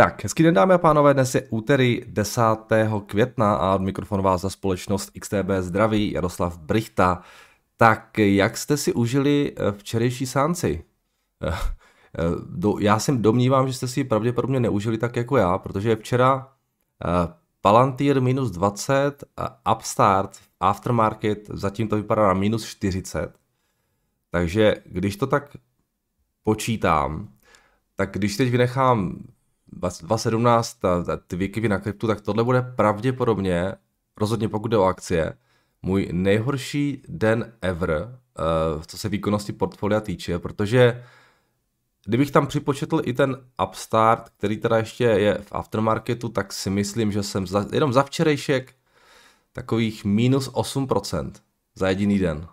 Tak, 0.00 0.22
hezký 0.22 0.42
den 0.42 0.54
dámy 0.54 0.74
a 0.74 0.78
pánové, 0.78 1.14
dnes 1.14 1.34
je 1.34 1.46
úterý 1.50 2.02
10. 2.06 2.42
května 3.06 3.54
a 3.54 3.74
od 3.74 3.82
mikrofonu 3.82 4.22
vás 4.22 4.40
za 4.40 4.50
společnost 4.50 5.10
XTB 5.20 5.50
zdraví 5.60 6.12
Jaroslav 6.12 6.58
Brichta. 6.58 7.22
Tak, 7.76 8.18
jak 8.18 8.56
jste 8.56 8.76
si 8.76 8.92
užili 8.92 9.52
eh, 9.56 9.72
včerejší 9.72 10.26
sánci? 10.26 10.84
Eh, 11.42 11.54
eh, 12.18 12.80
já 12.80 12.98
si 12.98 13.16
domnívám, 13.16 13.66
že 13.66 13.72
jste 13.72 13.88
si 13.88 14.00
ji 14.00 14.04
pravděpodobně 14.04 14.60
neužili 14.60 14.98
tak 14.98 15.16
jako 15.16 15.36
já, 15.36 15.58
protože 15.58 15.96
včera 15.96 16.52
Palantir 17.60 18.20
minus 18.20 18.50
20, 18.50 19.24
Upstart, 19.72 20.38
Aftermarket, 20.60 21.48
zatím 21.52 21.88
to 21.88 21.96
vypadá 21.96 22.26
na 22.26 22.34
minus 22.34 22.64
40. 22.64 23.38
Takže 24.30 24.74
když 24.84 25.16
to 25.16 25.26
tak 25.26 25.56
počítám, 26.42 27.28
tak 27.96 28.12
když 28.12 28.36
teď 28.36 28.50
vynechám 28.50 29.24
2017 29.72 30.78
ty 31.26 31.36
výkyvy 31.36 31.68
na 31.68 31.78
kryptu, 31.78 32.06
tak 32.06 32.20
tohle 32.20 32.44
bude 32.44 32.62
pravděpodobně, 32.62 33.72
rozhodně 34.16 34.48
pokud 34.48 34.68
jde 34.68 34.76
o 34.76 34.84
akcie, 34.84 35.32
můj 35.82 36.08
nejhorší 36.12 37.02
den 37.08 37.52
ever, 37.62 37.90
uh, 38.00 38.82
co 38.82 38.98
se 38.98 39.08
výkonnosti 39.08 39.52
portfolia 39.52 40.00
týče, 40.00 40.38
protože 40.38 41.04
kdybych 42.04 42.30
tam 42.30 42.46
připočetl 42.46 43.00
i 43.04 43.12
ten 43.12 43.36
Upstart, 43.68 44.28
který 44.38 44.56
teda 44.56 44.76
ještě 44.76 45.04
je 45.04 45.38
v 45.42 45.52
aftermarketu, 45.52 46.28
tak 46.28 46.52
si 46.52 46.70
myslím, 46.70 47.12
že 47.12 47.22
jsem 47.22 47.46
za, 47.46 47.66
jenom 47.72 47.92
za 47.92 48.02
včerejšek 48.02 48.74
takových 49.52 50.04
minus 50.04 50.50
8% 50.50 51.32
za 51.74 51.88
jediný 51.88 52.18
den. 52.18 52.46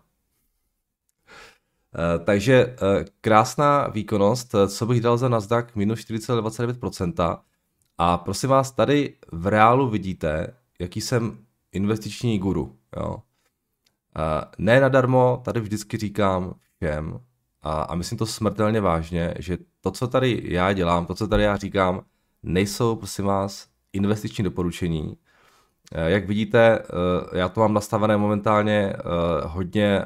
Eh, 1.97 2.19
takže 2.19 2.53
eh, 2.53 3.05
krásná 3.21 3.87
výkonnost, 3.87 4.55
eh, 4.55 4.67
co 4.67 4.85
bych 4.85 5.01
dal 5.01 5.17
za 5.17 5.29
Nasdaq 5.29 5.67
minus 5.75 5.99
4,29%. 5.99 7.41
A 7.97 8.17
prosím 8.17 8.49
vás, 8.49 8.71
tady 8.71 9.15
v 9.31 9.47
reálu 9.47 9.89
vidíte, 9.89 10.53
jaký 10.79 11.01
jsem 11.01 11.37
investiční 11.71 12.39
guru. 12.39 12.75
Jo. 12.97 13.17
Ne 14.57 14.81
nadarmo, 14.81 15.41
tady 15.45 15.59
vždycky 15.59 15.97
říkám 15.97 16.55
všem, 16.75 17.19
a, 17.61 17.81
a 17.81 17.95
myslím 17.95 18.17
to 18.17 18.25
smrtelně 18.25 18.81
vážně, 18.81 19.33
že 19.39 19.57
to, 19.81 19.91
co 19.91 20.07
tady 20.07 20.41
já 20.45 20.73
dělám, 20.73 21.05
to, 21.05 21.15
co 21.15 21.27
tady 21.27 21.43
já 21.43 21.57
říkám, 21.57 22.01
nejsou, 22.43 22.95
prosím 22.95 23.25
vás, 23.25 23.67
investiční 23.93 24.43
doporučení. 24.43 25.17
Jak 25.91 26.27
vidíte, 26.27 26.79
já 27.33 27.49
to 27.49 27.59
mám 27.59 27.73
nastavené 27.73 28.17
momentálně 28.17 28.93
hodně 29.45 30.05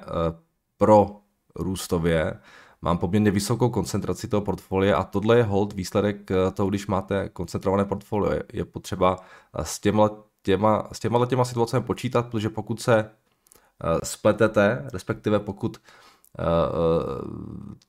pro 0.78 1.21
růstově, 1.56 2.40
mám 2.82 2.98
poměrně 2.98 3.32
vysokou 3.32 3.70
koncentraci 3.70 4.28
toho 4.28 4.42
portfolia 4.42 4.98
a 4.98 5.04
tohle 5.04 5.38
je 5.38 5.44
hold 5.44 5.74
výsledek 5.74 6.32
eh, 6.32 6.52
toho, 6.52 6.70
když 6.70 6.88
máte 6.88 7.30
koncentrované 7.30 7.86
portfolio. 7.86 8.40
Je 8.54 8.66
potřeba 8.66 9.18
eh, 9.54 9.66
s 9.66 9.80
těma, 9.80 10.10
těma, 10.44 10.88
s 10.92 11.00
těma 11.00 11.26
těma 11.26 11.46
situacemi 11.46 11.86
počítat, 11.86 12.28
protože 12.28 12.50
pokud 12.50 12.82
se 12.82 13.00
eh, 13.00 14.00
spletete, 14.04 14.88
respektive 14.94 15.40
pokud 15.40 15.78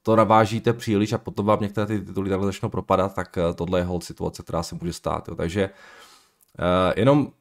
to 0.03 0.17
navážíte 0.17 0.73
příliš 0.73 1.13
a 1.13 1.19
potom 1.19 1.47
vám 1.47 1.61
některé 1.61 1.87
ty 1.87 2.01
tituly 2.01 2.31
takhle 2.31 2.47
začnou 2.47 2.69
propadat, 2.69 3.15
tak 3.15 3.39
tohle 3.55 3.81
je 3.81 3.85
hold 3.85 4.05
situace, 4.05 4.43
která 4.43 4.63
se 4.63 4.77
může 4.81 4.93
stát. 4.93 5.29
Jo. 5.29 5.35
Takže 5.35 5.71
jenom 6.97 7.33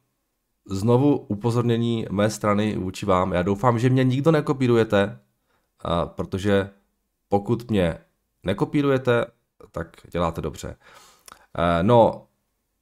znovu 0.66 1.16
upozornění 1.16 2.06
mé 2.10 2.30
strany 2.30 2.76
vůči 2.76 3.06
vám. 3.06 3.32
Já 3.32 3.42
doufám, 3.42 3.78
že 3.78 3.90
mě 3.90 4.04
nikdo 4.04 4.30
nekopírujete, 4.30 5.18
protože 6.06 6.70
pokud 7.28 7.70
mě 7.70 7.98
nekopírujete, 8.42 9.26
tak 9.72 9.96
děláte 10.10 10.40
dobře. 10.40 10.76
E, 11.58 11.82
no, 11.82 12.26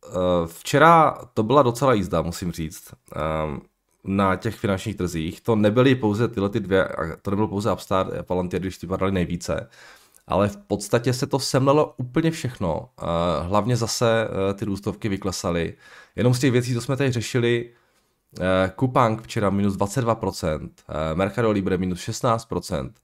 e, 0.06 0.10
včera 0.46 1.18
to 1.34 1.42
byla 1.42 1.62
docela 1.62 1.92
jízda, 1.92 2.22
musím 2.22 2.52
říct, 2.52 2.94
e, 3.16 3.20
na 4.04 4.36
těch 4.36 4.56
finančních 4.56 4.96
trzích. 4.96 5.40
To 5.40 5.56
nebyly 5.56 5.94
pouze 5.94 6.28
tyhle 6.28 6.48
ty 6.48 6.60
dvě, 6.60 6.88
to 7.22 7.30
nebylo 7.30 7.48
pouze 7.48 7.72
Upstart 7.72 8.12
a 8.12 8.22
Palantir, 8.22 8.60
když 8.60 8.78
ty 8.78 8.86
padaly 8.86 9.12
nejvíce, 9.12 9.68
ale 10.26 10.48
v 10.48 10.56
podstatě 10.56 11.12
se 11.12 11.26
to 11.26 11.38
semlelo 11.38 11.94
úplně 11.96 12.30
všechno. 12.30 12.88
Hlavně 13.42 13.76
zase 13.76 14.28
ty 14.54 14.64
růstovky 14.64 15.08
vyklesaly. 15.08 15.74
Jenom 16.16 16.34
z 16.34 16.38
těch 16.38 16.52
věcí, 16.52 16.74
co 16.74 16.80
jsme 16.80 16.96
tady 16.96 17.12
řešili, 17.12 17.72
Kupang 18.76 19.22
včera 19.22 19.50
minus 19.50 19.76
22%, 19.76 20.84
eh, 20.88 21.14
Mercado 21.14 21.50
Libre 21.50 21.78
minus 21.78 22.00
16%, 22.00 23.00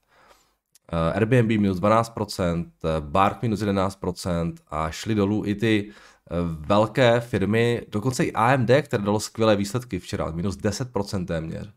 eh, 0.91 1.13
Airbnb 1.13 1.47
minus 1.59 1.79
12%, 1.79 2.71
Bark 2.99 3.41
minus 3.41 3.61
11% 3.61 4.59
a 4.67 4.91
šly 4.91 5.15
dolů 5.15 5.45
i 5.45 5.55
ty 5.55 5.91
velké 6.59 7.19
firmy, 7.19 7.85
dokonce 7.89 8.23
i 8.23 8.31
AMD, 8.31 8.81
které 8.81 9.03
dalo 9.03 9.19
skvělé 9.19 9.55
výsledky 9.55 9.99
včera, 9.99 10.31
minus 10.31 10.57
10% 10.57 11.25
téměř. 11.25 11.71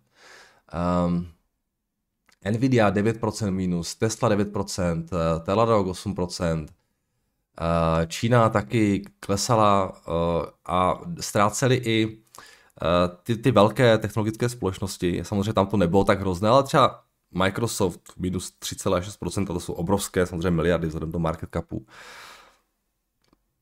Um, 1.06 1.28
Nvidia 2.50 2.90
9% 2.90 3.50
minus, 3.50 3.94
Tesla 3.94 4.28
9%, 4.28 5.06
Teladoc 5.44 5.86
8%, 5.86 6.66
Čína 8.06 8.48
taky 8.48 9.02
klesala 9.20 9.92
a 10.66 11.00
ztráceli 11.20 11.76
i 11.84 12.20
Eh, 12.29 12.29
ty, 13.22 13.36
ty 13.36 13.50
velké 13.50 13.98
technologické 13.98 14.48
společnosti, 14.48 15.20
samozřejmě 15.24 15.52
tam 15.52 15.66
to 15.66 15.76
nebylo 15.76 16.04
tak 16.04 16.20
hrozné, 16.20 16.48
ale 16.48 16.62
třeba 16.62 17.02
Microsoft 17.30 18.00
minus 18.16 18.52
3,6%, 18.60 19.46
to 19.46 19.60
jsou 19.60 19.72
obrovské 19.72 20.26
samozřejmě 20.26 20.50
miliardy 20.50 20.86
vzhledem 20.86 21.12
do 21.12 21.18
market 21.18 21.48
capu. 21.52 21.86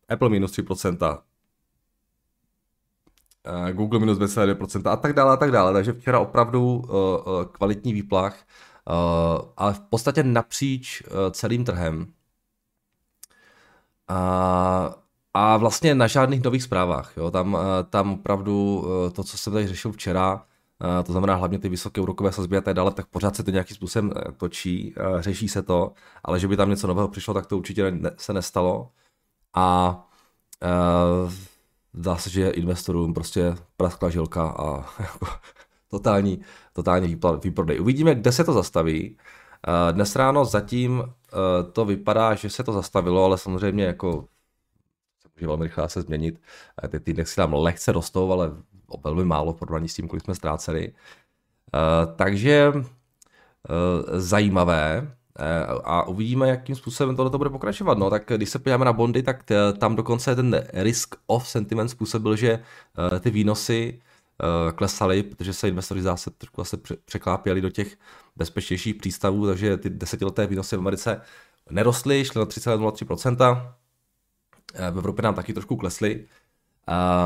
Apple 0.09 0.29
minus 0.29 0.53
3%, 0.53 1.23
eh, 3.69 3.73
Google 3.73 3.99
minus 3.99 4.19
2,2% 4.19 4.91
a 4.91 4.97
tak 4.97 5.13
dále 5.13 5.33
a 5.33 5.37
tak 5.37 5.51
dále. 5.51 5.73
Takže 5.73 5.93
včera 5.93 6.21
opravdu 6.21 6.77
uh, 6.77 7.45
kvalitní 7.53 7.93
výplach, 7.93 8.45
ale 9.57 9.75
v 9.75 9.81
podstatě 9.81 10.23
napříč 10.23 11.03
celým 11.31 11.65
trhem. 11.65 12.13
Uh, 14.11 14.95
a 15.35 15.57
vlastně 15.57 15.95
na 15.95 16.07
žádných 16.07 16.45
nových 16.45 16.63
zprávách. 16.63 17.13
Jo. 17.17 17.31
Tam, 17.31 17.57
eh, 17.61 17.85
tam 17.91 18.13
opravdu 18.13 18.85
eh, 18.87 19.11
to, 19.11 19.25
co 19.25 19.39
jsem 19.39 19.53
tady 19.53 19.67
řešil 19.67 19.93
včera, 19.93 20.45
eh, 21.01 21.03
to 21.03 21.13
znamená 21.13 21.35
hlavně 21.35 21.59
ty 21.59 21.69
vysoké 21.69 22.01
úrokové 22.01 22.33
sazby 22.33 22.57
a 22.57 22.61
tak 22.61 22.75
dále, 22.75 22.91
tak 22.91 23.07
pořád 23.07 23.37
se 23.37 23.43
to 23.43 23.51
nějakým 23.51 23.77
způsobem 23.77 24.13
točí, 24.37 24.95
řeší 25.21 25.49
se 25.49 25.63
to, 25.63 25.93
ale 26.25 26.41
že 26.41 26.49
by 26.49 26.57
tam 26.57 26.71
něco 26.71 26.87
nového 26.87 27.09
přišlo, 27.09 27.35
tak 27.35 27.47
to 27.47 27.59
určitě 27.59 28.01
se 28.17 28.33
nestalo. 28.33 28.91
A 29.55 29.99
zdá 31.93 32.17
se, 32.17 32.31
že 32.31 32.51
investorům 32.51 33.15
prostě 33.15 33.57
praskla 33.77 34.11
žilka 34.11 34.51
a 34.51 34.77
jako, 35.03 35.27
totální, 35.91 36.41
totální 36.73 37.19
výprodej. 37.43 37.81
Uvidíme, 37.81 38.15
kde 38.15 38.33
se 38.33 38.45
to 38.45 38.53
zastaví. 38.53 39.17
Dnes 39.93 40.17
ráno 40.17 40.45
zatím 40.45 41.05
to 41.73 41.85
vypadá, 41.85 42.35
že 42.35 42.51
se 42.51 42.65
to 42.65 42.73
zastavilo, 42.73 43.25
ale 43.25 43.39
samozřejmě 43.39 43.85
jako 43.85 44.29
může 45.39 45.47
velmi 45.47 45.65
rychle 45.65 45.89
se 45.89 46.03
změnit. 46.03 46.41
Ty 46.89 47.01
týdny 47.01 47.27
si 47.27 47.37
tam 47.37 47.55
lehce 47.55 47.93
rostou, 47.93 48.33
ale 48.33 48.53
velmi 49.05 49.25
málo 49.25 49.53
v 49.53 49.57
porovnání 49.57 49.89
s 49.89 49.95
tím, 49.95 50.09
kolik 50.09 50.25
jsme 50.25 50.35
ztráceli. 50.35 50.93
Uh, 51.75 52.15
takže 52.17 52.73
uh, 52.75 52.83
zajímavé 54.13 55.03
uh, 55.03 55.81
a 55.85 56.03
uvidíme, 56.09 56.49
jakým 56.49 56.77
způsobem 56.77 57.17
tohle 57.17 57.31
to 57.31 57.39
bude 57.39 57.51
pokračovat. 57.51 57.99
No, 57.99 58.11
tak 58.11 58.23
když 58.37 58.51
se 58.51 58.59
podíváme 58.59 58.85
na 58.85 58.93
bondy, 58.93 59.23
tak 59.23 59.45
tam 59.79 59.97
dokonce 59.97 60.37
ten 60.37 60.67
risk 60.73 61.15
of 61.27 61.49
sentiment 61.49 61.91
způsobil, 61.91 62.37
že 62.37 62.63
ty 63.21 63.31
výnosy 63.31 64.01
klesaly, 64.75 65.23
protože 65.23 65.53
se 65.53 65.69
investoři 65.69 66.03
zase 66.03 66.31
trošku 66.31 66.61
zase 66.61 66.77
překlápěli 67.05 67.61
do 67.61 67.71
těch 67.71 67.97
bezpečnějších 68.37 68.95
přístavů, 68.95 69.47
takže 69.47 69.77
ty 69.77 69.91
desetileté 69.91 70.47
výnosy 70.47 70.77
v 70.77 70.79
Americe 70.79 71.21
nerostly, 71.71 72.25
šly 72.25 72.39
na 72.39 72.45
3,03%, 72.45 73.37
Eh, 73.37 73.79
v 74.75 74.99
Evropě 74.99 75.23
nám 75.23 75.35
taky 75.35 75.53
trošku 75.53 75.77
klesly, 75.77 76.27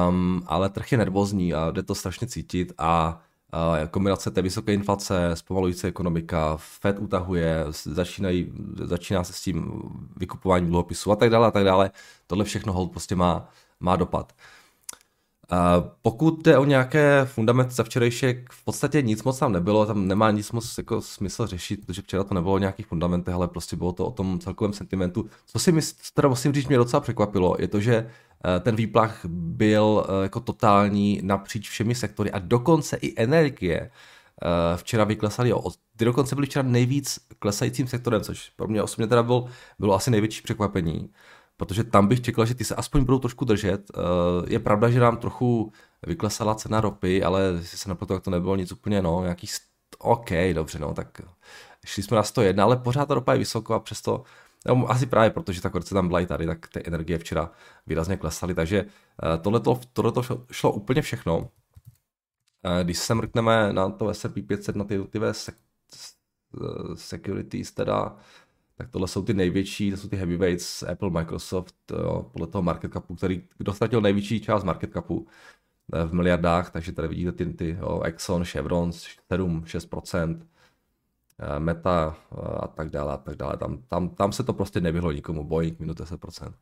um, 0.08 0.42
ale 0.46 0.68
trh 0.68 0.92
je 0.92 0.98
nervózní 0.98 1.54
a 1.54 1.70
jde 1.70 1.82
to 1.82 1.94
strašně 1.94 2.26
cítit 2.26 2.72
a 2.78 3.22
uh, 3.80 3.88
kombinace 3.88 4.30
té 4.30 4.42
vysoké 4.42 4.74
inflace, 4.74 5.30
zpomalující 5.34 5.86
ekonomika, 5.86 6.56
Fed 6.56 6.98
utahuje, 6.98 7.64
začínají, 7.70 8.52
začíná 8.82 9.24
se 9.24 9.32
s 9.32 9.40
tím 9.40 9.82
vykupováním 10.16 10.68
dluhopisů 10.68 11.12
a 11.12 11.16
tak 11.16 11.30
dále 11.30 11.46
a 11.46 11.50
tak 11.50 11.64
dále. 11.64 11.90
Tohle 12.26 12.44
všechno 12.44 12.72
hold 12.72 12.90
prostě 12.90 13.16
má, 13.16 13.48
má 13.80 13.96
dopad. 13.96 14.32
Pokud 16.02 16.43
jde 16.44 16.58
o 16.58 16.64
nějaké 16.64 17.25
fundamenty 17.25 17.75
za 17.75 17.84
včerejšek, 17.84 18.52
v 18.52 18.64
podstatě 18.64 19.02
nic 19.02 19.22
moc 19.22 19.38
tam 19.38 19.52
nebylo, 19.52 19.87
tam 19.87 20.08
nemá 20.08 20.31
nic 20.31 20.52
moc 20.52 20.78
jako 20.78 21.00
smysl 21.00 21.46
řešit, 21.46 21.87
protože 21.87 22.02
včera 22.02 22.25
to 22.25 22.34
nebylo 22.34 22.54
o 22.54 22.58
nějakých 22.58 22.87
fundamentech, 22.87 23.34
ale 23.34 23.49
prostě 23.49 23.76
bylo 23.76 23.93
to 23.93 24.06
o 24.06 24.10
tom 24.10 24.38
celkovém 24.38 24.72
sentimentu. 24.72 25.28
Co 25.46 25.58
si 25.58 25.72
myslím, 25.72 25.99
teda 26.14 26.28
musím 26.28 26.52
říct, 26.52 26.69
mě 26.69 26.76
docela 26.76 27.00
překvapilo, 27.00 27.56
je 27.58 27.69
to, 27.69 27.81
že 27.81 27.94
eh, 27.96 28.60
ten 28.60 28.76
výplach 28.76 29.20
byl 29.28 30.06
eh, 30.08 30.22
jako 30.22 30.40
totální 30.40 31.20
napříč 31.22 31.70
všemi 31.70 31.94
sektory 31.94 32.31
a 32.31 32.38
dokonce 32.38 32.96
i 32.96 33.22
energie 33.22 33.81
eh, 33.81 34.76
včera 34.76 35.05
vyklesaly, 35.05 35.52
ty 35.96 36.05
dokonce 36.05 36.34
byly 36.34 36.46
včera 36.46 36.69
nejvíc 36.69 37.19
klesajícím 37.38 37.87
sektorem, 37.87 38.20
což 38.20 38.50
pro 38.56 38.69
mě 38.69 38.82
osobně 38.82 39.06
teda 39.06 39.22
bylo, 39.22 39.46
bylo 39.78 39.94
asi 39.94 40.10
největší 40.10 40.43
překvapení 40.43 41.10
protože 41.64 41.84
tam 41.84 42.06
bych 42.06 42.20
čekal, 42.20 42.46
že 42.46 42.54
ty 42.54 42.64
se 42.64 42.74
aspoň 42.74 43.04
budou 43.04 43.18
trošku 43.18 43.44
držet. 43.44 43.90
Je 44.46 44.58
pravda, 44.58 44.90
že 44.90 45.00
nám 45.00 45.16
trochu 45.16 45.72
vyklesala 46.06 46.54
cena 46.54 46.80
ropy, 46.80 47.22
ale 47.22 47.42
jestli 47.42 47.78
se 47.78 47.88
nepletu, 47.88 48.14
tak 48.14 48.22
to 48.22 48.30
nebylo 48.30 48.56
nic 48.56 48.72
úplně, 48.72 49.02
no, 49.02 49.22
nějaký, 49.22 49.46
OK, 49.98 50.30
dobře, 50.52 50.78
no, 50.78 50.94
tak 50.94 51.20
šli 51.86 52.02
jsme 52.02 52.16
na 52.16 52.22
101, 52.22 52.64
ale 52.64 52.76
pořád 52.76 53.06
ta 53.06 53.14
ropa 53.14 53.32
je 53.32 53.38
vysoko 53.38 53.74
a 53.74 53.80
přesto 53.80 54.24
No, 54.66 54.90
asi 54.90 55.06
právě 55.06 55.30
protože 55.30 55.62
ta 55.62 55.70
korce 55.70 55.94
tam 55.94 56.08
byla 56.08 56.20
i 56.20 56.26
tady, 56.26 56.46
tak 56.46 56.68
ty 56.68 56.82
energie 56.86 57.18
včera 57.18 57.50
výrazně 57.86 58.16
klesaly, 58.16 58.54
takže 58.54 58.84
tohleto, 59.40 59.80
tohleto 59.92 60.22
šlo 60.50 60.72
úplně 60.72 61.02
všechno. 61.02 61.48
Když 62.82 62.98
se 62.98 63.14
mrkneme 63.14 63.72
na 63.72 63.90
to 63.90 64.08
S&P 64.08 64.42
500, 64.42 64.76
na 64.76 64.84
ty 64.84 64.94
jednotlivé 64.94 65.32
securities 66.94 67.72
teda, 67.72 68.16
tak 68.82 68.90
tohle 68.90 69.08
jsou 69.08 69.23
ty 69.23 69.34
největší, 69.34 69.90
to 69.90 69.96
jsou 69.96 70.08
ty 70.08 70.17
heavyweights, 70.17 70.82
Apple, 70.82 71.11
Microsoft, 71.11 71.75
jo, 71.90 72.26
podle 72.32 72.46
toho 72.46 72.62
market 72.62 72.93
capu, 72.93 73.14
který, 73.14 73.43
kdo 73.58 73.73
ztratil 73.73 74.00
největší 74.00 74.40
část 74.40 74.64
market 74.64 74.93
capu 74.93 75.26
eh, 75.93 76.05
v 76.05 76.14
miliardách, 76.14 76.70
takže 76.70 76.93
tady 76.93 77.08
vidíte 77.08 77.32
ty, 77.32 77.46
ty 77.46 77.76
jo, 77.81 78.00
Exxon, 78.05 78.44
Chevron, 78.44 78.93
7, 78.93 79.64
6%, 79.67 80.43
eh, 81.38 81.58
Meta 81.61 82.17
eh, 82.32 82.37
a 82.61 82.67
tak 82.67 82.90
dále, 82.90 83.12
a 83.12 83.17
tak 83.17 83.37
dále. 83.37 83.56
Tam, 83.56 83.79
tam, 83.88 84.08
tam 84.08 84.32
se 84.32 84.43
to 84.43 84.52
prostě 84.52 84.81
nevyhlo 84.81 85.12
nikomu, 85.12 85.44
Boeing 85.44 85.81
minus 85.81 85.96
10%. 85.96 86.46
Uh, 86.46 86.55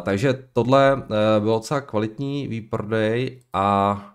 takže 0.00 0.48
tohle 0.52 0.94
uh, 0.94 1.02
bylo 1.40 1.58
docela 1.58 1.80
kvalitní 1.80 2.48
výprodej 2.48 3.40
a 3.52 4.08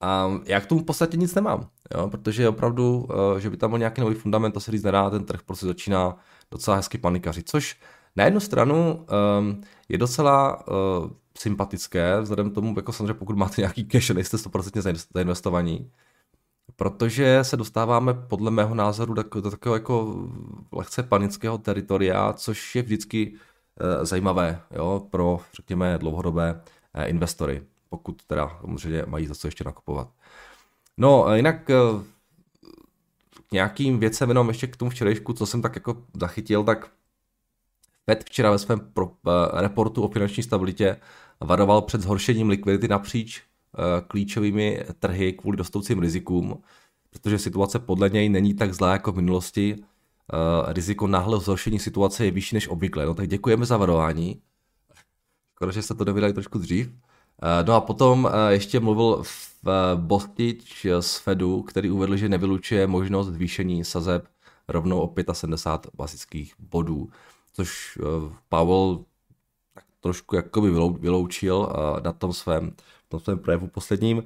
a 0.00 0.30
já 0.44 0.60
k 0.60 0.66
tomu 0.66 0.80
v 0.80 0.84
podstatě 0.84 1.16
nic 1.16 1.34
nemám, 1.34 1.68
jo, 1.94 2.08
protože 2.08 2.48
opravdu, 2.48 3.08
eh, 3.36 3.40
že 3.40 3.50
by 3.50 3.56
tam 3.56 3.70
byl 3.70 3.78
nějaký 3.78 4.00
nový 4.00 4.14
fundament, 4.14 4.52
to 4.52 4.60
se 4.60 4.70
říct 4.72 4.82
nedá, 4.82 5.10
ten 5.10 5.24
trh 5.24 5.42
prostě 5.42 5.66
začíná 5.66 6.16
docela 6.50 6.76
hezky 6.76 6.98
panikařit, 6.98 7.48
což 7.48 7.80
na 8.16 8.24
jednu 8.24 8.40
stranu 8.40 9.06
um, 9.38 9.60
je 9.88 9.98
docela 9.98 10.68
uh, 10.68 11.10
sympatické, 11.38 12.20
vzhledem 12.20 12.50
k 12.50 12.54
tomu, 12.54 12.74
jako 12.76 12.92
samozřejmě 12.92 13.14
pokud 13.14 13.36
máte 13.36 13.60
nějaký 13.60 13.84
cash 13.84 14.10
nejste 14.10 14.36
100% 14.36 14.96
zainvestovaní, 15.14 15.90
protože 16.76 17.44
se 17.44 17.56
dostáváme 17.56 18.14
podle 18.14 18.50
mého 18.50 18.74
názoru 18.74 19.14
do, 19.14 19.22
do 19.22 19.50
takového 19.50 19.76
jako 19.76 20.28
lehce 20.72 21.02
panického 21.02 21.58
teritoria, 21.58 22.32
což 22.32 22.76
je 22.76 22.82
vždycky 22.82 23.32
uh, 23.32 24.04
zajímavé 24.04 24.60
jo, 24.70 25.06
pro, 25.10 25.40
řekněme, 25.54 25.98
dlouhodobé 25.98 26.62
uh, 26.96 27.08
investory 27.08 27.62
pokud 27.90 28.22
teda 28.26 28.58
samozřejmě 28.60 29.04
mají 29.06 29.26
za 29.26 29.34
co 29.34 29.48
ještě 29.48 29.64
nakupovat. 29.64 30.08
No, 31.00 31.34
jinak 31.34 31.70
eh, 31.70 31.76
nějakým 33.52 33.98
věcem 33.98 34.28
jenom 34.28 34.48
ještě 34.48 34.66
k 34.66 34.76
tomu 34.76 34.90
včerejšku, 34.90 35.32
co 35.32 35.46
jsem 35.46 35.62
tak 35.62 35.74
jako 35.74 36.04
zachytil, 36.20 36.64
tak 36.64 36.90
Fed 38.04 38.24
včera 38.24 38.50
ve 38.50 38.58
svém 38.58 38.80
pro, 38.80 39.12
eh, 39.26 39.60
reportu 39.60 40.02
o 40.02 40.08
finanční 40.08 40.42
stabilitě 40.42 40.96
varoval 41.40 41.82
před 41.82 42.00
zhoršením 42.00 42.48
likvidity 42.48 42.88
napříč 42.88 43.42
eh, 43.42 43.82
klíčovými 44.06 44.84
trhy 44.98 45.32
kvůli 45.32 45.56
dostoucím 45.56 45.98
rizikům, 45.98 46.62
protože 47.10 47.38
situace 47.38 47.78
podle 47.78 48.08
něj 48.08 48.28
není 48.28 48.54
tak 48.54 48.74
zlá 48.74 48.92
jako 48.92 49.12
v 49.12 49.16
minulosti. 49.16 49.76
Riziko 50.66 51.06
náhle 51.06 51.40
zhoršení 51.40 51.78
situace 51.78 52.24
je 52.24 52.30
vyšší 52.30 52.56
než 52.56 52.68
obvykle. 52.68 53.06
No 53.06 53.14
tak 53.14 53.28
děkujeme 53.28 53.66
za 53.66 53.76
varování. 53.76 54.42
Skoro, 55.54 55.72
že 55.72 55.82
jste 55.82 55.94
to 55.94 56.04
dovydali 56.04 56.32
trošku 56.32 56.58
dřív. 56.58 56.90
Eh, 57.42 57.64
no 57.66 57.74
a 57.74 57.80
potom 57.80 58.30
eh, 58.32 58.52
ještě 58.52 58.80
mluvil 58.80 59.22
v 59.22 59.66
eh, 59.66 59.70
Bostič 59.96 60.86
z 61.00 61.16
Fedu, 61.16 61.62
který 61.62 61.90
uvedl, 61.90 62.16
že 62.16 62.28
nevylučuje 62.28 62.86
možnost 62.86 63.26
zvýšení 63.26 63.84
sazeb 63.84 64.28
rovnou 64.68 65.00
o 65.00 65.14
75 65.32 65.94
basických 65.94 66.54
bodů, 66.58 67.10
což 67.52 67.98
Powell 68.48 69.04
trošku 70.00 70.36
jakoby 70.36 70.70
vyloučil 70.98 71.72
na 72.04 72.12
tom 72.12 72.32
svém, 72.32 72.72
tom 73.08 73.20
svém 73.20 73.38
projevu 73.38 73.68
posledním. 73.68 74.24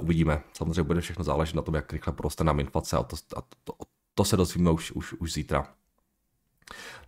Uvidíme. 0.00 0.42
Samozřejmě 0.52 0.82
bude 0.82 1.00
všechno 1.00 1.24
záležet 1.24 1.56
na 1.56 1.62
tom, 1.62 1.74
jak 1.74 1.92
rychle 1.92 2.12
poroste 2.12 2.44
nám 2.44 2.60
inflace 2.60 2.96
a 2.96 3.02
to, 3.02 3.16
a 3.36 3.42
to, 3.64 3.72
to 4.14 4.24
se 4.24 4.36
dozvíme 4.36 4.70
už, 4.70 4.92
už, 4.92 5.12
už 5.12 5.32
zítra. 5.32 5.66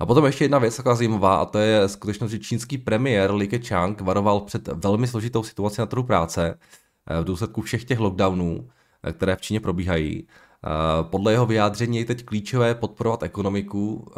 A 0.00 0.06
potom 0.06 0.26
ještě 0.26 0.44
jedna 0.44 0.58
věc 0.58 0.76
taková 0.76 0.94
zajímavá, 0.94 1.36
a 1.36 1.44
to 1.44 1.58
je 1.58 1.88
skutečnost, 1.88 2.30
že 2.30 2.38
čínský 2.38 2.78
premiér 2.78 3.34
Li 3.34 3.48
Keqiang 3.48 4.00
varoval 4.00 4.40
před 4.40 4.68
velmi 4.68 5.06
složitou 5.06 5.42
situací 5.42 5.80
na 5.80 5.86
trhu 5.86 6.02
práce 6.02 6.58
eh, 7.06 7.20
v 7.20 7.24
důsledku 7.24 7.62
všech 7.62 7.84
těch 7.84 7.98
lockdownů, 7.98 8.68
eh, 9.02 9.12
které 9.12 9.36
v 9.36 9.40
Číně 9.40 9.60
probíhají. 9.60 10.26
Eh, 10.26 10.68
podle 11.02 11.32
jeho 11.32 11.46
vyjádření 11.46 11.98
je 11.98 12.04
teď 12.04 12.24
klíčové 12.24 12.74
podporovat 12.74 13.22
ekonomiku 13.22 14.12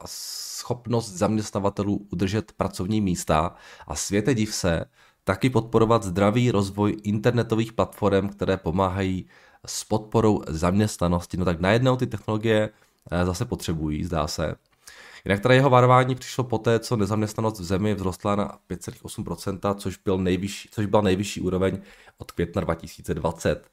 a 0.00 0.06
schopnost 0.06 1.10
zaměstnavatelů 1.10 2.06
udržet 2.12 2.52
pracovní 2.52 3.00
místa 3.00 3.54
a 3.86 3.94
světe 3.96 4.34
div 4.34 4.54
se, 4.54 4.84
taky 5.24 5.50
podporovat 5.50 6.02
zdravý 6.02 6.50
rozvoj 6.50 6.96
internetových 7.02 7.72
platform, 7.72 8.28
které 8.28 8.56
pomáhají 8.56 9.26
s 9.66 9.84
podporou 9.84 10.42
zaměstnanosti. 10.48 11.36
No 11.36 11.44
tak 11.44 11.60
najednou 11.60 11.96
ty 11.96 12.06
technologie 12.06 12.70
zase 13.24 13.44
potřebují, 13.44 14.04
zdá 14.04 14.26
se. 14.26 14.54
Jinak 15.26 15.40
teda 15.40 15.54
jeho 15.54 15.70
varování 15.70 16.14
přišlo 16.14 16.44
poté, 16.44 16.78
co 16.78 16.96
nezaměstnanost 16.96 17.60
v 17.60 17.64
zemi 17.64 17.94
vzrostla 17.94 18.36
na 18.36 18.58
5,8%, 18.70 19.74
což, 19.74 19.98
byl 20.04 20.18
nejvyšší, 20.18 20.68
což 20.72 20.86
byla 20.86 21.02
nejvyšší 21.02 21.40
úroveň 21.40 21.78
od 22.18 22.32
května 22.32 22.62
2020. 22.62 23.70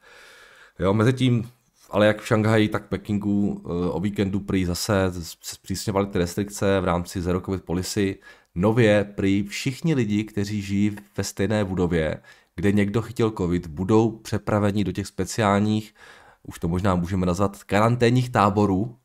Jo, 0.79 0.93
mezi 0.93 1.13
tím, 1.13 1.49
ale 1.89 2.07
jak 2.07 2.21
v 2.21 2.27
Šanghaji, 2.27 2.69
tak 2.69 2.85
v 2.85 2.89
Pekingu 2.89 3.63
eh, 3.65 3.89
o 3.89 3.99
víkendu 3.99 4.39
prý 4.39 4.65
zase 4.65 5.11
zpřísňovaly 5.41 6.07
ty 6.07 6.17
restrikce 6.17 6.79
v 6.79 6.85
rámci 6.85 7.21
Zero 7.21 7.41
Covid 7.41 7.63
Policy. 7.63 8.19
Nově 8.55 9.03
prý 9.03 9.43
všichni 9.43 9.93
lidi, 9.93 10.23
kteří 10.23 10.61
žijí 10.61 10.97
ve 11.17 11.23
stejné 11.23 11.65
budově, 11.65 12.21
kde 12.55 12.71
někdo 12.71 13.01
chytil 13.01 13.31
covid, 13.31 13.67
budou 13.67 14.11
přepraveni 14.11 14.83
do 14.83 14.91
těch 14.91 15.07
speciálních, 15.07 15.95
už 16.43 16.59
to 16.59 16.67
možná 16.67 16.95
můžeme 16.95 17.25
nazvat, 17.25 17.63
karanténních 17.63 18.29
táborů, 18.29 18.97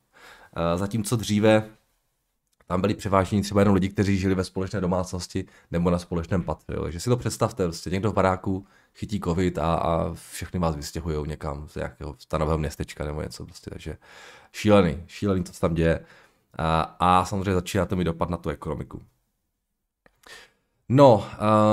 Eh, 0.56 0.78
zatímco 0.78 1.16
dříve 1.16 1.70
tam 2.68 2.80
byli 2.80 2.94
převážení 2.94 3.42
třeba 3.42 3.60
jenom 3.60 3.74
lidi, 3.74 3.88
kteří 3.88 4.18
žili 4.18 4.34
ve 4.34 4.44
společné 4.44 4.80
domácnosti 4.80 5.44
nebo 5.70 5.90
na 5.90 5.98
společném 5.98 6.42
patře. 6.42 6.74
Jo. 6.74 6.82
Takže 6.82 7.00
si 7.00 7.10
to 7.10 7.16
představte, 7.16 7.64
prostě 7.64 7.90
někdo 7.90 8.10
v 8.10 8.14
baráku 8.14 8.66
chytí 8.94 9.20
covid 9.20 9.58
a, 9.58 9.74
a 9.74 10.14
všechny 10.30 10.60
vás 10.60 10.76
vystěhují 10.76 11.28
někam 11.28 11.68
z 11.68 11.74
nějakého 11.74 12.14
stanového 12.18 12.58
městečka 12.58 13.04
nebo 13.04 13.22
něco. 13.22 13.44
Prostě. 13.44 13.70
Takže 13.70 13.96
šílený, 14.52 15.02
šílený, 15.06 15.44
co 15.44 15.52
se 15.52 15.60
tam 15.60 15.74
děje. 15.74 16.04
A, 16.58 16.80
a 16.80 17.24
samozřejmě 17.24 17.54
začíná 17.54 17.86
to 17.86 17.96
mít 17.96 18.04
dopad 18.04 18.30
na 18.30 18.36
tu 18.36 18.48
ekonomiku. 18.48 19.02
No, 20.88 21.24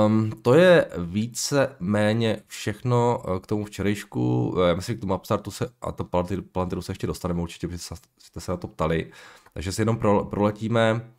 um, 0.06 0.32
to 0.42 0.54
je 0.54 0.90
více 0.98 1.76
méně 1.80 2.42
všechno 2.46 3.22
eh, 3.36 3.40
k 3.40 3.46
tomu 3.46 3.64
včerejšku. 3.64 4.54
Já 4.68 4.74
myslím, 4.74 4.94
že 4.94 4.98
k 4.98 5.00
tomu 5.00 5.14
Upstartu 5.14 5.50
se, 5.50 5.68
a 5.80 5.92
to 5.92 6.04
Palantiru 6.52 6.82
se 6.82 6.92
ještě 6.92 7.06
dostaneme 7.06 7.42
určitě, 7.42 7.68
protože 7.68 7.78
jste 8.18 8.40
se 8.40 8.52
na 8.52 8.56
to 8.56 8.68
ptali. 8.68 9.12
Takže 9.56 9.72
si 9.72 9.82
jenom 9.82 9.96
pro, 9.96 10.24
proletíme, 10.24 11.12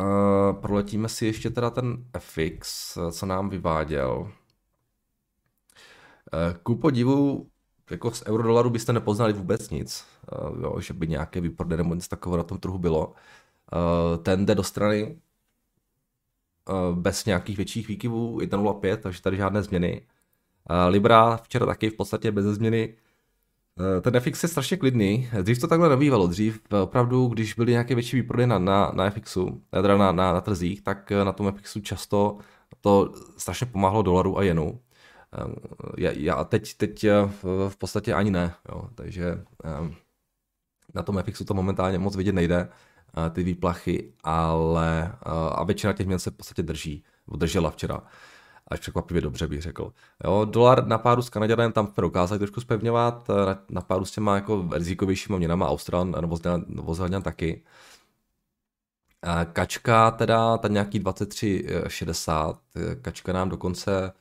uh, 0.00 0.60
proletíme 0.60 1.08
si 1.08 1.26
ještě 1.26 1.50
teda 1.50 1.70
ten 1.70 2.04
FX, 2.18 2.98
co 3.12 3.26
nám 3.26 3.48
vyváděl. 3.48 4.16
Uh, 4.18 4.30
ku 6.62 6.76
podivu, 6.76 7.50
jako 7.90 8.10
z 8.10 8.22
eurodolaru 8.26 8.70
byste 8.70 8.92
nepoznali 8.92 9.32
vůbec 9.32 9.70
nic, 9.70 10.06
uh, 10.32 10.62
jo, 10.62 10.80
že 10.80 10.94
by 10.94 11.08
nějaké 11.08 11.40
výprodej 11.40 11.78
nebo 11.78 11.94
něco 11.94 12.08
takového 12.08 12.36
na 12.36 12.44
tom 12.44 12.58
trhu 12.58 12.78
bylo. 12.78 13.06
Uh, 13.06 14.22
ten 14.22 14.46
jde 14.46 14.54
do 14.54 14.62
strany 14.62 15.16
Eh, 16.68 16.94
bez 16.94 17.24
nějakých 17.24 17.56
větších 17.56 17.88
výkyvů 17.88 18.40
1.05, 18.40 18.96
takže 18.96 19.22
tady 19.22 19.36
žádné 19.36 19.62
změny. 19.62 20.06
Eh, 20.70 20.88
Libra 20.88 21.36
včera 21.36 21.66
taky 21.66 21.90
v 21.90 21.94
podstatě 21.94 22.32
bez 22.32 22.44
změny. 22.44 22.96
Eh, 23.80 24.00
ten 24.00 24.20
FX 24.20 24.42
je 24.42 24.48
strašně 24.48 24.76
klidný. 24.76 25.28
Dřív 25.42 25.60
to 25.60 25.66
takhle 25.66 25.88
nebývalo. 25.88 26.26
Dřív 26.26 26.60
opravdu, 26.82 27.26
když 27.26 27.54
byly 27.54 27.72
nějaké 27.72 27.94
větší 27.94 28.16
výprodej 28.16 28.46
na, 28.46 28.58
na, 28.58 28.92
na 28.94 29.10
FXu, 29.10 29.62
teda 29.70 29.96
na, 29.96 30.12
na, 30.12 30.32
na 30.32 30.40
trzích, 30.40 30.82
tak 30.82 31.10
na 31.10 31.32
tom 31.32 31.52
FXu 31.52 31.80
často 31.80 32.38
to 32.80 33.12
strašně 33.36 33.66
pomáhalo 33.66 34.02
dolaru 34.02 34.38
a 34.38 34.42
jenu. 34.42 34.80
Já, 35.98 36.10
já 36.10 36.44
teď, 36.44 36.74
teď 36.76 37.06
v 37.68 37.76
podstatě 37.78 38.14
ani 38.14 38.30
ne, 38.30 38.54
jo. 38.68 38.88
takže 38.94 39.44
na 40.94 41.02
tom 41.02 41.22
FXu 41.22 41.44
to 41.44 41.54
momentálně 41.54 41.98
moc 41.98 42.16
vidět 42.16 42.32
nejde 42.32 42.68
ty 43.32 43.42
výplachy, 43.42 44.12
ale 44.24 45.12
a 45.52 45.64
většina 45.64 45.92
těch 45.92 46.06
měn 46.06 46.18
se 46.18 46.30
v 46.30 46.34
podstatě 46.34 46.62
drží, 46.62 47.04
držela 47.36 47.70
včera. 47.70 48.02
Až 48.68 48.80
překvapivě 48.80 49.20
dobře 49.20 49.46
bych 49.46 49.62
řekl. 49.62 49.92
Jo, 50.24 50.44
dolar 50.44 50.86
na 50.86 50.98
páru 50.98 51.22
s 51.22 51.30
Kanaděnem 51.30 51.72
tam 51.72 51.86
jsme 51.86 52.00
dokázali 52.00 52.38
trošku 52.38 52.60
spevňovat, 52.60 53.28
na, 53.28 53.58
na 53.70 53.80
páru 53.80 54.04
s 54.04 54.10
těma 54.10 54.34
jako 54.34 54.68
rizikovějšíma 54.72 55.38
měnama 55.38 55.68
Austral 55.68 56.04
nebo 56.04 56.94
taky. 57.22 57.64
Kačka 59.52 60.10
teda, 60.10 60.58
ta 60.58 60.68
nějaký 60.68 61.00
23,60, 61.00 62.58
kačka 63.02 63.32
nám 63.32 63.48
dokonce 63.48 64.12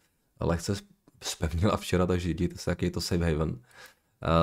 lehce 0.42 0.76
spevnila 1.24 1.78
včera, 1.78 2.06
takže 2.06 2.28
vidíte 2.28 2.58
se, 2.58 2.72
jaký 2.72 2.86
je 2.86 2.92
to 2.92 3.02
safe 3.02 3.32
haven. 3.32 3.60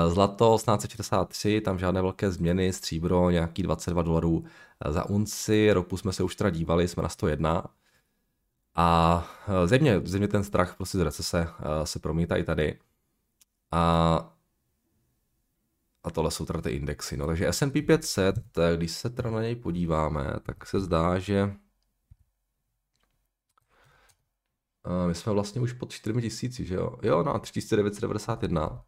Zlato 0.08 0.54
1863, 0.56 1.60
tam 1.60 1.78
žádné 1.78 2.02
velké 2.02 2.30
změny, 2.30 2.72
stříbro 2.72 3.30
nějaký 3.30 3.62
22 3.62 4.02
dolarů 4.02 4.44
za 4.88 5.08
unci, 5.08 5.72
ropu 5.72 5.96
jsme 5.96 6.12
se 6.12 6.22
už 6.22 6.36
teda 6.36 6.50
dívali, 6.50 6.88
jsme 6.88 7.02
na 7.02 7.08
101. 7.08 7.64
A 8.74 9.28
země, 9.66 10.00
země 10.04 10.28
ten 10.28 10.44
strach 10.44 10.76
prostě 10.76 10.98
z 10.98 11.00
recese 11.00 11.46
se 11.84 11.98
promítá 11.98 12.36
i 12.36 12.44
tady. 12.44 12.78
A 13.72 14.36
a 16.04 16.10
tohle 16.10 16.30
jsou 16.30 16.44
teda 16.44 16.60
ty 16.60 16.70
indexy. 16.70 17.16
No, 17.16 17.26
takže 17.26 17.48
S&P 17.48 17.82
500, 17.82 18.34
když 18.76 18.90
se 18.90 19.10
teda 19.10 19.30
na 19.30 19.42
něj 19.42 19.54
podíváme, 19.56 20.32
tak 20.42 20.66
se 20.66 20.80
zdá, 20.80 21.18
že 21.18 21.56
my 25.06 25.14
jsme 25.14 25.32
vlastně 25.32 25.60
už 25.60 25.72
pod 25.72 25.92
4000, 25.92 26.64
že 26.64 26.74
jo? 26.74 26.96
Jo, 27.02 27.22
no 27.22 27.38
3991. 27.38 28.84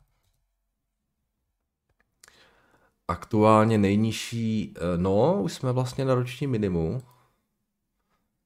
Aktuálně 3.09 3.79
nejnižší, 3.79 4.75
eh, 4.77 4.99
no, 4.99 5.43
už 5.43 5.53
jsme 5.53 5.73
vlastně 5.73 6.05
na 6.05 6.15
roční 6.15 6.47
minimu. 6.47 7.03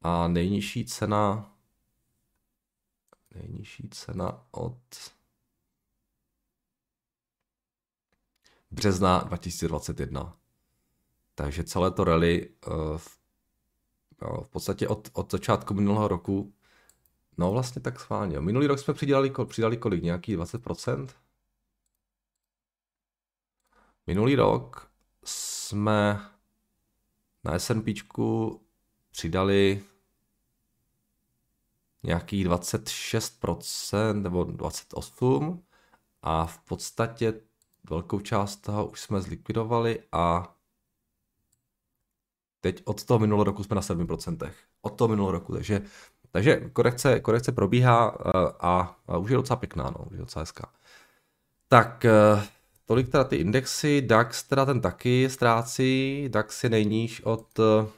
A 0.06 0.28
nejnižší 0.28 0.84
cena, 0.84 1.52
nejnižší 3.34 3.88
cena 3.88 4.46
od 4.50 4.78
března 8.70 9.18
2021. 9.18 10.36
Takže 11.34 11.64
celé 11.64 11.90
to 11.90 12.04
rally 12.04 12.50
uh, 12.66 12.96
v, 12.96 13.18
v 14.42 14.48
podstatě 14.48 14.88
od, 14.88 15.10
od 15.12 15.32
začátku 15.32 15.74
minulého 15.74 16.08
roku, 16.08 16.54
no 17.38 17.52
vlastně 17.52 17.82
tak 17.82 18.00
schválně. 18.00 18.40
Minulý 18.40 18.66
rok 18.66 18.78
jsme 18.78 18.94
přidali, 18.94 19.32
přidali 19.44 19.76
kolik? 19.76 20.02
Nějaký 20.02 20.36
20%? 20.36 21.08
Minulý 24.06 24.34
rok 24.34 24.90
jsme 25.24 26.30
na 27.44 27.58
S&P 27.58 27.94
přidali 29.10 29.84
nějakých 32.06 32.46
26% 32.46 34.22
nebo 34.22 34.44
28% 34.44 35.58
a 36.22 36.46
v 36.46 36.58
podstatě 36.58 37.34
velkou 37.90 38.20
část 38.20 38.56
toho 38.56 38.86
už 38.86 39.00
jsme 39.00 39.20
zlikvidovali 39.20 40.02
a 40.12 40.54
teď 42.60 42.82
od 42.84 43.04
toho 43.04 43.18
minulého 43.18 43.44
roku 43.44 43.64
jsme 43.64 43.76
na 43.76 43.82
7%. 43.82 44.50
Od 44.82 44.90
toho 44.90 45.08
minulého 45.08 45.32
roku, 45.32 45.52
takže, 45.52 45.82
takže 46.30 46.56
korekce, 46.72 47.20
korekce 47.20 47.52
probíhá 47.52 48.06
a, 48.06 48.28
eh, 48.28 48.52
a, 48.60 48.96
a 49.06 49.18
už 49.18 49.30
je 49.30 49.36
docela 49.36 49.56
pěkná, 49.56 49.84
no, 49.84 50.04
už 50.04 50.12
je 50.12 50.18
docela 50.18 50.42
hezká. 50.42 50.72
Tak, 51.68 52.04
eh, 52.04 52.46
tolik 52.84 53.08
teda 53.08 53.24
ty 53.24 53.36
indexy, 53.36 54.02
DAX 54.02 54.42
teda 54.42 54.64
ten 54.64 54.80
taky 54.80 55.30
ztrácí, 55.30 56.24
DAX 56.28 56.64
je 56.64 56.70
nejníž 56.70 57.20
od 57.24 57.58
eh, 57.58 57.88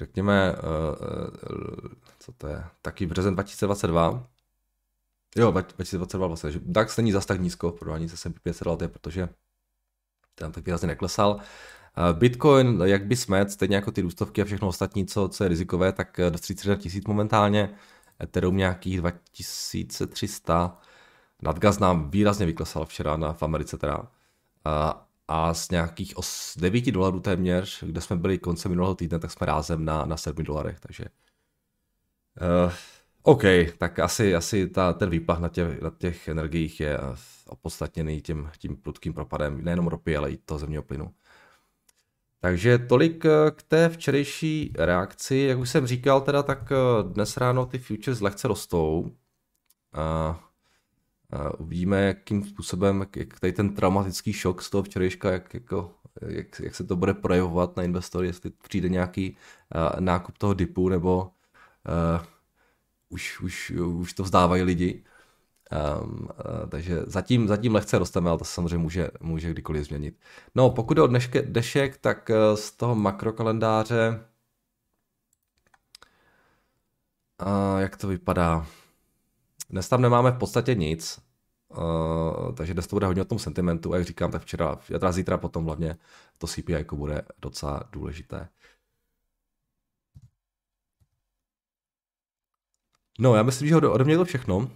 řekněme, 0.00 0.54
co 2.18 2.32
to 2.32 2.46
je, 2.46 2.64
taky 2.82 3.06
březen 3.06 3.34
2022, 3.34 4.26
Jo, 5.36 5.50
2022 5.50 6.26
vlastně, 6.26 6.50
že 6.50 6.60
DAX 6.62 6.96
není 6.96 7.12
zas 7.12 7.26
tak 7.26 7.40
nízko 7.40 7.70
v 7.70 7.78
porovnání 7.78 8.08
se 8.08 8.16
S&P 8.16 8.40
500 8.40 8.66
let, 8.66 8.92
protože 8.92 9.28
tam 10.34 10.52
tak 10.52 10.66
výrazně 10.66 10.88
neklesal. 10.88 11.40
Bitcoin, 12.12 12.82
jak 12.84 13.04
by 13.06 13.16
smet, 13.16 13.50
stejně 13.50 13.76
jako 13.76 13.90
ty 13.90 14.00
růstovky 14.00 14.42
a 14.42 14.44
všechno 14.44 14.68
ostatní, 14.68 15.06
co, 15.06 15.28
co 15.28 15.44
je 15.44 15.48
rizikové, 15.48 15.92
tak 15.92 16.20
do 16.30 16.38
30 16.38 16.76
tisíc 16.76 17.04
momentálně, 17.06 17.74
Ethereum 18.22 18.56
nějakých 18.56 19.00
2300, 19.00 20.78
Nadgas 21.42 21.78
nám 21.78 22.10
výrazně 22.10 22.46
vyklesal 22.46 22.84
včera 22.84 23.16
na, 23.16 23.32
v 23.32 23.42
Americe 23.42 23.78
teda. 23.78 24.02
A 25.32 25.54
z 25.54 25.70
nějakých 25.70 26.18
os, 26.18 26.56
9 26.58 26.90
dolarů 26.90 27.20
téměř, 27.20 27.84
kde 27.84 28.00
jsme 28.00 28.16
byli 28.16 28.38
koncem 28.38 28.70
minulého 28.70 28.94
týdne, 28.94 29.18
tak 29.18 29.30
jsme 29.30 29.46
rázem 29.46 29.84
na, 29.84 30.04
na 30.04 30.16
7 30.16 30.44
dolarech, 30.44 30.80
takže 30.80 31.04
uh, 32.64 32.72
OK, 33.22 33.42
tak 33.78 33.98
asi, 33.98 34.34
asi 34.34 34.68
ta, 34.68 34.92
ten 34.92 35.10
výplach 35.10 35.38
na 35.38 35.48
těch, 35.48 35.82
na 35.82 35.90
těch 35.98 36.28
energiích 36.28 36.80
je 36.80 36.98
opodstatněný 37.46 38.20
tím, 38.22 38.50
tím 38.58 38.76
prudkým 38.76 39.12
propadem 39.14 39.64
nejenom 39.64 39.86
ropy, 39.86 40.16
ale 40.16 40.30
i 40.30 40.36
toho 40.36 40.58
zemního 40.58 40.82
plynu. 40.82 41.14
Takže 42.40 42.78
tolik 42.78 43.24
eh, 43.24 43.50
k 43.50 43.62
té 43.62 43.88
včerejší 43.88 44.72
reakci. 44.78 45.36
Jak 45.36 45.58
už 45.58 45.70
jsem 45.70 45.86
říkal, 45.86 46.20
teda, 46.20 46.42
tak 46.42 46.72
eh, 46.72 47.02
dnes 47.02 47.36
ráno 47.36 47.66
ty 47.66 47.78
futures 47.78 48.20
lehce 48.20 48.48
rostou. 48.48 49.10
A 49.92 50.49
uvidíme, 51.58 52.00
jakým 52.06 52.44
způsobem, 52.44 53.06
jak 53.16 53.40
tady 53.40 53.52
ten 53.52 53.74
traumatický 53.74 54.32
šok 54.32 54.62
z 54.62 54.70
toho 54.70 54.82
včerejška, 54.82 55.30
jak, 55.30 55.54
jako, 55.54 55.94
jak, 56.26 56.60
jak 56.60 56.74
se 56.74 56.84
to 56.84 56.96
bude 56.96 57.14
projevovat 57.14 57.76
na 57.76 57.82
investory, 57.82 58.26
jestli 58.26 58.50
přijde 58.50 58.88
nějaký 58.88 59.36
uh, 59.74 60.00
nákup 60.00 60.38
toho 60.38 60.54
dipu, 60.54 60.88
nebo 60.88 61.22
uh, 61.22 62.24
už, 63.08 63.40
už, 63.40 63.70
už 63.70 64.12
to 64.12 64.22
vzdávají 64.22 64.62
lidi. 64.62 65.04
Um, 66.02 66.20
uh, 66.22 66.68
takže 66.68 67.02
zatím, 67.06 67.48
zatím 67.48 67.74
lehce 67.74 67.98
rosteme, 67.98 68.30
ale 68.30 68.38
to 68.38 68.44
se 68.44 68.52
samozřejmě 68.52 68.78
může, 68.78 69.08
může 69.20 69.50
kdykoliv 69.50 69.86
změnit. 69.86 70.20
No, 70.54 70.70
pokud 70.70 70.94
jde 70.94 71.02
o 71.02 71.06
dneške, 71.06 71.42
dešek, 71.42 71.96
tak 71.96 72.30
uh, 72.30 72.56
z 72.56 72.70
toho 72.70 72.94
makrokalendáře 72.94 74.24
uh, 77.42 77.80
jak 77.80 77.96
to 77.96 78.08
vypadá? 78.08 78.66
Dnes 79.70 79.88
tam 79.88 80.02
nemáme 80.02 80.30
v 80.30 80.38
podstatě 80.38 80.74
nic, 80.74 81.20
uh, 81.68 82.54
takže 82.54 82.74
dnes 82.74 82.86
to 82.86 82.96
bude 82.96 83.06
hodně 83.06 83.22
o 83.22 83.24
tom 83.24 83.38
sentimentu 83.38 83.92
a 83.92 83.96
jak 83.96 84.06
říkám, 84.06 84.30
tak 84.30 84.42
včera, 84.42 84.76
teda 84.76 85.12
zítra 85.12 85.38
potom 85.38 85.64
hlavně 85.64 85.96
to 86.38 86.46
CPI 86.46 86.72
jako 86.72 86.96
bude 86.96 87.22
docela 87.38 87.82
důležité. 87.92 88.48
No, 93.18 93.34
já 93.34 93.42
myslím, 93.42 93.68
že 93.68 93.76
ode 93.76 94.04
mě 94.04 94.12
je 94.12 94.18
to 94.18 94.24
všechno. 94.24 94.70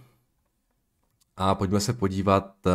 A 1.37 1.55
pojďme 1.55 1.79
se 1.79 1.93
podívat 1.93 2.67
eh, 2.67 2.71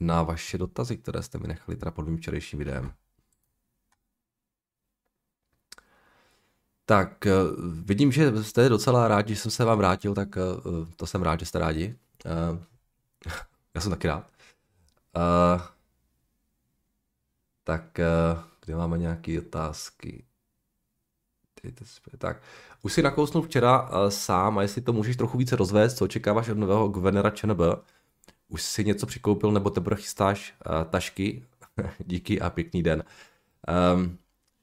na 0.00 0.22
vaše 0.22 0.58
dotazy, 0.58 0.96
které 0.96 1.22
jste 1.22 1.38
mi 1.38 1.48
nechali 1.48 1.76
teda 1.76 1.90
pod 1.90 2.06
mým 2.06 2.16
včerejším 2.16 2.58
videem. 2.58 2.92
Tak, 6.90 7.26
eh, 7.26 7.32
vidím, 7.84 8.12
že 8.12 8.44
jste 8.44 8.68
docela 8.68 9.08
rádi, 9.08 9.34
že 9.34 9.40
jsem 9.40 9.50
se 9.50 9.64
vám 9.64 9.78
vrátil, 9.78 10.14
tak 10.14 10.36
eh, 10.36 10.40
to 10.96 11.06
jsem 11.06 11.22
rád, 11.22 11.40
že 11.40 11.46
jste 11.46 11.58
rádi. 11.58 11.98
Já 13.74 13.80
jsem 13.80 13.90
taky 13.90 14.08
rád. 14.08 14.30
Tak, 17.64 18.00
kde 18.64 18.76
máme 18.76 18.98
nějaké 18.98 19.38
otázky? 19.38 20.24
Tak, 22.18 22.42
už 22.82 22.92
si 22.92 23.02
nakousnul 23.02 23.42
včera 23.42 23.90
sám 24.08 24.58
a 24.58 24.62
jestli 24.62 24.82
to 24.82 24.92
můžeš 24.92 25.16
trochu 25.16 25.38
více 25.38 25.56
rozvést, 25.56 25.96
co 25.96 26.04
očekáváš 26.04 26.48
od 26.48 26.58
nového 26.58 26.88
guvernéra 26.88 27.30
ČNB? 27.30 27.60
Už 28.48 28.62
si 28.62 28.84
něco 28.84 29.06
přikoupil 29.06 29.52
nebo 29.52 29.70
teprve 29.70 29.96
chystáš 29.96 30.54
tašky? 30.90 31.46
Díky 32.06 32.40
a 32.40 32.50
pěkný 32.50 32.82
den. 32.82 33.04
Um, 33.94 34.18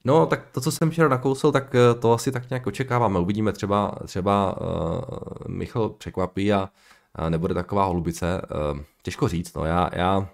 no, 0.08 0.26
tak 0.26 0.50
to, 0.50 0.60
co 0.60 0.72
jsem 0.72 0.90
včera 0.90 1.08
nakousl, 1.08 1.52
tak 1.52 1.74
uh, 1.74 2.00
to 2.00 2.12
asi 2.12 2.32
tak 2.32 2.50
nějak 2.50 2.66
očekáváme. 2.66 3.18
Uvidíme 3.18 3.52
třeba, 3.52 3.98
třeba 4.06 4.60
uh, 4.60 5.00
Michal 5.48 5.88
překvapí 5.88 6.52
a, 6.52 6.70
a 7.14 7.28
nebude 7.28 7.54
taková 7.54 7.84
holubice. 7.84 8.42
Uh, 8.72 8.80
těžko 9.02 9.28
říct, 9.28 9.54
no 9.54 9.64
já, 9.64 9.90
já 9.92 10.18
uh, 10.18 10.26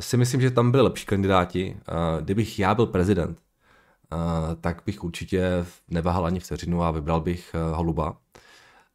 si 0.00 0.16
myslím, 0.16 0.40
že 0.40 0.50
tam 0.50 0.70
byli 0.70 0.82
lepší 0.82 1.06
kandidáti. 1.06 1.76
Uh, 1.76 2.24
kdybych 2.24 2.58
já 2.58 2.74
byl 2.74 2.86
prezident, 2.86 3.38
tak 4.60 4.82
bych 4.86 5.04
určitě 5.04 5.66
neváhal 5.88 6.26
ani 6.26 6.40
vteřinu 6.40 6.82
a 6.82 6.90
vybral 6.90 7.20
bych 7.20 7.54
eh, 7.54 7.74
Holuba. 7.74 8.16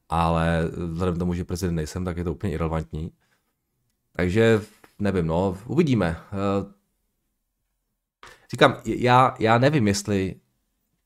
Ale 0.10 0.69
vzhledem 0.91 1.15
k 1.15 1.19
tomu, 1.19 1.34
že 1.34 1.45
prezident 1.45 1.75
nejsem, 1.75 2.05
tak 2.05 2.17
je 2.17 2.24
to 2.24 2.34
úplně 2.34 2.53
irrelevantní. 2.53 3.12
Takže 4.13 4.62
nevím, 5.00 5.27
no, 5.27 5.57
uvidíme. 5.67 6.17
Eh, 6.17 6.74
říkám, 8.55 8.77
já, 8.85 9.35
já 9.39 9.57
nevím, 9.57 9.88
jestli 9.88 10.35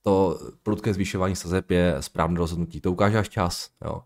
to 0.02 0.40
prudké 0.64 0.94
zvyšování 0.94 1.36
sazeb 1.36 1.72
je 1.72 1.96
správné 2.00 2.40
rozhodnutí. 2.40 2.82
To 2.82 2.92
ukáže 2.92 3.18
až 3.18 3.30
čas. 3.30 3.70
Jo. 3.86 4.02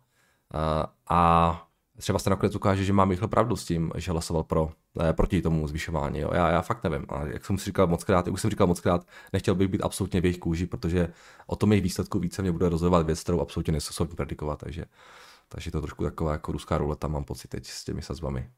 A 1.09 1.67
třeba 1.97 2.19
se 2.19 2.29
nakonec 2.29 2.55
ukáže, 2.55 2.83
že 2.83 2.93
má 2.93 3.05
Michal 3.05 3.27
pravdu 3.27 3.55
s 3.55 3.65
tím, 3.65 3.91
že 3.95 4.12
hlasoval 4.12 4.43
pro, 4.43 4.71
ne, 4.95 5.13
proti 5.13 5.41
tomu 5.41 5.67
zvyšování. 5.67 6.19
Jo. 6.19 6.29
Já, 6.33 6.50
já 6.50 6.62
fakt 6.62 6.83
nevím. 6.83 7.05
A 7.09 7.25
jak 7.25 7.45
jsem 7.45 7.57
si 7.57 7.65
říkal 7.65 7.88
moc 7.88 8.03
krát, 8.03 8.25
jak 8.25 8.33
už 8.33 8.41
jsem 8.41 8.50
říkal 8.50 8.67
moc 8.67 8.79
krát, 8.79 9.07
nechtěl 9.33 9.55
bych 9.55 9.67
být 9.67 9.81
absolutně 9.81 10.21
v 10.21 10.25
jejich 10.25 10.39
kůži, 10.39 10.65
protože 10.65 11.13
o 11.47 11.55
tom 11.55 11.71
jejich 11.71 11.83
výsledku 11.83 12.19
více 12.19 12.41
mě 12.41 12.51
bude 12.51 12.69
rozhodovat 12.69 13.05
věc, 13.05 13.23
kterou 13.23 13.39
absolutně 13.41 13.71
nejsou 13.71 13.93
schopni 13.93 14.15
predikovat. 14.15 14.59
Takže, 14.59 14.85
takže 15.50 15.71
to 15.71 15.77
je 15.77 15.81
trošku 15.81 16.03
taková 16.03 16.31
jako 16.31 16.51
ruská 16.51 16.77
ruleta, 16.77 17.07
mám 17.07 17.23
pocit 17.23 17.47
teď 17.47 17.67
s 17.67 17.83
těmi 17.83 18.01
sazbami. 18.01 18.50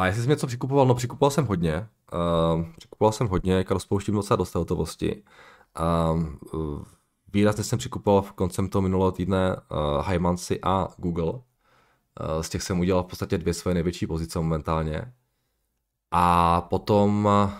A 0.00 0.06
jestli 0.06 0.22
jsem 0.22 0.30
něco 0.30 0.46
přikupoval, 0.46 0.86
no 0.86 0.94
přikupoval 0.94 1.30
jsem 1.30 1.46
hodně. 1.46 1.88
Uh, 2.12 2.64
přikupoval 2.76 3.12
jsem 3.12 3.28
hodně, 3.28 3.52
jak 3.52 3.70
rozpouštím 3.70 4.14
docela 4.14 4.36
dost 4.36 4.54
hotovosti. 4.54 5.22
Uh, 6.52 6.82
výrazně 7.32 7.64
jsem 7.64 7.78
přikupoval 7.78 8.22
v 8.22 8.32
koncem 8.32 8.68
toho 8.68 8.82
minulého 8.82 9.12
týdne 9.12 9.56
uh, 9.56 10.08
Hymancy 10.08 10.60
a 10.62 10.88
Google. 10.96 11.32
Uh, 11.32 11.40
z 12.40 12.48
těch 12.48 12.62
jsem 12.62 12.80
udělal 12.80 13.02
v 13.02 13.06
podstatě 13.06 13.38
dvě 13.38 13.54
své 13.54 13.74
největší 13.74 14.06
pozice 14.06 14.38
momentálně. 14.38 15.12
A 16.10 16.60
potom 16.60 17.24
uh, 17.24 17.50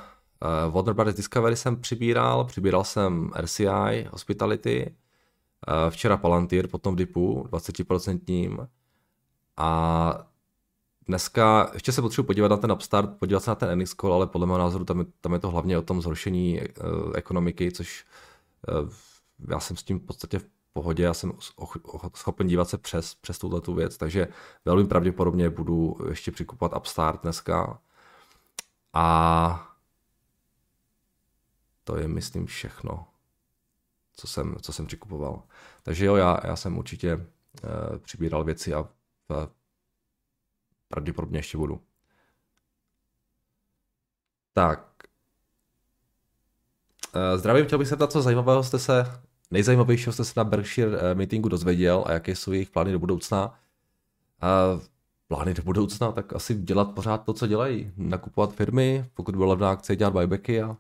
Warner 0.73 0.95
Brothers 0.95 1.17
Discovery 1.17 1.57
jsem 1.57 1.81
přibíral, 1.81 2.45
přibíral 2.45 2.85
jsem 2.85 3.31
RCI, 3.37 4.09
Hospitality, 4.11 4.95
uh, 5.69 5.91
včera 5.91 6.17
Palantir, 6.17 6.69
potom 6.69 6.97
Dipu, 6.97 7.47
20% 7.51 8.69
a 9.57 10.30
dneska 11.11 11.71
ještě 11.75 11.93
se 11.93 12.03
potřebuji 12.03 12.27
podívat 12.27 12.49
na 12.49 12.57
ten 12.57 12.73
upstart, 12.73 13.19
podívat 13.19 13.41
se 13.41 13.51
na 13.51 13.55
ten 13.55 13.69
earnings 13.69 13.95
call, 13.95 14.13
ale 14.13 14.27
podle 14.27 14.47
mého 14.47 14.59
názoru 14.59 14.85
tam 14.85 14.99
je, 14.99 15.07
tam 15.21 15.33
je 15.33 15.39
to 15.39 15.51
hlavně 15.51 15.79
o 15.79 15.83
tom 15.83 16.03
zhoršení 16.03 16.61
uh, 16.61 17.13
ekonomiky, 17.15 17.73
což 17.73 18.07
uh, 18.83 18.91
já 19.49 19.61
jsem 19.61 19.77
s 19.77 19.83
tím 19.83 20.01
v 20.01 20.03
podstatě 20.03 20.39
v 20.39 20.47
pohodě, 20.73 21.03
já 21.03 21.15
jsem 21.15 21.33
schopen 22.15 22.47
dívat 22.47 22.69
se 22.69 22.79
přes, 22.79 23.15
přes 23.15 23.39
tuhle 23.39 23.61
tu 23.61 23.75
věc, 23.75 23.97
takže 23.97 24.29
velmi 24.65 24.87
pravděpodobně 24.87 25.51
budu 25.51 25.97
ještě 26.09 26.31
přikupovat 26.31 26.77
Upstart 26.77 27.23
dneska. 27.23 27.81
A 28.93 29.77
to 31.85 31.97
je, 31.97 32.09
myslím, 32.09 32.47
všechno, 32.47 33.07
co 34.17 34.27
jsem, 34.27 34.57
co 34.63 34.73
jsem 34.73 34.87
přikupoval. 34.87 35.43
Takže 35.83 36.07
jo, 36.07 36.17
já, 36.17 36.41
já 36.45 36.57
jsem 36.57 36.79
určitě 36.79 37.17
uh, 37.17 37.99
přibíral 37.99 38.45
věci 38.45 38.75
a 38.75 38.89
pravděpodobně 40.91 41.39
ještě 41.39 41.59
budu. 41.59 41.81
Tak. 44.53 44.87
Uh, 47.15 47.39
zdravím, 47.39 47.67
chtěl 47.67 47.79
bych 47.79 47.89
se 47.89 47.97
ptat, 47.97 48.13
co 48.13 48.23
zajímavého 48.23 48.63
jste 48.63 48.79
se 48.79 49.21
nejzajímavějšího 49.51 50.13
jste 50.13 50.25
se 50.25 50.33
na 50.37 50.45
Berkshire 50.45 50.99
eh, 50.99 51.15
meetingu 51.15 51.49
dozvěděl 51.49 52.05
a 52.07 52.13
jaké 52.13 52.37
jsou 52.37 52.53
jejich 52.53 52.71
plány 52.71 52.93
do 52.93 52.99
budoucna. 52.99 53.59
A 54.41 54.81
plány 55.29 55.55
do 55.55 55.63
budoucna, 55.63 56.13
tak 56.13 56.33
asi 56.33 56.55
dělat 56.55 56.95
pořád 56.95 57.25
to, 57.25 57.33
co 57.33 57.47
dělají. 57.47 57.93
Nakupovat 57.97 58.55
firmy, 58.55 59.05
pokud 59.15 59.37
byla 59.37 59.49
levná 59.49 59.71
akce, 59.71 59.97
dělat 59.97 60.13
buybacky 60.13 60.63
a, 60.63 60.77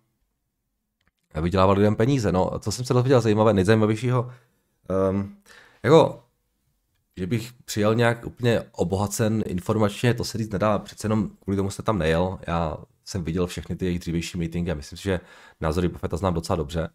a 1.34 1.40
vydělávat 1.40 1.78
lidem 1.78 1.96
peníze. 1.96 2.32
No, 2.32 2.58
co 2.58 2.72
jsem 2.72 2.84
se 2.84 2.94
dozvěděl 2.94 3.20
zajímavé, 3.20 3.54
nejzajímavějšího, 3.54 4.32
um, 5.10 5.36
jako, 5.82 6.24
že 7.20 7.26
bych 7.26 7.52
přijel 7.64 7.94
nějak 7.94 8.26
úplně 8.26 8.62
obohacen 8.72 9.42
informačně, 9.46 10.14
to 10.14 10.24
se 10.24 10.38
říct 10.38 10.50
nedá, 10.50 10.78
přece 10.78 11.04
jenom 11.04 11.30
kvůli 11.40 11.56
tomu 11.56 11.70
jste 11.70 11.82
tam 11.82 11.98
nejel. 11.98 12.38
Já 12.46 12.76
jsem 13.04 13.24
viděl 13.24 13.46
všechny 13.46 13.76
ty 13.76 13.84
jejich 13.84 13.98
dřívější 13.98 14.38
meetingy 14.38 14.70
a 14.70 14.74
myslím 14.74 14.96
si, 14.96 15.02
že 15.02 15.20
názory 15.60 15.88
Buffetta 15.88 16.16
znám 16.16 16.34
docela 16.34 16.56
dobře. 16.56 16.88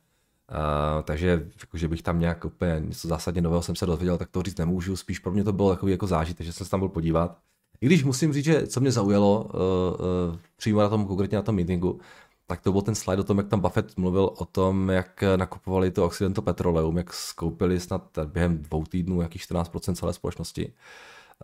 Uh, 0.51 1.03
takže 1.03 1.48
jako, 1.62 1.77
že 1.77 1.88
bych 1.88 2.01
tam 2.01 2.20
nějak 2.20 2.46
úplně 2.46 2.82
něco 2.86 3.08
zásadně 3.08 3.41
nového 3.41 3.62
jsem 3.62 3.75
se 3.75 3.86
dozvěděl, 3.86 4.17
tak 4.17 4.29
to 4.29 4.41
říct 4.41 4.58
nemůžu. 4.58 4.96
Spíš 4.96 5.20
pro 5.20 5.32
mě 5.32 5.44
to 5.44 5.53
bylo 5.53 5.70
takový 5.70 5.91
jako 5.91 6.08
zážitek, 6.08 6.46
že 6.46 6.53
jsem 6.53 6.65
se 6.65 6.72
tam 6.72 6.79
byl 6.79 6.89
podívat. 6.89 7.38
I 7.82 7.86
když 7.86 8.03
musím 8.03 8.34
říct, 8.34 8.46
že 8.46 8.67
co 8.67 8.79
mě 8.79 8.91
zaujalo 8.91 9.44
uh, 9.44 9.51
uh, 9.51 10.38
přímo 10.58 10.79
na 10.79 10.89
tom, 10.89 11.05
konkrétně 11.05 11.36
na 11.36 11.41
tom 11.41 11.55
meetingu, 11.55 12.00
tak 12.47 12.61
to 12.61 12.71
byl 12.71 12.81
ten 12.81 12.95
slide 12.95 13.21
o 13.21 13.23
tom, 13.23 13.37
jak 13.37 13.47
tam 13.47 13.59
Buffett 13.59 13.97
mluvil 13.97 14.23
o 14.37 14.45
tom, 14.45 14.89
jak 14.89 15.23
nakupovali 15.35 15.91
to 15.91 16.05
Occidental 16.05 16.43
Petroleum, 16.43 16.97
jak 16.97 17.13
skoupili 17.13 17.79
snad 17.79 18.17
během 18.25 18.57
dvou 18.57 18.83
týdnů 18.83 19.21
jakých 19.21 19.41
14% 19.41 19.95
celé 19.95 20.13
společnosti, 20.13 20.73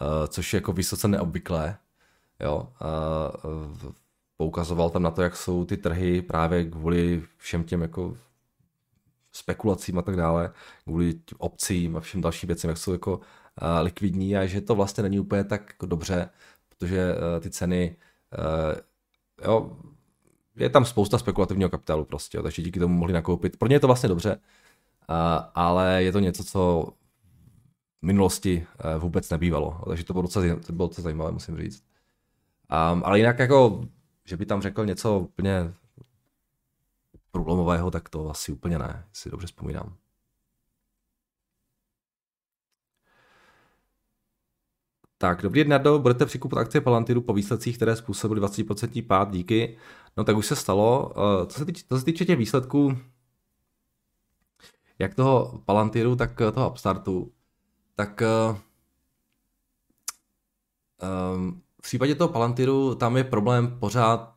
uh, 0.01 0.27
což 0.27 0.53
je 0.53 0.58
jako 0.58 0.74
vysoce 0.74 1.08
neobvyklé. 1.08 1.77
Jo, 2.39 2.67
poukazoval 4.38 4.89
tam 4.89 5.03
na 5.03 5.12
to, 5.12 5.22
jak 5.22 5.36
jsou 5.36 5.65
ty 5.65 5.77
trhy 5.77 6.22
právě 6.22 6.65
kvůli 6.65 7.24
všem 7.38 7.63
těm 7.63 7.81
jako 7.81 8.15
spekulacím 9.31 9.98
a 9.98 10.01
tak 10.01 10.15
dále, 10.15 10.51
kvůli 10.84 11.20
obcím 11.38 11.98
a 11.98 12.00
všem 12.00 12.22
dalším 12.22 12.48
věcem, 12.48 12.70
jak 12.70 12.77
jsou 12.77 12.91
jako 12.91 13.20
likvidní 13.81 14.38
a 14.38 14.46
že 14.46 14.62
to 14.62 14.75
vlastně 14.75 15.03
není 15.03 15.20
úplně 15.20 15.43
tak 15.43 15.74
dobře, 15.86 16.29
protože 16.70 17.15
ty 17.39 17.50
ceny, 17.50 17.96
jo, 19.46 19.77
je 20.55 20.70
tam 20.70 20.85
spousta 20.85 21.18
spekulativního 21.18 21.70
kapitálu 21.70 22.05
prostě, 22.05 22.37
jo, 22.37 22.44
takže 22.44 22.61
díky 22.61 22.79
tomu 22.79 22.98
mohli 22.98 23.14
nakoupit. 23.14 23.57
Pro 23.57 23.70
ně 23.70 23.75
je 23.75 23.79
to 23.79 23.87
vlastně 23.87 24.09
dobře, 24.09 24.40
ale 25.55 26.03
je 26.03 26.11
to 26.11 26.20
něco, 26.20 26.44
co 26.44 26.87
v 28.01 28.05
minulosti 28.05 28.68
uh, 28.96 29.01
vůbec 29.01 29.29
nebývalo, 29.29 29.81
takže 29.87 30.03
to 30.03 30.14
bylo 30.14 30.22
docela, 30.22 30.55
to 30.66 30.74
bylo 30.74 30.87
docela 30.87 31.03
zajímavé, 31.03 31.31
musím 31.31 31.57
říct. 31.57 31.83
Um, 32.94 33.01
ale 33.05 33.20
jinak 33.20 33.40
jako, 33.40 33.81
že 34.25 34.37
by 34.37 34.46
tam 34.46 34.61
řekl 34.61 34.85
něco 34.85 35.20
úplně 35.20 35.74
průlomového, 37.31 37.92
tak 37.92 38.09
to 38.09 38.29
asi 38.29 38.51
úplně 38.51 38.79
ne, 38.79 39.05
si 39.14 39.31
dobře 39.31 39.48
vzpomínám. 39.48 39.96
Tak, 45.22 45.42
dobrý 45.42 45.59
den, 45.59 45.70
Nardo, 45.70 46.00
budete 46.00 46.25
přikupovat 46.25 46.66
akcie 46.66 46.81
Palantiru 46.81 47.22
po 47.22 47.33
výsledcích, 47.33 47.75
které 47.75 47.96
způsobily 47.96 48.42
20% 48.42 49.07
pád, 49.07 49.31
díky. 49.31 49.77
No 50.18 50.24
tak 50.24 50.38
už 50.38 50.46
se 50.46 50.56
stalo. 50.56 51.14
Eh, 51.16 51.46
co 51.46 51.60
se 51.60 51.66
týče, 51.66 51.84
co 51.90 52.00
se 52.00 52.06
týče 52.06 52.26
těch 52.26 52.38
výsledků, 52.38 52.98
jak 55.00 55.16
toho 55.16 55.62
Palantiru, 55.66 56.16
tak 56.16 56.42
toho 56.54 56.70
Upstartu, 56.70 57.32
tak 57.96 58.22
um, 61.36 61.62
v 61.78 61.82
případě 61.82 62.16
toho 62.16 62.28
Palantiru 62.28 62.96
tam 62.96 63.18
je 63.18 63.24
problém 63.24 63.80
pořád, 63.80 64.36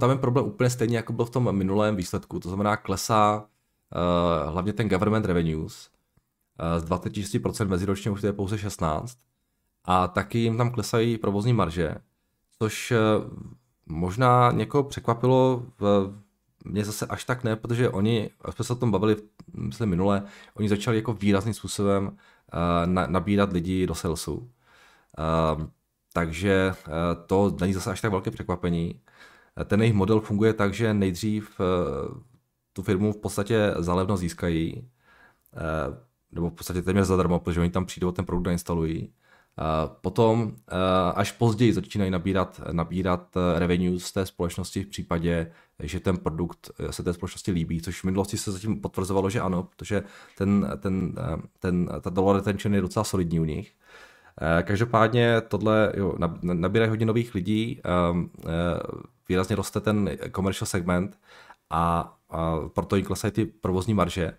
tam 0.00 0.10
je 0.10 0.16
problém 0.16 0.46
úplně 0.46 0.70
stejně, 0.70 0.96
jako 0.96 1.12
byl 1.12 1.24
v 1.24 1.30
tom 1.30 1.56
minulém 1.56 1.96
výsledku, 1.96 2.40
to 2.40 2.48
znamená 2.48 2.76
klesá 2.76 3.46
hlavně 4.46 4.72
ten 4.72 4.88
government 4.88 5.26
revenues 5.26 5.90
z 6.78 6.84
26% 6.84 7.68
meziročně 7.68 8.10
už 8.10 8.20
to 8.20 8.26
je 8.26 8.32
pouze 8.32 8.58
16 8.58 9.18
a 9.84 10.08
taky 10.08 10.38
jim 10.38 10.56
tam 10.56 10.70
klesají 10.70 11.18
provozní 11.18 11.52
marže, 11.52 11.94
což 12.58 12.92
možná 13.86 14.50
někoho 14.52 14.84
překvapilo, 14.84 15.62
v, 15.80 16.14
mě 16.64 16.84
zase 16.84 17.06
až 17.06 17.24
tak 17.24 17.44
ne, 17.44 17.56
protože 17.56 17.90
oni, 17.90 18.30
jsme 18.50 18.64
se 18.64 18.72
o 18.72 18.76
tom 18.76 18.90
bavili, 18.90 19.16
myslím 19.54 19.88
minule, 19.88 20.22
oni 20.54 20.68
začali 20.68 20.96
jako 20.96 21.12
výrazným 21.12 21.54
způsobem 21.54 22.06
uh, 22.06 22.12
na, 22.86 23.06
nabírat 23.06 23.52
lidi 23.52 23.86
do 23.86 23.94
salesu. 23.94 24.50
Uh, 25.56 25.66
takže 26.12 26.74
eh, 26.86 26.90
to 27.26 27.56
není 27.60 27.72
zase 27.72 27.90
až 27.90 28.00
tak 28.00 28.10
velké 28.10 28.30
překvapení. 28.30 29.00
Ten 29.64 29.80
jejich 29.80 29.94
model 29.94 30.20
funguje 30.20 30.52
tak, 30.52 30.74
že 30.74 30.94
nejdřív 30.94 31.60
eh, 31.60 31.64
tu 32.72 32.82
firmu 32.82 33.12
v 33.12 33.16
podstatě 33.16 33.74
zalevno 33.78 34.16
získají, 34.16 34.88
nebo 36.32 36.50
v 36.50 36.52
podstatě 36.52 36.82
téměř 36.82 37.06
zadarmo, 37.06 37.38
protože 37.38 37.60
oni 37.60 37.70
tam 37.70 37.86
přijdou, 37.86 38.12
ten 38.12 38.24
produkt 38.24 38.52
instalují. 38.52 39.12
Potom 40.00 40.56
až 41.14 41.32
později 41.32 41.72
začínají 41.72 42.10
nabírat, 42.10 42.60
nabírat 42.72 43.36
revenue 43.56 44.00
z 44.00 44.12
té 44.12 44.26
společnosti 44.26 44.84
v 44.84 44.86
případě, 44.86 45.52
že 45.82 46.00
ten 46.00 46.16
produkt 46.16 46.70
se 46.90 47.02
té 47.02 47.12
společnosti 47.12 47.52
líbí, 47.52 47.82
což 47.82 48.00
v 48.00 48.04
minulosti 48.04 48.38
se 48.38 48.52
zatím 48.52 48.80
potvrzovalo, 48.80 49.30
že 49.30 49.40
ano, 49.40 49.62
protože 49.62 50.02
ten, 50.38 50.78
ten, 50.80 51.14
ten, 51.58 51.88
ta 52.00 52.10
dollar 52.10 52.36
retention 52.36 52.74
je 52.74 52.80
docela 52.80 53.04
solidní 53.04 53.40
u 53.40 53.44
nich. 53.44 53.72
Eh, 54.40 54.62
každopádně 54.62 55.40
tohle 55.40 55.92
jo, 55.96 56.14
nabírají 56.42 56.88
hodně 56.90 57.06
nových 57.06 57.34
lidí, 57.34 57.80
ehm, 57.84 58.30
eh, 58.40 58.48
výrazně 59.28 59.56
roste 59.56 59.80
ten 59.80 60.10
commercial 60.34 60.66
segment 60.66 61.18
a, 61.70 62.14
a 62.30 62.56
proto 62.74 62.96
jim 62.96 63.04
klesají 63.04 63.32
ty 63.32 63.44
provozní 63.46 63.94
marže. 63.94 64.32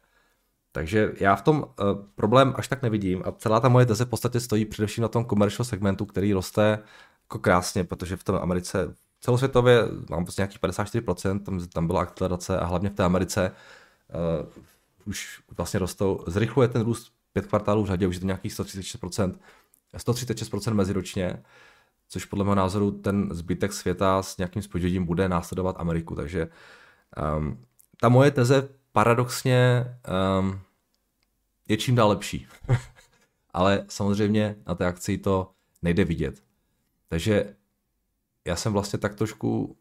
Takže 0.75 1.11
já 1.19 1.35
v 1.35 1.41
tom 1.41 1.57
uh, 1.59 1.65
problém 2.15 2.53
až 2.57 2.67
tak 2.67 2.81
nevidím 2.81 3.23
a 3.25 3.31
celá 3.31 3.59
ta 3.59 3.69
moje 3.69 3.85
teze 3.85 4.05
v 4.05 4.09
podstatě 4.09 4.39
stojí 4.39 4.65
především 4.65 5.01
na 5.01 5.07
tom 5.07 5.25
commercial 5.25 5.65
segmentu, 5.65 6.05
který 6.05 6.33
roste 6.33 6.79
jako 7.23 7.39
krásně, 7.39 7.83
protože 7.83 8.17
v 8.17 8.23
té 8.23 8.39
Americe 8.39 8.95
celosvětově 9.21 9.83
mám 10.09 10.25
prostě 10.25 10.41
nějakých 10.41 10.61
54%, 10.61 11.43
tam, 11.43 11.67
tam 11.67 11.87
byla 11.87 12.01
akcelerace 12.01 12.59
a 12.59 12.65
hlavně 12.65 12.89
v 12.89 12.93
té 12.93 13.03
Americe 13.03 13.51
uh, 14.41 14.49
už 15.05 15.41
vlastně 15.57 15.79
rostou, 15.79 16.23
zrychluje 16.27 16.67
ten 16.67 16.81
růst 16.81 17.13
pět 17.33 17.45
kvartálů 17.45 17.83
v 17.83 17.87
řadě, 17.87 18.07
už 18.07 18.15
je 18.15 18.19
to 18.19 18.25
nějakých 18.25 18.53
136%, 18.53 19.33
136% 19.97 20.73
meziročně, 20.73 21.43
což 22.09 22.25
podle 22.25 22.45
mého 22.45 22.55
názoru 22.55 22.91
ten 22.91 23.29
zbytek 23.31 23.73
světa 23.73 24.23
s 24.23 24.37
nějakým 24.37 24.61
spožděním 24.61 25.05
bude 25.05 25.29
následovat 25.29 25.75
Ameriku. 25.79 26.15
Takže 26.15 26.47
um, 27.37 27.65
ta 28.01 28.09
moje 28.09 28.31
teze 28.31 28.69
paradoxně 28.93 29.85
um, 30.39 30.59
je 31.69 31.77
čím 31.77 31.95
dál 31.95 32.09
lepší. 32.09 32.47
Ale 33.53 33.85
samozřejmě 33.89 34.55
na 34.67 34.75
té 34.75 34.85
akci 34.85 35.17
to 35.17 35.51
nejde 35.81 36.05
vidět. 36.05 36.43
Takže 37.07 37.55
já 38.45 38.55
jsem 38.55 38.73
vlastně 38.73 38.99
tak 38.99 39.15
trošku, 39.15 39.77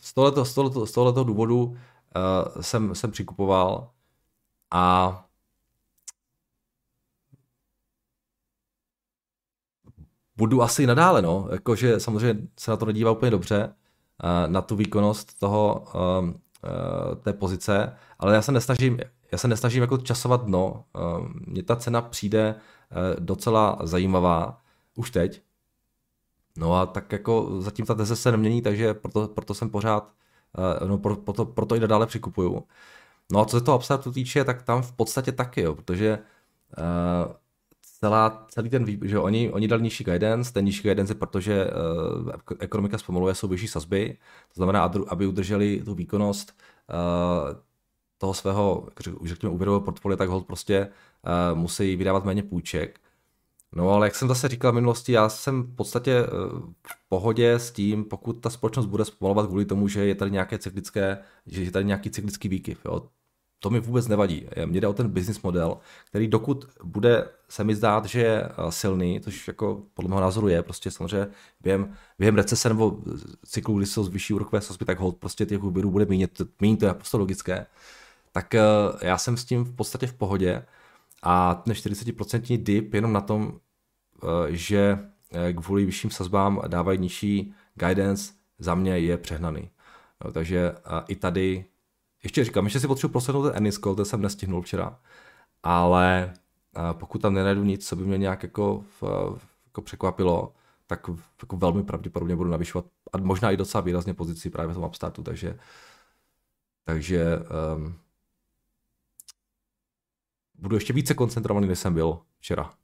z 0.00 0.14
tohoto, 0.14 0.44
z 0.44 0.54
tohoto, 0.54 0.86
z 0.86 0.92
tohoto 0.92 1.24
důvodu 1.24 1.64
uh, 1.64 1.76
jsem, 2.62 2.94
jsem 2.94 3.10
přikupoval 3.10 3.90
a 4.70 5.24
budu 10.36 10.62
asi 10.62 10.86
nadále, 10.86 11.22
no. 11.22 11.48
Jakože 11.52 12.00
samozřejmě 12.00 12.48
se 12.58 12.70
na 12.70 12.76
to 12.76 12.86
nedívá 12.86 13.10
úplně 13.10 13.30
dobře, 13.30 13.74
na 14.46 14.62
tu 14.62 14.76
výkonnost 14.76 15.38
toho, 15.38 15.86
té 17.22 17.32
pozice, 17.32 17.96
ale 18.18 18.34
já 18.34 18.42
se 18.42 18.52
nesnažím 18.52 18.98
já 19.32 19.38
se 19.38 19.48
nesnažím 19.48 19.82
jako 19.82 19.98
časovat 19.98 20.44
dno, 20.44 20.84
mně 21.46 21.62
ta 21.62 21.76
cena 21.76 22.02
přijde 22.02 22.54
docela 23.18 23.78
zajímavá 23.82 24.60
už 24.96 25.10
teď, 25.10 25.42
No 26.58 26.74
a 26.74 26.86
tak 26.86 27.12
jako 27.12 27.60
zatím 27.60 27.86
ta 27.86 27.94
teze 27.94 28.16
se 28.16 28.30
nemění, 28.30 28.62
takže 28.62 28.94
proto, 28.94 29.28
proto 29.28 29.54
jsem 29.54 29.70
pořád, 29.70 30.12
no 30.86 30.98
proto, 30.98 31.44
proto 31.44 31.74
i 31.74 31.80
nadále 31.80 32.06
přikupuju. 32.06 32.64
No 33.32 33.40
a 33.40 33.44
co 33.44 33.58
se 33.58 33.64
toho 33.64 33.78
Upstartu 33.78 34.12
týče, 34.12 34.44
tak 34.44 34.62
tam 34.62 34.82
v 34.82 34.92
podstatě 34.92 35.32
taky, 35.32 35.60
jo, 35.60 35.74
protože 35.74 36.18
celá, 38.00 38.46
celý 38.50 38.70
ten 38.70 38.84
výběr, 38.84 39.10
že 39.10 39.18
oni, 39.18 39.50
oni 39.50 39.68
dali 39.68 39.82
nižší 39.82 40.04
guidance, 40.04 40.52
ten 40.52 40.64
nižší 40.64 40.82
guidance 40.82 41.10
je 41.10 41.14
protože 41.14 41.66
uh, 41.66 42.30
ekonomika 42.58 42.98
zpomaluje, 42.98 43.34
jsou 43.34 43.48
vyšší 43.48 43.68
sazby, 43.68 44.18
to 44.48 44.54
znamená, 44.54 44.92
aby 45.08 45.26
udrželi 45.26 45.82
tu 45.84 45.94
výkonnost 45.94 46.52
uh, 46.88 47.60
toho 48.18 48.34
svého, 48.34 48.88
řekněme, 49.24 49.54
úvěrového 49.54 49.80
portfolia, 49.80 50.16
tak 50.16 50.28
hold 50.28 50.46
prostě 50.46 50.88
uh, 51.52 51.58
musí 51.58 51.96
vydávat 51.96 52.24
méně 52.24 52.42
půjček. 52.42 53.00
No 53.72 53.90
ale 53.90 54.06
jak 54.06 54.14
jsem 54.14 54.28
zase 54.28 54.48
říkal 54.48 54.72
v 54.72 54.74
minulosti, 54.74 55.12
já 55.12 55.28
jsem 55.28 55.62
v 55.62 55.74
podstatě 55.74 56.22
v 56.86 57.08
pohodě 57.08 57.54
s 57.54 57.70
tím, 57.70 58.04
pokud 58.04 58.32
ta 58.32 58.50
společnost 58.50 58.86
bude 58.86 59.04
zpomalovat 59.04 59.46
kvůli 59.46 59.64
tomu, 59.64 59.88
že 59.88 60.06
je 60.06 60.14
tady 60.14 60.30
nějaké 60.30 60.58
cyklické, 60.58 61.18
že 61.46 61.62
je 61.62 61.70
tady 61.70 61.84
nějaký 61.84 62.10
cyklický 62.10 62.48
výkyv. 62.48 62.80
Jo 62.84 63.08
to 63.60 63.70
mi 63.70 63.80
vůbec 63.80 64.08
nevadí. 64.08 64.46
Mně 64.66 64.80
jde 64.80 64.88
o 64.88 64.92
ten 64.92 65.08
business 65.08 65.42
model, 65.42 65.78
který 66.10 66.28
dokud 66.28 66.64
bude 66.84 67.28
se 67.48 67.64
mi 67.64 67.74
zdát, 67.74 68.04
že 68.04 68.20
je 68.20 68.42
eh, 68.44 68.52
silný, 68.72 69.20
což 69.20 69.48
jako 69.48 69.82
podle 69.94 70.08
mého 70.08 70.20
názoru 70.20 70.48
je, 70.48 70.62
prostě 70.62 70.90
samozřejmě 70.90 71.26
během, 71.60 71.94
během 72.18 72.36
recese 72.36 72.68
nebo 72.68 72.98
cyklu, 73.46 73.76
kdy 73.76 73.86
jsou 73.86 74.04
vyšší 74.04 74.34
úrokové 74.34 74.62
sazby, 74.62 74.84
tak 74.84 74.98
hold 74.98 75.16
prostě 75.16 75.46
těch 75.46 75.62
úvěrů 75.62 75.90
bude 75.90 76.06
méně, 76.06 76.28
méně 76.60 76.76
to 76.76 76.84
je 76.84 76.88
naprosto 76.88 77.18
logické. 77.18 77.66
Tak 78.32 78.54
eh, 78.54 78.62
já 79.02 79.18
jsem 79.18 79.36
s 79.36 79.44
tím 79.44 79.64
v 79.64 79.74
podstatě 79.74 80.06
v 80.06 80.14
pohodě 80.14 80.64
a 81.22 81.54
ten 81.54 81.74
40% 81.74 82.62
dip 82.62 82.94
jenom 82.94 83.12
na 83.12 83.20
tom, 83.20 83.60
eh, 84.22 84.26
že 84.48 84.98
kvůli 85.60 85.84
vyšším 85.84 86.10
sazbám 86.10 86.60
dávají 86.66 86.98
nižší 86.98 87.54
guidance, 87.74 88.32
za 88.58 88.74
mě 88.74 88.98
je 88.98 89.16
přehnaný. 89.16 89.70
No, 90.24 90.32
takže 90.32 90.72
i 91.08 91.16
tady 91.16 91.64
ještě 92.22 92.44
říkám, 92.44 92.64
ještě 92.64 92.80
si 92.80 92.86
potřebuji 92.86 93.12
prosadnout 93.12 93.42
ten 93.42 93.56
Ennis 93.56 93.78
Call, 93.78 93.94
ten 93.94 94.04
jsem 94.04 94.22
nestihnul 94.22 94.62
včera, 94.62 95.00
ale 95.62 96.34
pokud 96.92 97.22
tam 97.22 97.34
nenajdu 97.34 97.64
nic, 97.64 97.88
co 97.88 97.96
by 97.96 98.04
mě 98.04 98.18
nějak 98.18 98.42
jako, 98.42 98.84
jako 99.66 99.82
překvapilo, 99.82 100.54
tak 100.86 101.08
jako 101.42 101.56
velmi 101.56 101.82
pravděpodobně 101.82 102.36
budu 102.36 102.50
navyšovat 102.50 102.84
a 103.12 103.18
možná 103.18 103.50
i 103.50 103.56
docela 103.56 103.82
výrazně 103.82 104.14
pozici 104.14 104.50
právě 104.50 104.72
v 104.72 104.74
tom 104.74 104.84
upstartu, 104.84 105.22
takže 105.22 105.58
takže 106.84 107.38
um, 107.76 107.98
budu 110.54 110.76
ještě 110.76 110.92
více 110.92 111.14
koncentrovaný, 111.14 111.68
než 111.68 111.78
jsem 111.78 111.94
byl 111.94 112.20
včera. 112.38 112.74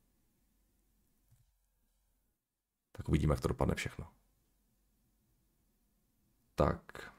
Tak 2.93 3.09
uvidíme, 3.09 3.33
jak 3.33 3.41
to 3.41 3.49
dopadne 3.49 3.75
všechno. 3.75 4.07
Tak. 6.55 7.14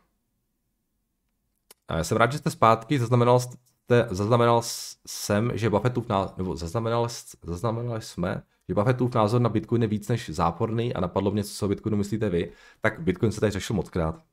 Jsem 2.01 2.17
rád, 2.17 2.31
že 2.31 2.37
jste 2.37 2.51
zpátky, 2.51 2.99
zaznamenal, 2.99 3.39
jste, 3.39 4.07
zaznamenal 4.09 4.61
jsem, 5.07 5.51
že 5.53 5.69
Buffettův 5.69 6.09
názor, 6.09 6.33
nebo 6.37 6.55
zaznamenal, 6.55 7.07
zaznamenali 7.43 8.01
jsme, 8.01 8.43
že 8.67 8.75
Buffettův 8.75 9.15
názor 9.15 9.41
na 9.41 9.49
Bitcoin 9.49 9.81
je 9.81 9.87
víc 9.87 10.07
než 10.07 10.29
záporný 10.29 10.93
a 10.93 11.01
napadlo 11.01 11.31
mě, 11.31 11.43
co 11.43 11.65
o 11.65 11.69
Bitcoinu 11.69 11.97
myslíte 11.97 12.29
vy, 12.29 12.51
tak 12.81 12.99
Bitcoin 12.99 13.31
se 13.31 13.39
tady 13.39 13.51
řešil 13.51 13.75
mockrát. 13.75 14.23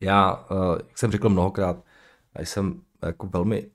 Já, 0.00 0.46
eh, 0.50 0.82
jak 0.88 0.98
jsem 0.98 1.12
řekl 1.12 1.28
mnohokrát, 1.28 1.84
jsem 2.38 2.82
jako 3.02 3.26
velmi 3.26 3.70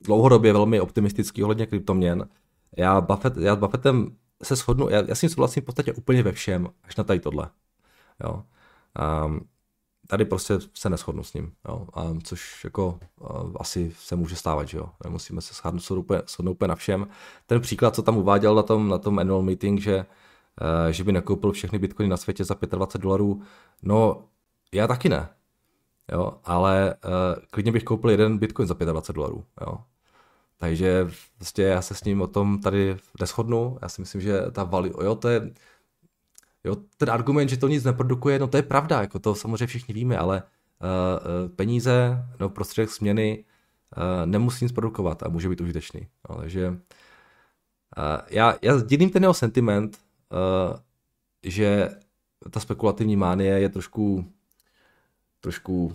dlouhodobě 0.00 0.52
velmi 0.52 0.80
optimistický 0.80 1.42
ohledně 1.42 1.66
kryptoměn. 1.66 2.28
Já, 2.76 3.00
Buffett, 3.00 3.36
já 3.36 3.54
s 3.54 3.58
Buffettem 3.58 4.16
se 4.42 4.56
shodnu, 4.56 4.88
já, 4.88 5.02
já 5.08 5.14
s 5.14 5.22
ním 5.22 5.30
souhlasím 5.30 5.62
v 5.62 5.66
podstatě 5.66 5.92
úplně 5.92 6.22
ve 6.22 6.32
všem, 6.32 6.68
až 6.84 6.96
na 6.96 7.04
tady 7.04 7.20
tohle. 7.20 7.50
Jo. 8.24 8.44
Um, 9.26 9.40
tady 10.06 10.24
prostě 10.24 10.58
se 10.74 10.90
neschodnu 10.90 11.22
s 11.22 11.34
ním, 11.34 11.52
jo, 11.68 11.86
a 11.94 12.14
což 12.24 12.64
jako 12.64 12.98
asi 13.60 13.92
se 13.98 14.16
může 14.16 14.36
stávat, 14.36 14.68
že 14.68 14.78
jo, 14.78 14.90
nemusíme 15.04 15.40
se 15.40 15.54
shodnout, 15.54 15.90
úplně, 15.90 16.22
shodnout 16.28 16.52
úplně 16.52 16.68
na 16.68 16.74
všem. 16.74 17.08
Ten 17.46 17.60
příklad, 17.60 17.94
co 17.94 18.02
tam 18.02 18.16
uváděl 18.16 18.54
na 18.54 18.62
tom, 18.62 18.88
na 18.88 18.98
tom 18.98 19.18
annual 19.18 19.42
meeting, 19.42 19.80
že, 19.80 19.96
uh, 19.96 20.90
že 20.90 21.04
by 21.04 21.12
nekoupil 21.12 21.52
všechny 21.52 21.78
bitcoiny 21.78 22.10
na 22.10 22.16
světě 22.16 22.44
za 22.44 22.56
25 22.70 23.02
dolarů, 23.02 23.42
no 23.82 24.24
já 24.72 24.86
taky 24.86 25.08
ne, 25.08 25.28
jo, 26.12 26.32
ale 26.44 26.94
uh, 27.04 27.10
klidně 27.50 27.72
bych 27.72 27.84
koupil 27.84 28.10
jeden 28.10 28.38
bitcoin 28.38 28.68
za 28.68 28.74
25 28.74 29.14
dolarů, 29.14 29.44
jo. 29.60 29.78
Takže 30.58 31.08
prostě 31.36 31.62
já 31.62 31.82
se 31.82 31.94
s 31.94 32.04
ním 32.04 32.22
o 32.22 32.26
tom 32.26 32.60
tady 32.60 32.96
neschodnu, 33.20 33.78
já 33.82 33.88
si 33.88 34.00
myslím, 34.00 34.20
že 34.20 34.40
ta 34.52 34.64
value, 34.64 35.04
jo, 35.04 35.14
to 35.14 35.28
je, 35.28 35.50
Jo, 36.64 36.76
ten 36.96 37.10
argument, 37.10 37.48
že 37.48 37.56
to 37.56 37.68
nic 37.68 37.84
neprodukuje, 37.84 38.38
no 38.38 38.46
to 38.46 38.56
je 38.56 38.62
pravda, 38.62 39.00
jako 39.00 39.18
to 39.18 39.34
samozřejmě 39.34 39.66
všichni 39.66 39.94
víme, 39.94 40.18
ale 40.18 40.42
uh, 40.42 41.48
peníze 41.48 42.24
no, 42.40 42.48
prostředek 42.48 42.90
směny 42.90 43.44
uh, 43.96 44.26
nemusí 44.26 44.64
nic 44.64 44.72
produkovat 44.72 45.22
a 45.22 45.28
může 45.28 45.48
být 45.48 45.60
užitečný. 45.60 46.08
No, 46.30 46.36
takže 46.36 46.68
uh, 46.68 46.76
já, 48.30 48.54
já 48.62 48.78
sdílím 48.78 49.10
ten 49.10 49.22
jeho 49.22 49.34
sentiment, 49.34 49.98
uh, 50.32 50.76
že 51.42 51.88
ta 52.50 52.60
spekulativní 52.60 53.16
mánie 53.16 53.60
je 53.60 53.68
trošku 53.68 54.24
trošku 55.40 55.92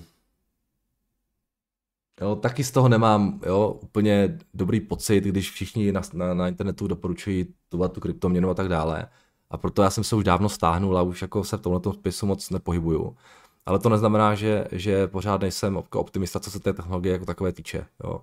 Jo, 2.21 2.35
taky 2.35 2.63
z 2.63 2.71
toho 2.71 2.89
nemám 2.89 3.41
jo, 3.45 3.79
úplně 3.81 4.39
dobrý 4.53 4.79
pocit, 4.79 5.23
když 5.23 5.51
všichni 5.51 5.91
na, 5.91 6.01
na, 6.13 6.33
na 6.33 6.47
internetu 6.47 6.87
doporučují 6.87 7.45
tu, 7.69 7.87
tu 7.87 7.99
kryptoměnu 7.99 8.49
a 8.49 8.53
tak 8.53 8.67
dále 8.67 9.07
a 9.49 9.57
proto 9.57 9.81
já 9.81 9.89
jsem 9.89 10.03
se 10.03 10.15
už 10.15 10.23
dávno 10.23 10.49
stáhnul 10.49 10.97
a 10.97 11.01
už 11.01 11.21
jako 11.21 11.43
se 11.43 11.57
v 11.57 11.61
tomhle 11.61 11.93
spisu 11.93 12.25
moc 12.25 12.49
nepohybuju. 12.49 13.17
Ale 13.65 13.79
to 13.79 13.89
neznamená, 13.89 14.35
že, 14.35 14.67
že 14.71 15.07
pořád 15.07 15.41
nejsem 15.41 15.83
optimista, 15.93 16.39
co 16.39 16.51
se 16.51 16.59
té 16.59 16.73
technologie 16.73 17.13
jako 17.13 17.25
takové 17.25 17.51
týče. 17.51 17.85
Jo. 18.03 18.21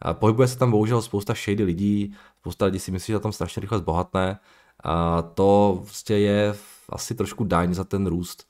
A 0.00 0.14
pohybuje 0.14 0.48
se 0.48 0.58
tam 0.58 0.70
bohužel 0.70 1.02
spousta 1.02 1.34
shady 1.34 1.64
lidí, 1.64 2.14
spousta 2.40 2.64
lidí 2.64 2.78
si 2.78 2.90
myslí, 2.90 3.12
že 3.12 3.18
tam 3.18 3.32
strašně 3.32 3.60
rychle 3.60 3.78
zbohatné. 3.78 4.38
A 4.84 5.22
to 5.22 5.78
vlastně 5.82 6.18
je 6.18 6.54
asi 6.88 7.14
trošku 7.14 7.44
daň 7.44 7.74
za 7.74 7.84
ten 7.84 8.06
růst, 8.06 8.48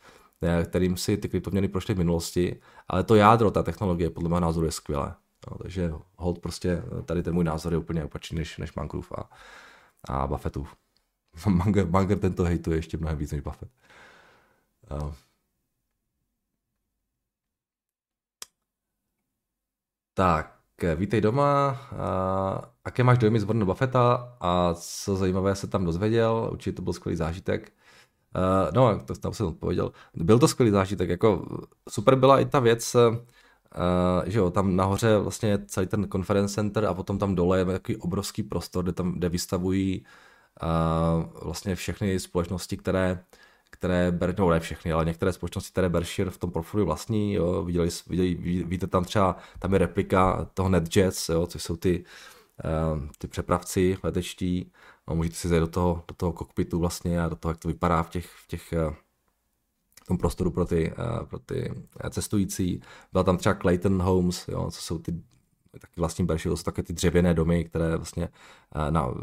kterým 0.64 0.96
si 0.96 1.16
ty 1.16 1.28
kryptoměny 1.28 1.68
prošly 1.68 1.94
v 1.94 1.98
minulosti, 1.98 2.60
ale 2.88 3.04
to 3.04 3.14
jádro, 3.14 3.50
ta 3.50 3.62
technologie, 3.62 4.10
podle 4.10 4.28
mého 4.28 4.40
názoru 4.40 4.66
je 4.66 4.72
skvělé. 4.72 5.14
No, 5.50 5.58
takže 5.58 5.92
hold 6.16 6.38
prostě, 6.38 6.82
tady 7.04 7.22
ten 7.22 7.34
můj 7.34 7.44
názor 7.44 7.72
je 7.72 7.78
úplně 7.78 8.04
opačný 8.04 8.38
než, 8.38 8.58
než 8.58 8.74
Mangrove 8.74 9.08
a, 9.18 9.30
a 10.08 10.26
Buffettův. 10.26 10.76
Munger, 11.46 11.86
Munger 11.86 12.18
tento 12.18 12.44
hejtuje 12.44 12.78
ještě 12.78 12.96
mnohem 12.96 13.18
víc 13.18 13.32
než 13.32 13.40
Buffett. 13.40 13.72
Uh. 14.90 15.12
Tak, 20.14 20.58
vítej 20.96 21.20
doma. 21.20 21.80
Uh, 21.92 22.64
jaké 22.86 23.04
máš 23.04 23.18
dojmy 23.18 23.40
z 23.40 23.44
Warrena 23.44 23.64
Buffetta 23.64 24.36
a 24.40 24.74
co 24.74 25.16
zajímavé 25.16 25.54
se 25.54 25.66
tam 25.66 25.84
dozvěděl? 25.84 26.48
Určitě 26.52 26.76
to 26.76 26.82
byl 26.82 26.92
skvělý 26.92 27.16
zážitek. 27.16 27.72
Uh, 28.36 28.72
no, 28.74 29.00
to 29.00 29.14
tam 29.14 29.32
jsem 29.32 29.46
odpověděl. 29.46 29.92
Byl 30.14 30.38
to 30.38 30.48
skvělý 30.48 30.70
zážitek. 30.70 31.08
Jako 31.08 31.46
super 31.88 32.16
byla 32.16 32.40
i 32.40 32.44
ta 32.44 32.60
věc, 32.60 32.94
uh, 32.94 33.16
že 34.26 34.38
jo, 34.38 34.50
tam 34.50 34.76
nahoře 34.76 35.18
vlastně 35.18 35.58
celý 35.66 35.86
ten 35.86 36.08
conference 36.12 36.54
center 36.54 36.84
a 36.84 36.94
potom 36.94 37.18
tam 37.18 37.34
dole 37.34 37.58
je 37.58 37.64
takový 37.64 37.96
obrovský 37.96 38.42
prostor, 38.42 38.84
kde 38.84 38.92
tam 38.92 39.12
kde 39.12 39.28
vystavují 39.28 40.06
vlastně 41.42 41.74
všechny 41.74 42.20
společnosti, 42.20 42.76
které 42.76 43.24
které 43.78 44.12
ber, 44.12 44.38
no 44.38 44.50
ne 44.50 44.60
všechny, 44.60 44.92
ale 44.92 45.04
některé 45.04 45.32
společnosti, 45.32 45.72
které 45.72 45.88
Berkshire 45.88 46.30
v 46.30 46.38
tom 46.38 46.50
portfoliu 46.50 46.86
vlastní, 46.86 47.34
jo, 47.34 47.64
viděli, 47.64 47.88
viděli, 48.06 48.34
víte 48.64 48.86
tam 48.86 49.04
třeba, 49.04 49.36
tam 49.58 49.72
je 49.72 49.78
replika 49.78 50.50
toho 50.54 50.68
NetJets, 50.68 51.28
jo, 51.28 51.46
což 51.46 51.62
jsou 51.62 51.76
ty, 51.76 52.04
uh, 52.94 53.02
ty 53.18 53.28
přepravci 53.28 53.98
letečtí, 54.02 54.72
no, 55.08 55.14
můžete 55.14 55.34
si 55.36 55.48
zajít 55.48 55.60
do 55.60 55.66
toho, 55.66 56.04
do 56.08 56.14
toho 56.14 56.32
kokpitu 56.32 56.78
vlastně 56.78 57.22
a 57.22 57.28
do 57.28 57.36
toho, 57.36 57.50
jak 57.50 57.58
to 57.58 57.68
vypadá 57.68 58.02
v 58.02 58.10
těch, 58.10 58.26
v 58.26 58.46
těch 58.46 58.74
uh, 58.86 58.94
v 60.04 60.06
tom 60.06 60.18
prostoru 60.18 60.50
pro 60.50 60.64
ty, 60.64 60.92
uh, 60.92 61.26
pro 61.26 61.38
ty 61.38 61.72
cestující. 62.10 62.82
Byla 63.12 63.24
tam 63.24 63.38
třeba 63.38 63.54
Clayton 63.54 64.02
Homes, 64.02 64.48
jo, 64.48 64.70
co 64.70 64.80
jsou 64.82 64.98
ty 64.98 65.12
taky 65.80 66.00
vlastní 66.00 66.26
Berkshire, 66.26 66.52
to 66.52 66.56
jsou 66.56 66.62
také 66.62 66.82
ty 66.82 66.92
dřevěné 66.92 67.34
domy, 67.34 67.64
které 67.64 67.96
vlastně 67.96 68.28
na, 68.90 69.14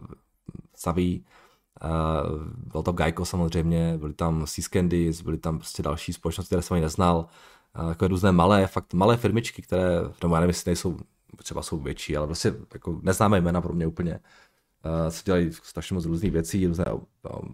staví. 0.75 1.25
Uh, 1.83 2.69
byl 2.71 2.83
to 2.83 2.91
Geico 2.91 3.25
samozřejmě, 3.25 3.97
byly 3.97 4.13
tam 4.13 4.47
Sea 4.47 4.65
Candies, 4.73 5.21
byly 5.21 5.37
tam 5.37 5.57
prostě 5.57 5.83
další 5.83 6.13
společnosti, 6.13 6.47
které 6.47 6.61
jsem 6.61 6.75
ani 6.75 6.81
neznal. 6.81 7.27
Uh, 7.79 7.87
takové 7.87 8.07
různé 8.07 8.31
malé, 8.31 8.67
fakt 8.67 8.93
malé 8.93 9.17
firmičky, 9.17 9.61
které, 9.61 9.99
no 10.23 10.29
já 10.29 10.39
nevím, 10.39 10.49
jestli 10.49 10.69
nejsou, 10.69 10.97
třeba 11.37 11.61
jsou 11.61 11.77
větší, 11.77 12.17
ale 12.17 12.27
prostě 12.27 12.53
jako 12.73 12.99
neznámé 13.03 13.41
jména 13.41 13.61
pro 13.61 13.73
mě 13.73 13.87
úplně. 13.87 14.19
Uh, 14.85 15.11
co 15.11 15.21
dělají 15.25 15.53
strašně 15.53 15.93
moc 15.93 16.05
různých 16.05 16.31
věcí, 16.31 16.67
různé 16.67 16.85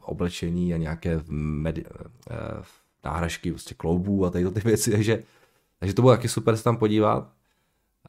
oblečení 0.02 0.73
a 0.73 0.78
nějaké 0.78 1.17
medi- 1.63 1.86
uh, 1.91 2.63
náhražky 3.04 3.52
prostě 3.52 3.75
kloubů 3.75 4.25
a 4.25 4.30
tady 4.30 4.52
ty 4.52 4.60
věci, 4.60 4.91
takže, 4.91 5.23
takže 5.80 5.93
to 5.93 6.02
bylo 6.02 6.13
taky 6.13 6.30
super 6.30 6.58
se 6.58 6.63
tam 6.63 6.78
podívat. 6.78 7.38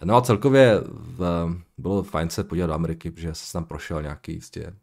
No 0.05 0.17
a 0.17 0.23
celkově 0.23 0.81
bylo 1.79 2.03
fajn 2.03 2.31
se 2.31 2.45
podívat 2.45 2.67
do 2.67 2.73
Ameriky, 2.73 3.11
protože 3.11 3.35
jsem 3.35 3.61
tam 3.61 3.69
prošel 3.69 4.03
nějaký 4.03 4.33
jistě, 4.33 4.77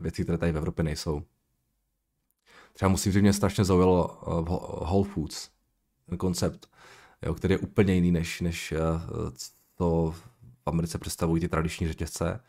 věci, 0.00 0.22
které 0.22 0.38
tady 0.38 0.52
v 0.52 0.56
Evropě 0.56 0.84
nejsou. 0.84 1.22
Třeba 2.72 2.88
musím 2.88 3.12
říct, 3.12 3.22
mě 3.22 3.32
strašně 3.32 3.64
zaujalo 3.64 4.18
Whole 4.84 5.08
Foods, 5.08 5.50
ten 6.06 6.18
koncept, 6.18 6.70
jo, 7.22 7.34
který 7.34 7.54
je 7.54 7.58
úplně 7.58 7.94
jiný, 7.94 8.12
než, 8.12 8.40
než 8.40 8.74
to 9.74 10.14
v 10.16 10.22
Americe 10.66 10.98
představují 10.98 11.40
ty 11.40 11.48
tradiční 11.48 11.88
řetězce. 11.88 12.40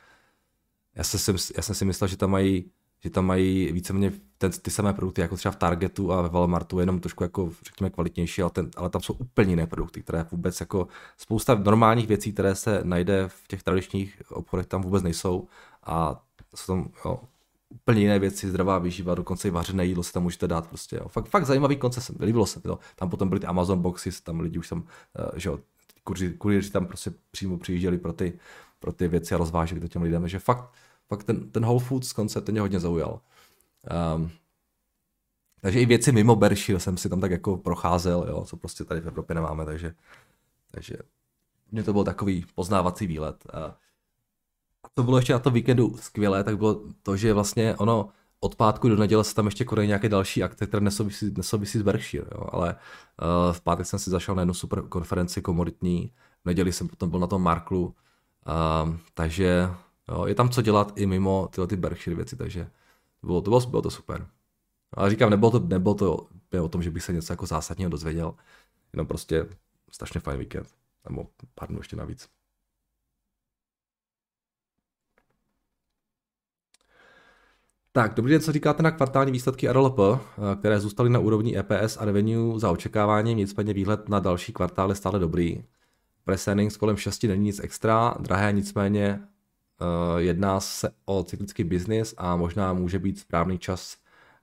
Já, 0.96 1.04
se, 1.04 1.34
já 1.58 1.64
jsem 1.64 1.76
si 1.76 1.86
myslel, 1.86 2.08
že 2.08 2.18
tam 2.18 2.32
mají 2.32 2.72
že 3.04 3.10
tam 3.10 3.26
mají 3.26 3.72
víceméně 3.72 4.14
ten, 4.38 4.52
ty 4.52 4.72
samé 4.72 4.94
produkty 4.94 5.22
jako 5.22 5.38
třeba 5.38 5.52
v 5.52 5.56
Targetu 5.56 6.12
a 6.12 6.22
ve 6.22 6.30
Walmartu, 6.30 6.80
jenom 6.80 7.00
trošku 7.00 7.24
jako 7.24 7.52
řekněme 7.66 7.90
kvalitnější, 7.90 8.42
ale, 8.42 8.52
ten, 8.52 8.70
ale 8.78 8.90
tam 8.90 9.02
jsou 9.02 9.14
úplně 9.14 9.50
jiné 9.52 9.68
produkty, 9.68 10.02
které 10.02 10.26
vůbec 10.32 10.60
jako 10.60 10.88
spousta 11.18 11.56
normálních 11.56 12.08
věcí, 12.08 12.34
které 12.34 12.56
se 12.56 12.82
najde 12.84 13.28
v 13.28 13.48
těch 13.48 13.64
tradičních 13.64 14.22
obchodech, 14.30 14.66
tam 14.66 14.82
vůbec 14.82 15.04
nejsou 15.04 15.48
a 15.84 16.24
jsou 16.56 16.74
tam 16.74 16.92
jo, 17.06 17.20
úplně 17.70 18.02
jiné 18.02 18.20
věci, 18.20 18.50
zdravá 18.50 18.80
výživa, 18.80 19.16
dokonce 19.16 19.48
i 19.48 19.52
vařené 19.52 19.86
jídlo 19.86 20.04
se 20.04 20.14
tam 20.14 20.24
můžete 20.24 20.48
dát 20.48 20.68
prostě. 20.68 20.96
Jo. 20.96 21.08
Fakt, 21.08 21.28
fakt 21.30 21.46
zajímavý 21.46 21.76
koncept, 21.76 22.22
líbilo 22.22 22.46
se 22.46 22.60
to. 22.60 22.80
Tam 22.96 23.10
potom 23.10 23.30
byly 23.30 23.40
ty 23.40 23.48
Amazon 23.48 23.82
boxy, 23.82 24.10
tam 24.24 24.40
lidi 24.40 24.60
už 24.60 24.70
tam, 24.70 24.84
eh, 25.20 25.40
že 25.40 25.50
jo, 25.50 25.60
kurýři 26.38 26.72
tam 26.72 26.86
prostě 26.86 27.14
přímo 27.32 27.58
přijížděli 27.58 27.98
pro 27.98 28.14
ty, 28.14 28.40
pro 28.80 28.92
ty 28.94 29.08
věci 29.08 29.36
a 29.36 29.38
rozváželi 29.38 29.82
to 29.82 29.88
těm 29.88 30.02
lidem, 30.02 30.28
že 30.28 30.40
fakt 30.40 30.74
fakt 31.12 31.24
ten, 31.24 31.52
ten 31.52 31.66
Whole 31.66 31.80
Foods 31.80 32.14
koncept 32.14 32.50
mě 32.50 32.62
hodně 32.62 32.80
zaujal. 32.80 33.22
Um, 34.16 34.32
takže 35.62 35.82
i 35.82 35.86
věci 35.86 36.12
mimo 36.12 36.36
Berkshire 36.36 36.80
jsem 36.80 36.98
si 36.98 37.10
tam 37.10 37.22
tak 37.22 37.32
jako 37.32 37.58
procházel, 37.58 38.26
jo, 38.30 38.46
co 38.46 38.58
prostě 38.58 38.84
tady 38.84 39.02
v 39.02 39.08
Evropě 39.08 39.36
nemáme, 39.36 39.66
takže, 39.66 39.94
takže 40.72 40.96
mě 41.72 41.84
to 41.84 41.94
byl 41.94 42.04
takový 42.04 42.46
poznávací 42.56 43.08
výlet. 43.08 43.48
A 43.54 43.78
to 44.94 45.04
bylo 45.04 45.18
ještě 45.18 45.34
na 45.34 45.40
tom 45.40 45.54
víkendu 45.54 45.98
skvělé, 45.98 46.44
tak 46.44 46.58
bylo 46.58 46.84
to, 47.04 47.18
že 47.18 47.34
vlastně 47.34 47.76
ono 47.76 48.10
od 48.40 48.56
pátku 48.56 48.90
do 48.90 48.96
neděle 48.96 49.24
se 49.24 49.36
tam 49.36 49.46
ještě 49.46 49.66
konají 49.66 49.88
nějaké 49.88 50.10
další 50.10 50.44
akce, 50.44 50.68
které 50.68 50.82
nesouvisí, 50.82 51.34
nesouvisí 51.38 51.80
s 51.80 51.82
Berkshire, 51.82 52.28
jo, 52.32 52.48
ale 52.52 52.76
uh, 52.76 53.54
v 53.54 53.62
pátek 53.62 53.86
jsem 53.86 54.00
si 54.00 54.10
zašel 54.10 54.36
na 54.36 54.42
jednu 54.42 54.54
super 54.54 54.82
konferenci 54.82 55.42
komoditní, 55.42 56.14
v 56.44 56.46
neděli 56.46 56.72
jsem 56.72 56.88
potom 56.88 57.10
byl 57.10 57.20
na 57.20 57.28
tom 57.28 57.44
Marklu, 57.44 57.86
uh, 57.86 58.96
takže 59.14 59.70
Jo, 60.12 60.26
je 60.26 60.36
tam 60.36 60.50
co 60.50 60.62
dělat 60.62 60.94
i 60.96 61.06
mimo 61.06 61.48
tyhle 61.48 61.68
ty 61.68 61.76
Berkshire 61.76 62.16
věci, 62.16 62.36
takže 62.36 62.70
bylo 63.24 63.42
to, 63.42 63.52
bylo, 63.52 63.60
bylo 63.60 63.82
to 63.82 63.92
super. 63.92 64.28
Ale 64.94 65.10
říkám, 65.10 65.30
nebylo 65.30 65.52
to, 65.52 65.60
nebylo 65.60 65.96
to 65.96 66.28
o 66.62 66.68
tom, 66.68 66.84
že 66.84 66.92
bych 66.92 67.04
se 67.04 67.14
něco 67.14 67.34
jako 67.34 67.46
zásadního 67.46 67.90
dozvěděl, 67.90 68.34
jenom 68.94 69.08
prostě 69.08 69.46
strašně 69.92 70.20
fajn 70.20 70.40
víkend, 70.40 70.68
nebo 71.10 71.28
pár 71.56 71.70
dnů 71.70 71.80
ještě 71.80 71.96
navíc. 71.96 72.30
Tak, 77.94 78.14
dobrý 78.14 78.32
den, 78.32 78.42
co 78.42 78.52
říkáte 78.52 78.84
na 78.84 78.92
kvartální 78.92 79.32
výsledky 79.32 79.72
RLP, 79.72 80.00
eh, 80.00 80.56
které 80.56 80.80
zůstaly 80.80 81.10
na 81.10 81.20
úrovni 81.20 81.58
EPS 81.58 81.98
a 81.98 82.06
revenue 82.06 82.60
za 82.60 82.72
očekáváním, 82.72 83.38
nicméně 83.38 83.74
výhled 83.74 84.10
na 84.10 84.20
další 84.20 84.54
kvartál 84.54 84.90
je 84.90 84.96
stále 84.96 85.20
dobrý. 85.20 85.64
Press 86.24 86.50
kolem 86.80 86.98
6 86.98 87.28
není 87.28 87.44
nic 87.44 87.60
extra, 87.60 88.16
drahé 88.20 88.54
nicméně 88.54 89.28
jedná 90.18 90.60
se 90.60 90.90
o 91.06 91.24
cyklický 91.24 91.64
biznis 91.64 92.14
a 92.18 92.36
možná 92.36 92.74
může 92.74 93.00
být 93.00 93.20
správný 93.20 93.60
čas 93.60 93.98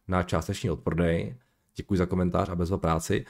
na 0.09 0.22
částečný 0.22 0.70
odprodej. 0.70 1.35
Děkuji 1.77 1.98
za 1.98 2.07
komentář 2.07 2.48
a 2.48 2.55
bezva 2.55 2.79
práci. 2.79 3.24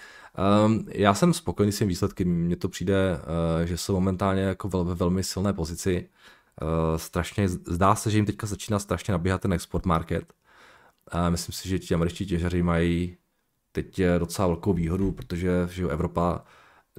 Um, 0.66 0.87
já 0.88 1.14
jsem 1.14 1.33
spokojený 1.33 1.73
s 1.73 1.79
tím 1.79 1.88
výsledky. 1.88 2.25
Mně 2.25 2.57
to 2.57 2.68
přijde, 2.68 3.18
uh, 3.18 3.66
že 3.66 3.77
jsou 3.77 3.94
momentálně 3.94 4.42
jako 4.42 4.68
ve 4.68 4.94
velmi 4.94 5.25
silné 5.25 5.53
pozici. 5.53 6.09
Uh, 6.62 6.97
strašně, 6.97 7.49
zdá 7.49 7.94
se, 7.94 8.11
že 8.11 8.18
jim 8.18 8.27
teďka 8.27 8.47
začíná 8.47 8.79
strašně 8.79 9.12
nabíhat 9.12 9.40
ten 9.40 9.53
export 9.53 9.87
market. 9.87 10.33
Myslím 11.29 11.53
si, 11.53 11.68
že 11.68 11.79
ti 11.79 11.94
američtí 11.94 12.27
těžaři 12.27 12.62
mají 12.62 13.16
teď 13.73 14.01
docela 14.18 14.49
velkou 14.49 14.73
výhodu, 14.73 15.12
protože 15.12 15.68
že 15.71 15.85
Evropa 15.88 16.44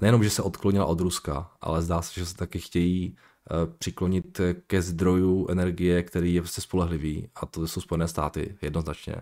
nejenom, 0.01 0.23
že 0.23 0.29
se 0.29 0.41
odklonila 0.41 0.85
od 0.85 0.99
Ruska, 0.99 1.51
ale 1.61 1.81
zdá 1.81 2.01
se, 2.01 2.19
že 2.19 2.25
se 2.25 2.35
taky 2.35 2.59
chtějí 2.59 3.15
Eh, 3.17 3.28
přiklonit 3.77 4.41
ke 4.67 4.81
zdroju 4.81 5.47
energie, 5.49 6.03
který 6.03 6.33
je 6.33 6.41
prostě 6.41 6.61
spolehlivý 6.61 7.27
a 7.35 7.45
to 7.45 7.67
jsou 7.67 7.81
Spojené 7.81 8.07
státy 8.07 8.57
jednoznačně. 8.61 9.15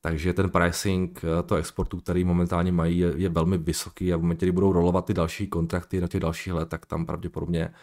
Takže 0.00 0.32
ten 0.32 0.50
pricing 0.50 1.20
eh, 1.24 1.42
toho 1.42 1.58
exportu, 1.58 2.00
který 2.00 2.24
momentálně 2.24 2.72
mají, 2.72 2.98
je, 2.98 3.12
je 3.16 3.28
velmi 3.28 3.58
vysoký 3.58 4.12
a 4.12 4.16
v 4.16 4.20
momentě, 4.20 4.46
kdy 4.46 4.52
budou 4.52 4.72
rolovat 4.72 5.04
ty 5.04 5.14
další 5.14 5.46
kontrakty 5.46 6.00
na 6.00 6.08
těch 6.08 6.20
dalších 6.20 6.52
let, 6.52 6.68
tak 6.68 6.86
tam 6.86 7.06
pravděpodobně 7.06 7.74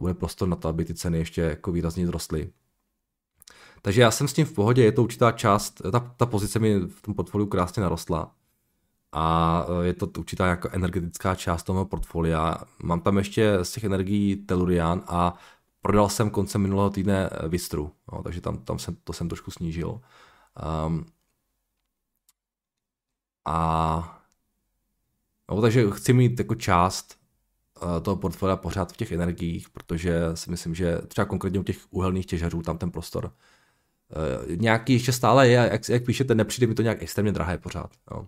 bude 0.00 0.14
prostor 0.14 0.48
na 0.48 0.56
to, 0.56 0.68
aby 0.68 0.84
ty 0.84 0.94
ceny 0.94 1.18
ještě 1.18 1.40
jako 1.40 1.72
výrazně 1.72 2.06
zrostly. 2.06 2.50
Takže 3.82 4.00
já 4.00 4.10
jsem 4.10 4.28
s 4.28 4.32
tím 4.32 4.46
v 4.46 4.52
pohodě, 4.52 4.84
je 4.84 4.92
to 4.92 5.02
určitá 5.02 5.32
část, 5.32 5.82
ta, 5.92 6.00
ta 6.00 6.26
pozice 6.26 6.58
mi 6.58 6.80
v 6.80 7.02
tom 7.02 7.14
portfoliu 7.14 7.46
krásně 7.46 7.82
narostla 7.82 8.34
a 9.12 9.66
e, 9.82 9.86
je 9.86 9.94
to 9.94 10.06
určitá 10.18 10.46
jako 10.46 10.68
energetická 10.72 11.34
část 11.34 11.62
toho 11.62 11.84
portfolia. 11.84 12.56
Mám 12.82 13.00
tam 13.00 13.18
ještě 13.18 13.58
z 13.62 13.72
těch 13.72 13.84
energií 13.84 14.36
Tellurian 14.36 15.02
a 15.06 15.34
prodal 15.80 16.08
jsem 16.08 16.30
koncem 16.30 16.60
minulého 16.60 16.90
týdne 16.90 17.30
Vistru, 17.48 17.92
no, 18.12 18.22
takže 18.22 18.40
tam, 18.40 18.58
tam 18.58 18.78
jsem, 18.78 18.96
to 19.04 19.12
jsem 19.12 19.28
trošku 19.28 19.50
snížil. 19.50 20.00
Um, 20.86 21.06
a 23.44 24.22
no, 25.50 25.60
takže 25.60 25.90
chci 25.90 26.12
mít 26.12 26.38
jako 26.38 26.54
část 26.54 27.18
uh, 27.82 28.00
toho 28.02 28.16
portfolia 28.16 28.56
pořád 28.56 28.92
v 28.92 28.96
těch 28.96 29.12
energiích, 29.12 29.70
protože 29.70 30.20
si 30.34 30.50
myslím, 30.50 30.74
že 30.74 30.98
třeba 31.08 31.24
konkrétně 31.24 31.60
u 31.60 31.62
těch 31.62 31.78
uhelných 31.90 32.26
těžařů 32.26 32.62
tam 32.62 32.78
ten 32.78 32.90
prostor 32.90 33.24
uh, 33.24 34.56
nějaký 34.56 34.92
ještě 34.92 35.12
stále 35.12 35.48
je, 35.48 35.68
jak, 35.72 35.88
jak 35.88 36.04
píšete, 36.04 36.34
nepřijde 36.34 36.66
mi 36.66 36.74
to 36.74 36.82
nějak 36.82 37.02
extrémně 37.02 37.32
drahé 37.32 37.58
pořád. 37.58 37.90
Jo. 38.10 38.26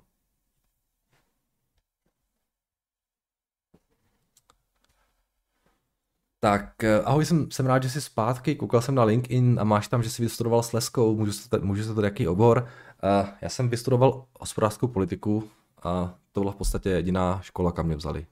Tak 6.40 6.84
eh, 6.84 7.02
ahoj, 7.02 7.24
jsem, 7.24 7.50
jsem 7.50 7.66
rád, 7.66 7.82
že 7.82 7.90
jsi 7.90 8.00
zpátky, 8.00 8.54
koukal 8.56 8.82
jsem 8.82 8.94
na 8.94 9.04
LinkedIn 9.04 9.60
a 9.60 9.64
máš 9.64 9.88
tam, 9.88 10.02
že 10.02 10.10
jsi 10.10 10.22
vystudoval 10.22 10.62
s 10.62 10.72
Leskou, 10.72 11.16
můžu 11.16 11.32
se, 11.32 11.48
můžu 11.60 11.84
se 11.84 11.94
to 11.94 12.02
jaký 12.02 12.28
obor. 12.28 12.68
Uh, 13.02 13.28
já 13.40 13.48
jsem 13.48 13.68
vystudoval 13.68 14.26
hospodářskou 14.40 14.88
politiku 14.88 15.50
a 15.82 16.18
to 16.32 16.40
byla 16.40 16.52
v 16.52 16.56
podstatě 16.56 16.88
jediná 16.90 17.40
škola, 17.42 17.72
kam 17.72 17.86
mě 17.86 17.96
vzali. 17.96 18.26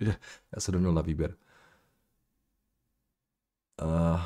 já 0.54 0.60
se 0.60 0.72
doměl 0.72 0.92
na 0.92 1.02
výběr. 1.02 1.34
Uh, 3.82 4.20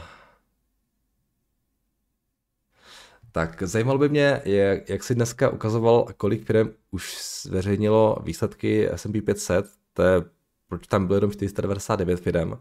tak 3.33 3.62
zajímalo 3.62 3.99
by 3.99 4.09
mě, 4.09 4.42
jak, 4.44 4.88
jak 4.88 5.05
jsi 5.05 5.14
dneska 5.14 5.51
ukazoval, 5.51 6.07
kolik 6.16 6.44
firm 6.44 6.71
už 6.90 7.18
zveřejnilo 7.42 8.16
výsledky 8.25 8.88
S&P 8.90 9.23
500, 9.23 9.66
to 9.92 10.03
je, 10.03 10.25
proč 10.68 10.87
tam 10.87 11.07
bylo 11.07 11.16
jenom 11.16 11.33
499 11.33 12.21
firm, 12.21 12.53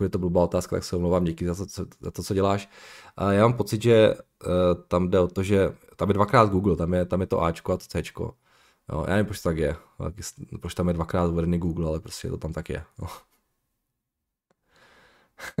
pokud 0.00 0.04
je 0.04 0.10
to 0.10 0.18
blbá 0.18 0.42
otázka, 0.42 0.76
tak 0.76 0.84
se 0.84 0.96
omlouvám, 0.96 1.24
díky 1.24 1.46
za 1.46 1.54
to, 1.54 1.66
co, 1.66 1.86
za 2.00 2.10
to, 2.10 2.22
co 2.22 2.34
děláš. 2.34 2.68
A 3.16 3.32
já 3.32 3.42
mám 3.42 3.52
pocit, 3.52 3.82
že 3.82 4.14
uh, 4.14 4.52
tam 4.88 5.10
jde 5.10 5.20
o 5.20 5.28
to, 5.28 5.42
že 5.42 5.72
tam 5.96 6.08
je 6.08 6.14
dvakrát 6.14 6.50
Google, 6.50 6.76
tam 6.76 6.94
je, 6.94 7.04
tam 7.04 7.20
je 7.20 7.26
to 7.26 7.42
Ačko 7.42 7.72
a 7.72 7.76
to 7.76 7.84
Cčko. 7.84 8.34
Jo, 8.92 9.04
já 9.08 9.12
nevím, 9.12 9.26
proč 9.26 9.40
tak 9.40 9.56
je. 9.58 9.76
Proč 10.60 10.74
tam 10.74 10.88
je 10.88 10.94
dvakrát 10.94 11.26
uvedený 11.26 11.58
Google, 11.58 11.88
ale 11.88 12.00
prostě 12.00 12.28
to 12.28 12.36
tam 12.36 12.52
tak 12.52 12.68
je. 12.68 12.84
No. 13.02 13.08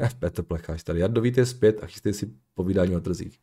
Petr 0.18 0.42
Plecháš 0.42 0.82
tady. 0.82 1.00
Jardovít 1.00 1.38
je 1.38 1.46
zpět 1.46 1.82
a 1.82 1.86
chystej 1.86 2.14
si 2.14 2.32
povídání 2.54 2.96
o 2.96 3.00
trzích. 3.00 3.40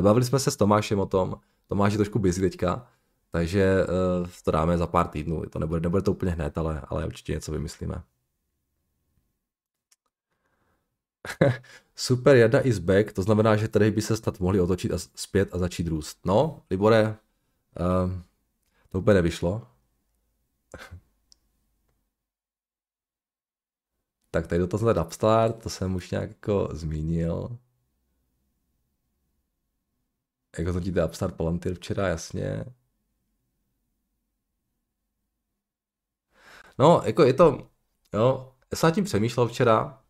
Bavili 0.00 0.24
jsme 0.24 0.38
se 0.38 0.50
s 0.50 0.56
Tomášem 0.56 1.00
o 1.00 1.06
tom. 1.06 1.40
Tomáš 1.68 1.92
je 1.92 1.98
trošku 1.98 2.18
busy 2.18 2.40
teďka, 2.40 2.86
takže 3.30 3.86
uh, 4.20 4.26
to 4.44 4.50
dáme 4.50 4.78
za 4.78 4.86
pár 4.86 5.08
týdnů. 5.08 5.42
To 5.50 5.58
nebude, 5.58 5.80
nebude 5.80 6.02
to 6.02 6.12
úplně 6.12 6.32
hned, 6.32 6.58
ale, 6.58 6.82
ale 6.88 7.06
určitě 7.06 7.32
něco 7.32 7.52
vymyslíme. 7.52 8.02
Super, 11.96 12.36
Jada 12.36 12.60
is 12.60 12.78
back, 12.78 13.12
to 13.12 13.22
znamená, 13.22 13.56
že 13.56 13.68
tady 13.68 13.90
by 13.90 14.02
se 14.02 14.16
snad 14.16 14.40
mohli 14.40 14.60
otočit 14.60 14.92
a 14.92 14.98
zpět 14.98 15.54
a 15.54 15.58
začít 15.58 15.88
růst. 15.88 16.18
No, 16.26 16.62
Libore, 16.70 17.16
um, 18.04 18.24
to 18.88 18.98
úplně 18.98 19.14
nevyšlo. 19.14 19.68
tak 24.30 24.46
tady 24.46 24.58
dotaz 24.58 24.80
na 24.80 25.04
Upstart, 25.04 25.62
to 25.62 25.70
jsem 25.70 25.94
už 25.94 26.10
nějak 26.10 26.28
jako 26.30 26.68
zmínil. 26.72 27.58
Jak 30.58 30.66
hodnotíte 30.66 31.04
Upstart 31.04 31.36
Palantir 31.36 31.74
včera, 31.74 32.08
jasně. 32.08 32.64
No, 36.78 37.02
jako 37.04 37.22
je 37.22 37.32
to, 37.34 37.68
jo, 38.12 38.54
já 38.72 38.76
jsem 38.76 38.88
nad 38.88 38.94
tím 38.94 39.04
přemýšlel 39.04 39.48
včera, 39.48 40.03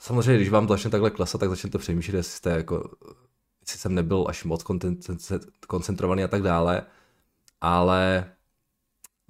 samozřejmě, 0.00 0.36
když 0.36 0.50
vám 0.50 0.68
začne 0.68 0.90
takhle 0.90 1.10
klesat, 1.10 1.40
tak 1.40 1.50
začnete 1.50 1.78
přemýšlet, 1.78 2.16
jestli 2.16 2.32
jste 2.32 2.50
jako, 2.50 2.90
jestli 3.60 3.78
jsem 3.78 3.94
nebyl 3.94 4.24
až 4.28 4.44
moc 4.44 4.64
koncentrovaný 5.66 6.24
a 6.24 6.28
tak 6.28 6.42
dále, 6.42 6.82
ale 7.60 8.32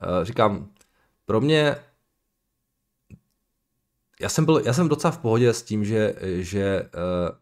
uh, 0.02 0.24
říkám, 0.24 0.70
pro 1.24 1.40
mě 1.40 1.76
já 4.20 4.28
jsem 4.28 4.44
byl, 4.44 4.62
já 4.64 4.72
jsem 4.72 4.88
docela 4.88 5.10
v 5.10 5.18
pohodě 5.18 5.54
s 5.54 5.62
tím, 5.62 5.84
že, 5.84 6.14
že 6.22 6.82
uh, 6.82 7.36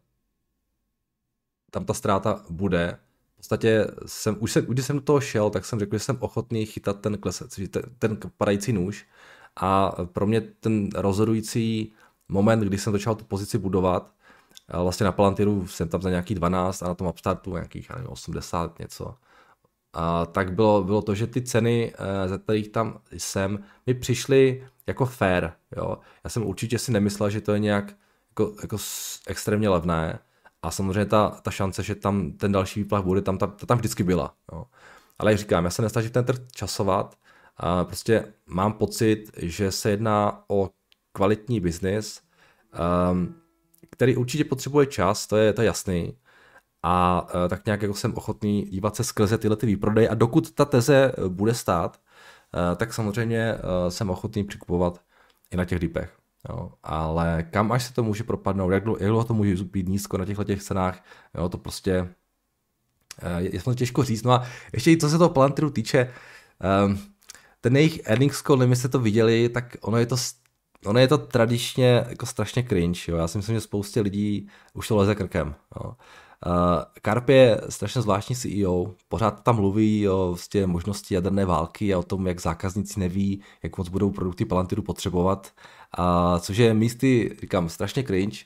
tam 1.70 1.84
ta 1.84 1.94
ztráta 1.94 2.44
bude. 2.50 2.98
V 3.32 3.36
podstatě 3.36 3.86
jsem, 4.06 4.36
už 4.40 4.52
jsem, 4.52 4.64
když 4.64 4.86
jsem 4.86 4.96
do 4.96 5.02
toho 5.02 5.20
šel, 5.20 5.50
tak 5.50 5.64
jsem 5.64 5.78
řekl, 5.78 5.96
že 5.96 6.00
jsem 6.00 6.16
ochotný 6.20 6.66
chytat 6.66 7.00
ten 7.00 7.18
klesec, 7.18 7.60
ten, 7.70 7.82
ten 7.98 8.18
padající 8.36 8.72
nůž. 8.72 9.06
A 9.56 9.90
pro 10.04 10.26
mě 10.26 10.40
ten 10.40 10.88
rozhodující 10.94 11.92
moment, 12.28 12.60
kdy 12.60 12.78
jsem 12.78 12.92
začal 12.92 13.14
tu 13.14 13.24
pozici 13.24 13.58
budovat, 13.58 14.12
vlastně 14.82 15.04
na 15.04 15.12
Palantiru 15.12 15.66
jsem 15.66 15.88
tam 15.88 16.02
za 16.02 16.10
nějaký 16.10 16.34
12 16.34 16.82
a 16.82 16.88
na 16.88 16.94
tom 16.94 17.06
Upstartu 17.06 17.52
nějakých 17.52 17.90
nevím, 17.90 18.08
80 18.08 18.78
něco. 18.78 19.14
A 19.92 20.26
tak 20.26 20.52
bylo, 20.54 20.84
bylo 20.84 21.02
to, 21.02 21.14
že 21.14 21.26
ty 21.26 21.42
ceny, 21.42 21.92
eh, 21.98 22.28
ze 22.28 22.38
kterých 22.38 22.68
tam 22.68 23.00
jsem, 23.12 23.58
mi 23.86 23.94
přišly 23.94 24.66
jako 24.86 25.06
fair. 25.06 25.50
Jo? 25.76 25.98
Já 26.24 26.30
jsem 26.30 26.46
určitě 26.46 26.78
si 26.78 26.92
nemyslel, 26.92 27.30
že 27.30 27.40
to 27.40 27.52
je 27.52 27.58
nějak 27.58 27.94
jako, 28.28 28.54
jako 28.62 28.76
extrémně 29.26 29.68
levné. 29.68 30.18
A 30.62 30.70
samozřejmě 30.70 31.04
ta, 31.04 31.30
ta 31.30 31.50
šance, 31.50 31.82
že 31.82 31.94
tam 31.94 32.32
ten 32.32 32.52
další 32.52 32.82
výplach 32.82 33.04
bude, 33.04 33.22
tam, 33.22 33.38
tam, 33.38 33.52
tam 33.52 33.78
vždycky 33.78 34.02
byla. 34.02 34.34
Jo? 34.52 34.64
Ale 35.18 35.30
jak 35.30 35.38
říkám, 35.38 35.64
já 35.64 35.70
se 35.70 35.82
nesnažím 35.82 36.10
ten 36.10 36.24
trh 36.24 36.38
časovat. 36.52 37.16
A 37.56 37.84
prostě 37.84 38.32
mám 38.46 38.72
pocit, 38.72 39.30
že 39.36 39.72
se 39.72 39.90
jedná 39.90 40.44
o 40.48 40.70
kvalitní 41.12 41.60
biznis, 41.60 42.20
um, 43.10 43.34
který 43.90 44.16
určitě 44.16 44.44
potřebuje 44.44 44.86
čas, 44.86 45.26
to 45.26 45.36
je, 45.36 45.52
to 45.52 45.62
je 45.62 45.66
jasný. 45.66 46.16
A 46.82 47.26
uh, 47.34 47.48
tak 47.48 47.66
nějak 47.66 47.82
jako 47.82 47.94
jsem 47.94 48.14
ochotný 48.14 48.62
dívat 48.62 48.96
se 48.96 49.04
skrze 49.04 49.38
tyhle 49.38 49.56
ty 49.56 49.66
výprodeje 49.66 50.08
a 50.08 50.14
dokud 50.14 50.50
ta 50.50 50.64
teze 50.64 51.12
bude 51.28 51.54
stát, 51.54 52.00
uh, 52.54 52.76
tak 52.76 52.94
samozřejmě 52.94 53.54
uh, 53.54 53.60
jsem 53.88 54.10
ochotný 54.10 54.44
přikupovat 54.44 55.00
i 55.50 55.56
na 55.56 55.64
těch 55.64 55.78
dipech. 55.78 56.18
Jo, 56.48 56.72
ale 56.82 57.42
kam 57.50 57.72
až 57.72 57.84
se 57.84 57.94
to 57.94 58.02
může 58.02 58.24
propadnout, 58.24 58.70
jak 58.70 58.84
dlouho, 58.84 59.24
to 59.24 59.34
může 59.34 59.64
být 59.64 59.88
nízko 59.88 60.18
na 60.18 60.24
těchto 60.24 60.44
těch 60.44 60.62
cenách, 60.62 61.04
jo, 61.34 61.48
to 61.48 61.58
prostě 61.58 62.14
je, 63.38 63.54
je 63.54 63.74
těžko 63.74 64.02
říct. 64.02 64.22
No 64.22 64.32
a 64.32 64.46
ještě 64.72 64.90
i 64.90 64.96
co 64.96 65.08
se 65.08 65.18
toho 65.18 65.30
Palantiru 65.30 65.70
týče, 65.70 66.12
um, 66.86 66.98
ten 67.60 67.76
jejich 67.76 68.00
earnings 68.04 68.42
call, 68.42 68.58
nevím, 68.58 68.76
jste 68.76 68.88
to 68.88 68.98
viděli, 68.98 69.48
tak 69.48 69.76
ono 69.80 69.98
je 69.98 70.06
to 70.06 70.16
ono 70.84 71.00
je 71.00 71.08
to 71.08 71.18
tradičně 71.18 72.04
jako 72.08 72.26
strašně 72.26 72.62
cringe, 72.62 73.00
jo. 73.08 73.16
Já 73.16 73.28
si 73.28 73.38
myslím, 73.38 73.54
že 73.56 73.60
spoustě 73.60 74.00
lidí 74.00 74.48
už 74.74 74.88
to 74.88 74.96
leze 74.96 75.14
krkem. 75.14 75.54
Jo. 75.76 75.92
Uh, 76.46 76.82
Karp 77.02 77.28
je 77.28 77.60
strašně 77.68 78.02
zvláštní 78.02 78.36
CEO, 78.36 78.94
pořád 79.08 79.42
tam 79.42 79.56
mluví 79.56 80.08
o 80.08 80.28
vlastně, 80.28 80.66
možnosti 80.66 81.14
jaderné 81.14 81.44
války 81.44 81.94
a 81.94 81.98
o 81.98 82.02
tom, 82.02 82.26
jak 82.26 82.40
zákazníci 82.40 83.00
neví, 83.00 83.42
jak 83.62 83.78
moc 83.78 83.88
budou 83.88 84.10
produkty 84.10 84.44
Palantiru 84.44 84.82
potřebovat, 84.82 85.52
uh, 85.98 86.38
což 86.38 86.56
je 86.56 86.74
místy, 86.74 87.36
říkám, 87.40 87.68
strašně 87.68 88.02
cringe. 88.02 88.38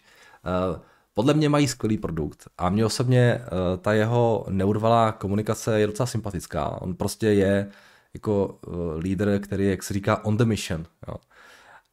Uh, 0.73 0.81
podle 1.14 1.35
mě 1.35 1.49
mají 1.49 1.68
skvělý 1.68 1.99
produkt 1.99 2.49
a 2.59 2.68
mě 2.68 2.87
osobně 2.87 3.40
uh, 3.40 3.81
ta 3.81 3.92
jeho 3.92 4.47
neurvalá 4.49 5.12
komunikace 5.12 5.81
je 5.81 5.87
docela 5.87 6.07
sympatická. 6.07 6.83
On 6.83 6.95
prostě 6.95 7.27
je 7.27 7.71
jako 8.14 8.59
uh, 8.66 8.75
lídr, 8.99 9.38
který, 9.38 9.71
jak 9.71 9.83
se 9.83 9.95
říká, 9.95 10.25
on 10.25 10.37
the 10.37 10.45
mission. 10.45 10.87
Jo. 11.09 11.14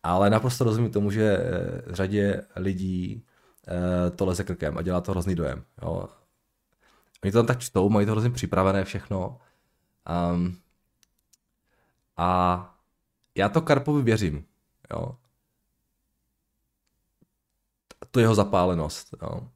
Ale 0.03 0.29
naprosto 0.29 0.63
rozumím 0.63 0.91
tomu, 0.91 1.11
že 1.11 1.37
uh, 1.37 1.93
řadě 1.93 2.45
lidí 2.55 3.25
uh, 3.67 4.15
to 4.15 4.25
leze 4.25 4.43
krkem 4.43 4.77
a 4.77 4.81
dělá 4.81 5.01
to 5.01 5.11
hrozný 5.11 5.35
dojem. 5.35 5.63
Jo. 5.81 6.07
Oni 7.23 7.31
to 7.31 7.37
tam 7.37 7.45
tak 7.45 7.59
čtou, 7.59 7.89
mají 7.89 8.05
to 8.05 8.11
hrozně 8.11 8.29
připravené 8.29 8.83
všechno. 8.83 9.39
Um, 10.33 10.57
a 12.17 12.79
já 13.35 13.49
to 13.49 13.61
Karpovi 13.61 14.03
věřím. 14.03 14.45
Jo. 14.93 15.17
Tu 18.11 18.19
jeho 18.19 18.35
zapálenost. 18.35 19.15
Jo. 19.21 19.47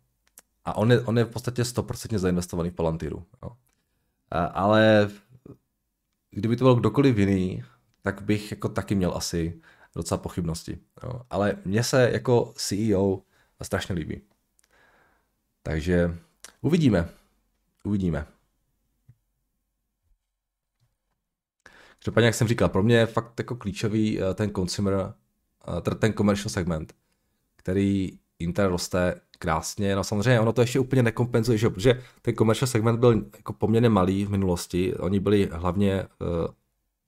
A 0.65 0.77
on 0.77 0.91
je, 0.91 1.01
on 1.01 1.17
je 1.17 1.25
v 1.25 1.29
podstatě 1.29 1.61
100% 1.61 2.17
zainvestovaný 2.17 2.69
v 2.69 2.73
Palantiru. 2.73 3.25
Jo. 3.43 3.49
A, 4.31 4.45
ale 4.45 5.09
kdyby 6.31 6.55
to 6.55 6.65
byl 6.65 6.75
kdokoliv 6.75 7.17
jiný, 7.17 7.63
tak 8.01 8.21
bych 8.21 8.51
jako 8.51 8.69
taky 8.69 8.95
měl 8.95 9.13
asi 9.15 9.61
docela 9.95 10.17
pochybnosti. 10.17 10.77
Jo. 11.03 11.21
Ale 11.29 11.57
mně 11.65 11.83
se 11.83 12.09
jako 12.13 12.53
CEO 12.55 13.21
strašně 13.61 13.95
líbí. 13.95 14.21
Takže 15.63 16.17
uvidíme. 16.61 17.09
Uvidíme. 17.83 18.27
Každopádně, 21.99 22.25
jak 22.25 22.35
jsem 22.35 22.47
říkal, 22.47 22.69
pro 22.69 22.83
mě 22.83 22.95
je 22.95 23.05
fakt 23.05 23.39
jako 23.39 23.55
klíčový 23.55 24.21
eh, 24.21 24.33
ten 24.33 24.51
consumer, 24.51 25.13
eh, 25.77 25.95
ten 25.95 26.13
commercial 26.13 26.49
segment, 26.49 26.95
který 27.55 28.19
Intel 28.39 28.69
roste 28.69 29.21
krásně. 29.39 29.95
No 29.95 30.03
samozřejmě 30.03 30.39
ono 30.39 30.53
to 30.53 30.61
ještě 30.61 30.79
úplně 30.79 31.03
nekompenzuje, 31.03 31.57
že? 31.57 31.69
protože 31.69 32.01
ten 32.21 32.35
commercial 32.35 32.67
segment 32.67 32.99
byl 32.99 33.25
jako 33.37 33.53
poměrně 33.53 33.89
malý 33.89 34.25
v 34.25 34.29
minulosti. 34.29 34.95
Oni 34.95 35.19
byli 35.19 35.49
hlavně, 35.51 35.93
eh, 35.93 36.53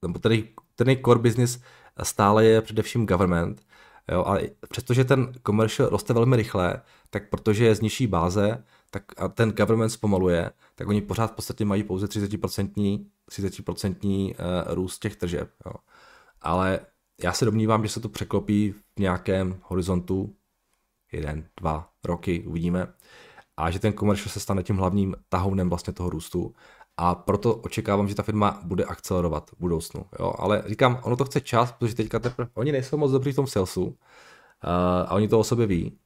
nebo 0.01 0.19
ten, 0.19 0.43
ten 0.75 0.97
core 1.05 1.19
business 1.19 1.59
stále 2.03 2.45
je 2.45 2.61
především 2.61 3.05
government. 3.05 3.61
Jo, 4.11 4.25
a 4.27 4.37
přestože 4.69 5.03
ten 5.05 5.33
commercial 5.45 5.89
roste 5.89 6.13
velmi 6.13 6.35
rychle, 6.35 6.81
tak 7.09 7.29
protože 7.29 7.65
je 7.65 7.75
z 7.75 7.81
nižší 7.81 8.07
báze, 8.07 8.63
tak 8.91 9.03
a 9.17 9.27
ten 9.27 9.51
government 9.51 9.91
zpomaluje, 9.91 10.51
tak 10.75 10.87
oni 10.87 11.01
pořád 11.01 11.31
v 11.31 11.35
podstatě 11.35 11.65
mají 11.65 11.83
pouze 11.83 12.05
30%, 12.05 13.05
30% 13.31 14.35
eh, 14.37 14.75
růst 14.75 14.99
těch 14.99 15.15
tržeb. 15.15 15.49
Jo. 15.65 15.73
Ale 16.41 16.79
já 17.23 17.33
se 17.33 17.45
domnívám, 17.45 17.83
že 17.83 17.89
se 17.89 17.99
to 17.99 18.09
překlopí 18.09 18.71
v 18.71 18.99
nějakém 18.99 19.59
horizontu 19.61 20.35
jeden, 21.11 21.47
dva 21.59 21.89
roky, 22.05 22.43
uvidíme. 22.47 22.87
A 23.57 23.71
že 23.71 23.79
ten 23.79 23.93
commercial 23.93 24.29
se 24.29 24.39
stane 24.39 24.63
tím 24.63 24.77
hlavním 24.77 25.15
tahounem 25.29 25.69
vlastně 25.69 25.93
toho 25.93 26.09
růstu. 26.09 26.55
A 26.97 27.15
proto 27.15 27.55
očekávám, 27.55 28.07
že 28.07 28.15
ta 28.15 28.23
firma 28.23 28.59
bude 28.63 28.83
akcelerovat 28.83 29.51
v 29.51 29.59
budoucnu. 29.59 30.05
Jo? 30.19 30.33
Ale 30.37 30.63
říkám, 30.67 30.99
ono 31.03 31.15
to 31.15 31.25
chce 31.25 31.41
čas, 31.41 31.71
protože 31.71 31.95
teďka 31.95 32.19
teprve, 32.19 32.49
oni 32.53 32.71
nejsou 32.71 32.97
moc 32.97 33.11
dobří 33.11 33.31
v 33.31 33.35
tom 33.35 33.47
salesu 33.47 33.85
uh, 33.85 33.93
a 35.05 35.11
oni 35.11 35.27
to 35.27 35.39
o 35.39 35.43
sobě 35.43 35.67
ví. 35.67 35.97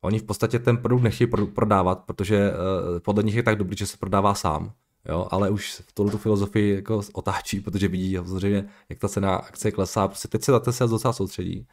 Oni 0.00 0.18
v 0.18 0.22
podstatě 0.22 0.58
ten 0.58 0.76
produkt 0.76 1.02
nechtějí 1.02 1.30
prodávat, 1.54 2.04
protože 2.04 2.50
uh, 2.50 2.98
podle 2.98 3.22
nich 3.22 3.34
je 3.34 3.42
tak 3.42 3.58
dobrý, 3.58 3.76
že 3.76 3.86
se 3.86 3.96
prodává 3.96 4.34
sám. 4.34 4.72
Jo, 5.08 5.28
ale 5.30 5.50
už 5.50 5.82
v 5.86 5.92
tuto 5.92 6.18
filozofii 6.18 6.74
jako 6.74 7.00
otáčí, 7.12 7.60
protože 7.60 7.88
vidí 7.88 8.14
samozřejmě, 8.14 8.68
jak 8.88 8.98
ta 8.98 9.08
cena 9.08 9.36
akce 9.36 9.70
klesá. 9.70 10.08
Prostě 10.08 10.28
teď 10.28 10.42
se 10.42 10.52
na 10.52 10.60
ten 10.60 10.72
sales 10.72 10.90
docela 10.90 11.12
soustředí. 11.12 11.66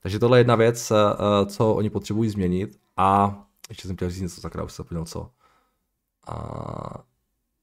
Takže 0.00 0.18
tohle 0.18 0.38
je 0.38 0.40
jedna 0.40 0.56
věc, 0.56 0.90
uh, 0.90 0.96
co 1.46 1.74
oni 1.74 1.90
potřebují 1.90 2.30
změnit. 2.30 2.78
A 2.96 3.38
ještě 3.68 3.88
jsem 3.88 3.96
chtěl 3.96 4.10
říct 4.10 4.20
něco, 4.20 4.40
sakra, 4.40 4.64
už 4.64 4.72
se 4.72 4.84
co. 5.04 5.30
A 6.26 7.04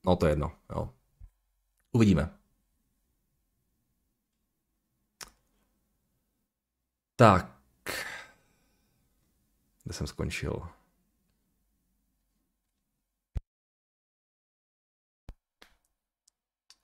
No 0.06 0.16
to 0.16 0.26
je 0.26 0.32
jedno, 0.32 0.52
jo. 0.70 0.90
Uvidíme. 1.92 2.30
Tak. 7.16 7.62
Kde 9.84 9.94
jsem 9.94 10.08
skončil? 10.08 10.68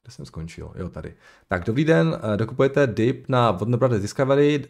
Kde 0.01 0.11
jsem 0.11 0.25
skončil? 0.25 0.73
Jo, 0.75 0.89
tady. 0.89 1.17
Tak, 1.47 1.63
dobrý 1.63 1.85
den, 1.85 2.19
eh, 2.33 2.37
dokupujete 2.37 2.87
dip 2.87 3.29
na 3.29 3.51
Warner 3.51 3.79
Brothers 3.79 4.01
Discovery, 4.01 4.69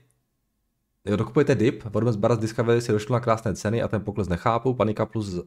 dokupujete 1.16 1.56
dip, 1.56 1.84
Warner 1.84 2.16
Brothers 2.16 2.42
Discovery 2.42 2.82
si 2.82 2.92
došlo 2.92 3.14
na 3.14 3.20
krásné 3.20 3.56
ceny 3.56 3.82
a 3.82 3.88
ten 3.88 4.04
pokles 4.04 4.28
nechápu, 4.28 4.74
panika 4.74 5.06
plus 5.06 5.34
uh, 5.34 5.42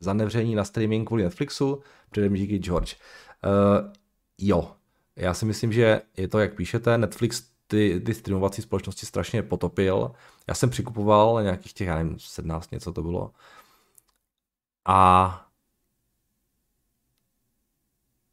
zanevření 0.00 0.54
na 0.54 0.64
streaming 0.64 1.08
kvůli 1.08 1.22
Netflixu, 1.22 1.82
předem 2.10 2.34
díky 2.34 2.58
George. 2.58 2.96
Uh, 3.44 3.92
jo, 4.38 4.70
já 5.16 5.34
si 5.34 5.44
myslím, 5.44 5.72
že 5.72 6.02
je 6.16 6.28
to, 6.28 6.38
jak 6.38 6.54
píšete, 6.54 6.98
Netflix 6.98 7.42
ty, 7.66 8.00
ty 8.06 8.14
streamovací 8.14 8.62
společnosti 8.62 9.06
strašně 9.06 9.42
potopil. 9.42 10.12
Já 10.48 10.54
jsem 10.54 10.70
přikupoval 10.70 11.42
nějakých 11.42 11.72
těch, 11.72 11.88
já 11.88 11.94
nevím, 11.96 12.18
17 12.18 12.72
něco 12.72 12.92
to 12.92 13.02
bylo. 13.02 13.32
A 14.84 15.50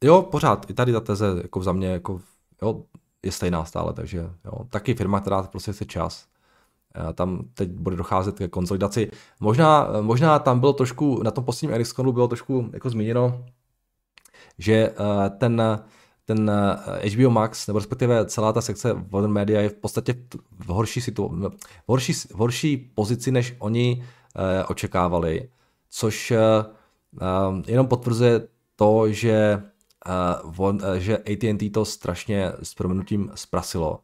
jo, 0.03 0.21
pořád, 0.21 0.69
i 0.69 0.73
tady 0.73 0.93
ta 0.93 0.99
teze 0.99 1.25
jako 1.41 1.63
za 1.63 1.71
mě 1.71 1.87
jako, 1.87 2.21
jo, 2.61 2.83
je 3.23 3.31
stejná 3.31 3.65
stále, 3.65 3.93
takže 3.93 4.17
jo, 4.45 4.65
taky 4.69 4.93
firma, 4.93 5.19
která 5.21 5.43
prostě 5.43 5.73
chce 5.73 5.85
čas. 5.85 6.27
Tam 7.13 7.39
teď 7.53 7.69
bude 7.69 7.95
docházet 7.95 8.37
ke 8.37 8.47
konsolidaci. 8.47 9.11
Možná, 9.39 9.87
možná 10.01 10.39
tam 10.39 10.59
bylo 10.59 10.73
trošku, 10.73 11.23
na 11.23 11.31
tom 11.31 11.43
posledním 11.43 11.75
Ericssonu 11.75 12.11
bylo 12.11 12.27
trošku 12.27 12.69
jako 12.73 12.89
zmíněno, 12.89 13.45
že 14.57 14.73
eh, 14.73 15.29
ten, 15.29 15.61
ten 16.25 16.51
HBO 17.13 17.27
eh, 17.27 17.29
Max, 17.29 17.67
nebo 17.67 17.79
respektive 17.79 18.25
celá 18.25 18.53
ta 18.53 18.61
sekce 18.61 18.93
Modern 19.11 19.33
Media 19.33 19.61
je 19.61 19.69
v 19.69 19.73
podstatě 19.73 20.15
v 20.59 20.67
horší, 20.67 21.01
situ- 21.01 21.51
v 21.59 21.87
horší, 21.87 22.13
v 22.13 22.35
horší 22.35 22.77
pozici, 22.77 23.31
než 23.31 23.55
oni 23.59 24.03
eh, 24.35 24.63
očekávali, 24.63 25.49
což 25.89 26.33
jenom 27.67 27.87
potvrzuje 27.87 28.47
to, 28.75 29.11
že, 29.11 29.63
že 30.97 31.17
AT&T 31.17 31.69
to 31.69 31.85
strašně 31.85 32.51
s 32.63 32.73
proměnutím 32.73 33.31
zprasilo 33.35 33.99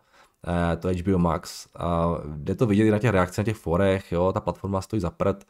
to 0.79 0.89
HBO 0.89 1.17
Max. 1.17 1.67
A 1.75 2.17
jde 2.25 2.55
to 2.55 2.65
vidět 2.65 2.83
i 2.83 2.91
na 2.91 2.99
těch 2.99 3.11
reakcích 3.11 3.37
na 3.37 3.43
těch 3.43 3.57
forech, 3.57 4.11
jo, 4.11 4.31
ta 4.31 4.39
platforma 4.39 4.81
stojí 4.81 4.99
za 4.99 5.09
prd, 5.09 5.45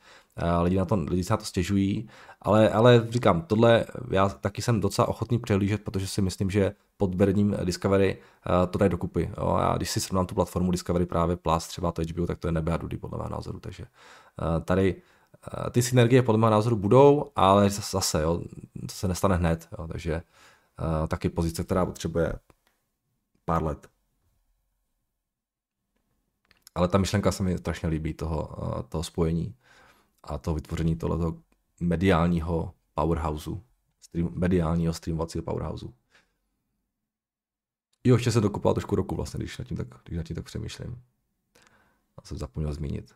lidi, 0.61 0.77
na 0.77 0.85
to, 0.85 0.95
lidi 0.95 1.23
se 1.23 1.33
na 1.33 1.37
to 1.37 1.45
stěžují, 1.45 2.09
ale, 2.41 2.69
ale 2.69 3.07
říkám, 3.09 3.41
tohle 3.41 3.85
já 4.11 4.29
taky 4.29 4.61
jsem 4.61 4.79
docela 4.79 5.07
ochotný 5.07 5.39
přehlížet, 5.39 5.83
protože 5.83 6.07
si 6.07 6.21
myslím, 6.21 6.49
že 6.49 6.75
pod 6.97 7.15
vedením 7.15 7.55
Discovery 7.63 8.17
to 8.69 8.77
dají 8.77 8.89
dokupy. 8.89 9.31
Jo. 9.37 9.47
A 9.47 9.77
když 9.77 9.89
si 9.89 9.99
srovnám 9.99 10.25
tu 10.25 10.35
platformu 10.35 10.71
Discovery 10.71 11.05
právě 11.05 11.35
Plus, 11.35 11.67
třeba 11.67 11.91
to 11.91 12.01
HBO, 12.09 12.27
tak 12.27 12.37
to 12.37 12.47
je 12.47 12.51
nebe 12.51 12.73
a 12.73 12.77
dudy 12.77 12.97
podle 12.97 13.17
mého 13.17 13.29
názoru, 13.29 13.59
takže 13.59 13.85
tady 14.65 15.01
ty 15.71 15.81
synergie 15.81 16.21
podle 16.21 16.39
mého 16.39 16.51
názoru 16.51 16.75
budou, 16.75 17.31
ale 17.35 17.69
zase, 17.69 18.21
jo, 18.21 18.41
to 18.81 18.93
se 18.93 19.07
nestane 19.07 19.35
hned, 19.35 19.67
jo, 19.79 19.87
takže 19.87 20.21
taky 21.07 21.29
pozice, 21.29 21.63
která 21.63 21.85
potřebuje 21.85 22.33
pár 23.45 23.63
let. 23.63 23.87
Ale 26.75 26.87
ta 26.87 26.97
myšlenka 26.97 27.31
se 27.31 27.43
mi 27.43 27.57
strašně 27.57 27.89
líbí 27.89 28.13
toho, 28.13 28.47
uh, 28.47 28.81
toho 28.81 29.03
spojení 29.03 29.55
a 30.23 30.37
toho 30.37 30.55
vytvoření 30.55 30.95
tohoto 30.95 31.41
mediálního 31.79 32.73
powerhouseu, 32.93 33.63
stream, 34.01 34.29
mediálního 34.33 34.93
streamovacího 34.93 35.43
powerhouseu. 35.43 35.93
Jo, 38.03 38.15
ještě 38.15 38.31
se 38.31 38.41
dokopal 38.41 38.73
trošku 38.73 38.95
roku 38.95 39.15
vlastně, 39.15 39.37
když 39.37 39.57
nad 39.57 39.67
tím 39.67 39.77
tak, 39.77 39.87
když 40.03 40.17
nad 40.17 40.23
tím 40.23 40.35
tak 40.35 40.45
přemýšlím. 40.45 41.01
Já 42.17 42.23
jsem 42.23 42.37
zapomněl 42.37 42.73
zmínit. 42.73 43.15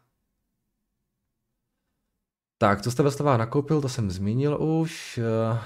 Tak, 2.58 2.82
co 2.82 2.92
jste 2.92 3.04
ve 3.04 3.38
nakoupil, 3.38 3.82
to 3.82 3.90
jsem 3.90 4.12
zmínil 4.12 4.62
už. 4.62 5.18
Eh, 5.18 5.24
eh, 5.24 5.62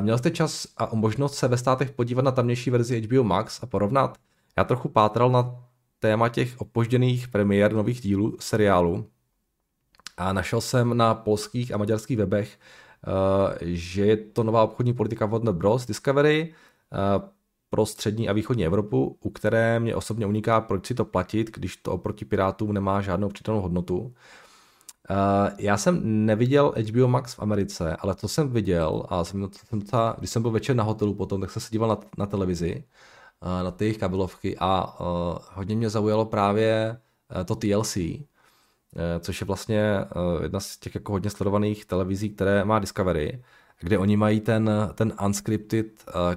měl 0.00 0.18
jste 0.18 0.30
čas 0.30 0.66
a 0.76 0.88
možnost 0.94 1.34
se 1.34 1.48
ve 1.48 1.56
státech 1.56 1.90
podívat 1.90 2.22
na 2.22 2.30
tamnější 2.30 2.70
verzi 2.70 3.00
HBO 3.00 3.24
Max 3.24 3.62
a 3.62 3.66
porovnat? 3.66 4.18
Já 4.56 4.64
trochu 4.64 4.88
pátral 4.88 5.30
na 5.30 5.64
téma 5.98 6.28
těch 6.28 6.60
opožděných 6.60 7.28
premiér 7.28 7.72
nových 7.72 8.00
dílů 8.00 8.36
seriálu 8.40 9.06
a 10.16 10.32
našel 10.32 10.60
jsem 10.60 10.96
na 10.96 11.14
polských 11.14 11.74
a 11.74 11.76
maďarských 11.76 12.16
webech, 12.16 12.58
eh, 12.58 13.58
že 13.60 14.06
je 14.06 14.16
to 14.16 14.42
nová 14.42 14.62
obchodní 14.62 14.92
politika 14.94 15.26
Warner 15.26 15.54
Bros. 15.54 15.86
Discovery 15.86 16.54
pro 17.72 17.86
střední 17.86 18.28
a 18.28 18.32
východní 18.32 18.66
Evropu, 18.66 19.16
u 19.20 19.30
které 19.30 19.80
mě 19.80 19.96
osobně 19.96 20.26
uniká, 20.26 20.60
proč 20.60 20.86
si 20.86 20.94
to 20.94 21.04
platit, 21.04 21.50
když 21.50 21.76
to 21.76 21.92
oproti 21.92 22.24
Pirátům 22.24 22.72
nemá 22.72 23.00
žádnou 23.00 23.28
přidanou 23.28 23.60
hodnotu. 23.60 24.14
Uh, 25.12 25.50
já 25.58 25.76
jsem 25.76 26.26
neviděl 26.26 26.74
HBO 26.90 27.08
Max 27.08 27.34
v 27.34 27.40
Americe, 27.42 27.96
ale 27.96 28.14
to 28.14 28.28
jsem 28.28 28.50
viděl 28.50 29.06
a 29.08 29.24
jsem, 29.24 29.48
jsem 29.68 29.80
ta, 29.80 30.14
když 30.18 30.30
jsem 30.30 30.42
byl 30.42 30.50
večer 30.50 30.76
na 30.76 30.84
hotelu 30.84 31.14
potom, 31.14 31.40
tak 31.40 31.50
jsem 31.50 31.62
se 31.62 31.68
díval 31.72 31.88
na, 31.88 31.98
na 32.18 32.26
televizi, 32.26 32.84
uh, 33.42 33.64
na 33.64 33.70
ty 33.70 33.84
jejich 33.84 33.98
kabelovky 33.98 34.56
a 34.58 35.00
uh, 35.00 35.38
hodně 35.54 35.76
mě 35.76 35.90
zaujalo 35.90 36.24
právě 36.24 36.98
to 37.44 37.54
TLC, 37.54 37.96
což 39.20 39.40
je 39.40 39.46
vlastně 39.46 39.98
jedna 40.42 40.60
z 40.60 40.76
těch 40.76 40.94
jako 40.94 41.12
hodně 41.12 41.30
sledovaných 41.30 41.84
televizí, 41.84 42.30
které 42.30 42.64
má 42.64 42.78
Discovery 42.78 43.42
kde 43.80 43.98
oni 43.98 44.16
mají 44.16 44.40
ten, 44.40 44.70
ten 44.94 45.12
unscripted 45.26 45.86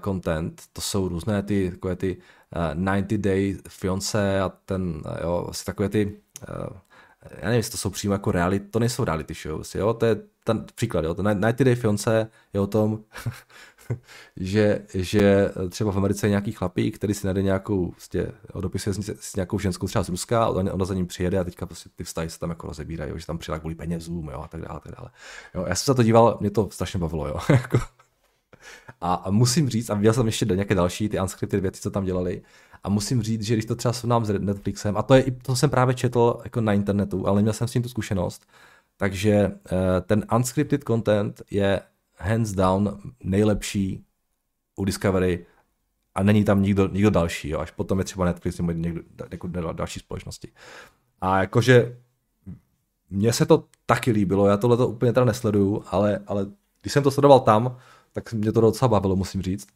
content, 0.03 0.61
to 0.73 0.81
jsou 0.81 1.07
různé 1.07 1.43
ty, 1.43 1.71
takové 1.71 1.95
ty 1.95 2.17
uh, 2.55 2.83
90 2.85 3.17
day 3.17 3.57
fiance 3.67 4.41
a 4.41 4.49
ten, 4.49 5.01
jo, 5.23 5.47
asi 5.49 5.65
takové 5.65 5.89
ty, 5.89 6.17
já 7.31 7.45
nevím, 7.45 7.57
jestli 7.57 7.71
to 7.71 7.77
jsou 7.77 7.89
přímo 7.89 8.13
jako 8.13 8.31
reality, 8.31 8.65
to 8.65 8.79
nejsou 8.79 9.03
reality 9.03 9.33
shows, 9.33 9.75
jo, 9.75 9.93
to 9.93 10.05
je 10.05 10.15
ten 10.43 10.65
příklad, 10.75 11.05
jo, 11.05 11.13
ten 11.13 11.25
90 11.25 11.63
day 11.63 11.75
fiance 11.75 12.27
je 12.53 12.59
o 12.59 12.67
tom, 12.67 12.99
že, 14.37 14.81
že 14.93 15.51
třeba 15.69 15.91
v 15.91 15.97
Americe 15.97 16.25
je 16.25 16.29
nějaký 16.29 16.51
chlapík, 16.51 16.95
který 16.95 17.13
si 17.13 17.27
najde 17.27 17.41
nějakou, 17.41 17.91
prostě, 17.91 18.31
dopisuje 18.59 18.93
s, 18.93 19.09
s 19.19 19.35
nějakou 19.35 19.59
ženskou 19.59 19.87
třeba 19.87 20.03
z 20.03 20.09
Ruska, 20.09 20.43
a 20.43 20.47
ona, 20.47 20.73
ona 20.73 20.85
za 20.85 20.93
ním 20.93 21.07
přijede 21.07 21.39
a 21.39 21.43
teďka 21.43 21.65
prostě 21.65 21.89
ty 21.95 22.03
vztahy 22.03 22.29
se 22.29 22.39
tam 22.39 22.49
jako 22.49 22.67
rozebírají, 22.67 23.11
jo, 23.11 23.17
že 23.17 23.25
tam 23.25 23.37
přijela 23.37 23.59
kvůli 23.59 23.75
penězům, 23.75 24.29
jo, 24.29 24.41
a 24.41 24.47
tak 24.47 24.61
dále, 24.61 24.77
a 24.77 24.79
tak 24.79 24.93
dále. 24.97 25.09
Jo, 25.55 25.65
já 25.67 25.75
jsem 25.75 25.85
se 25.85 25.95
to 25.95 26.03
díval, 26.03 26.37
mě 26.41 26.49
to 26.49 26.69
strašně 26.71 26.99
bavilo, 26.99 27.27
jo. 27.27 27.39
Jako. 27.49 27.79
a, 29.01 29.13
a, 29.13 29.31
musím 29.31 29.69
říct, 29.69 29.89
a 29.89 29.93
viděl 29.93 30.13
jsem 30.13 30.25
ještě 30.25 30.45
nějaké 30.45 30.75
další 30.75 31.09
ty 31.09 31.21
unscripted 31.21 31.61
věci, 31.61 31.81
co 31.81 31.91
tam 31.91 32.05
dělali, 32.05 32.41
a 32.85 32.89
musím 32.89 33.21
říct, 33.21 33.41
že 33.41 33.53
když 33.53 33.65
to 33.65 33.75
třeba 33.75 33.93
srovnám 33.93 34.25
s 34.25 34.39
Netflixem, 34.39 34.97
a 34.97 35.03
to, 35.03 35.13
je, 35.13 35.31
to 35.31 35.55
jsem 35.55 35.69
právě 35.69 35.95
četl 35.95 36.41
jako 36.43 36.61
na 36.61 36.73
internetu, 36.73 37.27
ale 37.27 37.35
neměl 37.35 37.53
jsem 37.53 37.67
s 37.67 37.71
tím 37.71 37.83
tu 37.83 37.89
zkušenost, 37.89 38.45
takže 38.97 39.31
eh, 39.31 40.01
ten 40.01 40.25
unscripted 40.35 40.83
content 40.83 41.41
je 41.51 41.81
hands 42.17 42.51
down 42.51 42.99
nejlepší 43.23 44.05
u 44.75 44.85
Discovery 44.85 45.45
a 46.15 46.23
není 46.23 46.43
tam 46.43 46.61
nikdo, 46.61 46.87
nikdo 46.87 47.09
další, 47.09 47.49
jo, 47.49 47.59
až 47.59 47.71
potom 47.71 47.99
je 47.99 48.05
třeba 48.05 48.25
Netflix 48.25 48.57
nebo 48.57 48.71
někdo, 48.71 49.01
jako 49.31 49.47
další 49.47 49.99
společnosti. 49.99 50.51
A 51.21 51.39
jakože 51.39 51.97
mně 53.09 53.33
se 53.33 53.45
to 53.45 53.63
taky 53.85 54.11
líbilo, 54.11 54.47
já 54.47 54.57
tohle 54.57 54.77
to 54.77 54.87
úplně 54.87 55.13
teda 55.13 55.25
nesleduju, 55.25 55.83
ale, 55.87 56.19
ale 56.27 56.45
když 56.81 56.93
jsem 56.93 57.03
to 57.03 57.11
sledoval 57.11 57.39
tam, 57.39 57.77
tak 58.13 58.33
mě 58.33 58.51
to 58.51 58.61
docela 58.61 58.89
bavilo, 58.89 59.15
musím 59.15 59.41
říct. 59.41 59.67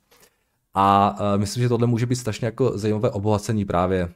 A 0.73 1.15
uh, 1.19 1.39
myslím, 1.39 1.63
že 1.63 1.69
tohle 1.69 1.87
může 1.87 2.05
být 2.05 2.15
strašně 2.15 2.45
jako 2.45 2.77
zajímavé 2.77 3.11
obohacení 3.11 3.65
právě 3.65 4.09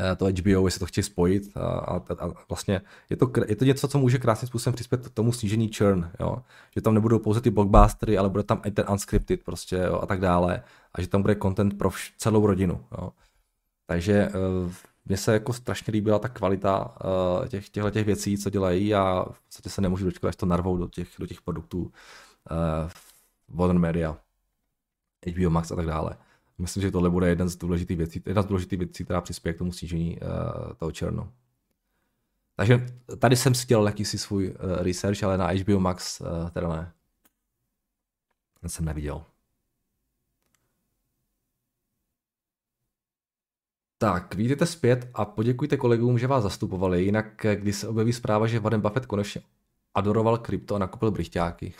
Eh, 0.00 0.16
to 0.16 0.24
HBO, 0.24 0.66
jestli 0.66 0.78
to 0.78 0.86
chtějí 0.86 1.04
spojit 1.04 1.56
a, 1.56 1.60
a, 1.60 1.96
a 1.96 2.32
vlastně 2.48 2.80
je 3.10 3.16
to, 3.16 3.32
je 3.46 3.56
to 3.56 3.64
něco, 3.64 3.88
co 3.88 3.98
může 3.98 4.18
krásným 4.18 4.48
způsobem 4.48 4.74
přispět 4.74 5.08
k 5.08 5.10
tomu 5.10 5.32
snížení 5.32 5.70
churn, 5.78 6.10
jo? 6.20 6.42
že 6.74 6.80
tam 6.80 6.94
nebudou 6.94 7.18
pouze 7.18 7.40
ty 7.40 7.50
blockbustery, 7.50 8.18
ale 8.18 8.28
bude 8.28 8.42
tam 8.42 8.60
i 8.64 8.70
ten 8.70 8.84
unscripted 8.90 9.44
prostě 9.44 9.76
jo? 9.76 10.00
a 10.02 10.06
tak 10.06 10.20
dále 10.20 10.62
a 10.94 11.00
že 11.00 11.08
tam 11.08 11.22
bude 11.22 11.36
content 11.42 11.78
pro 11.78 11.88
vš- 11.88 12.12
celou 12.16 12.46
rodinu. 12.46 12.84
Jo? 12.98 13.12
Takže 13.86 14.28
uh, 14.28 14.72
mně 15.04 15.16
se 15.16 15.32
jako 15.32 15.52
strašně 15.52 15.90
líbila 15.90 16.18
ta 16.18 16.28
kvalita 16.28 16.96
uh, 17.40 17.46
těch, 17.48 17.68
těchto 17.68 17.90
těch 17.90 18.06
věcí, 18.06 18.38
co 18.38 18.50
dělají 18.50 18.94
a 18.94 19.26
v 19.30 19.40
podstatě 19.40 19.70
se 19.70 19.80
nemůžu 19.80 20.04
dočkat, 20.04 20.28
až 20.28 20.36
to 20.36 20.46
narvou 20.46 20.76
do 20.76 20.88
těch, 20.88 21.08
do 21.18 21.26
těch 21.26 21.42
produktů 21.42 21.82
uh, 21.82 21.88
Modern 23.48 23.78
Media, 23.78 24.16
HBO 25.32 25.50
Max 25.50 25.70
a 25.70 25.76
tak 25.76 25.86
dále. 25.86 26.16
Myslím, 26.58 26.82
že 26.82 26.90
tohle 26.90 27.10
bude 27.10 27.28
jeden 27.28 27.48
z 27.48 27.56
důležitých 27.56 27.96
věcí, 27.96 28.22
jedna 28.26 28.42
z 28.42 28.46
důležitých 28.46 28.78
věcí, 28.78 29.04
která 29.04 29.20
přispěje 29.20 29.54
k 29.54 29.58
tomu 29.58 29.72
snížení 29.72 30.18
uh, 30.20 30.28
toho 30.76 30.92
černu. 30.92 31.32
Takže 32.56 32.86
tady 33.18 33.36
jsem 33.36 33.54
si 33.54 33.66
dělal 33.66 33.86
jakýsi 33.86 34.18
svůj 34.18 34.48
uh, 34.48 34.82
research, 34.82 35.22
ale 35.22 35.38
na 35.38 35.46
HBO 35.46 35.80
Max 35.80 36.20
uh, 36.20 36.50
teda 36.50 36.68
ne. 36.68 36.92
Ten 38.60 38.70
jsem 38.70 38.84
neviděl. 38.84 39.24
Tak, 43.98 44.34
vítejte 44.34 44.66
zpět 44.66 45.10
a 45.14 45.24
poděkujte 45.24 45.76
kolegům, 45.76 46.18
že 46.18 46.26
vás 46.26 46.42
zastupovali, 46.42 47.04
jinak 47.04 47.46
když 47.54 47.76
se 47.76 47.88
objeví 47.88 48.12
zpráva, 48.12 48.46
že 48.46 48.60
Warren 48.60 48.80
Buffett 48.80 49.06
konečně 49.06 49.42
adoroval 49.94 50.38
krypto 50.38 50.74
a 50.74 50.78
nakupil 50.78 51.10
brychťáky. 51.10 51.74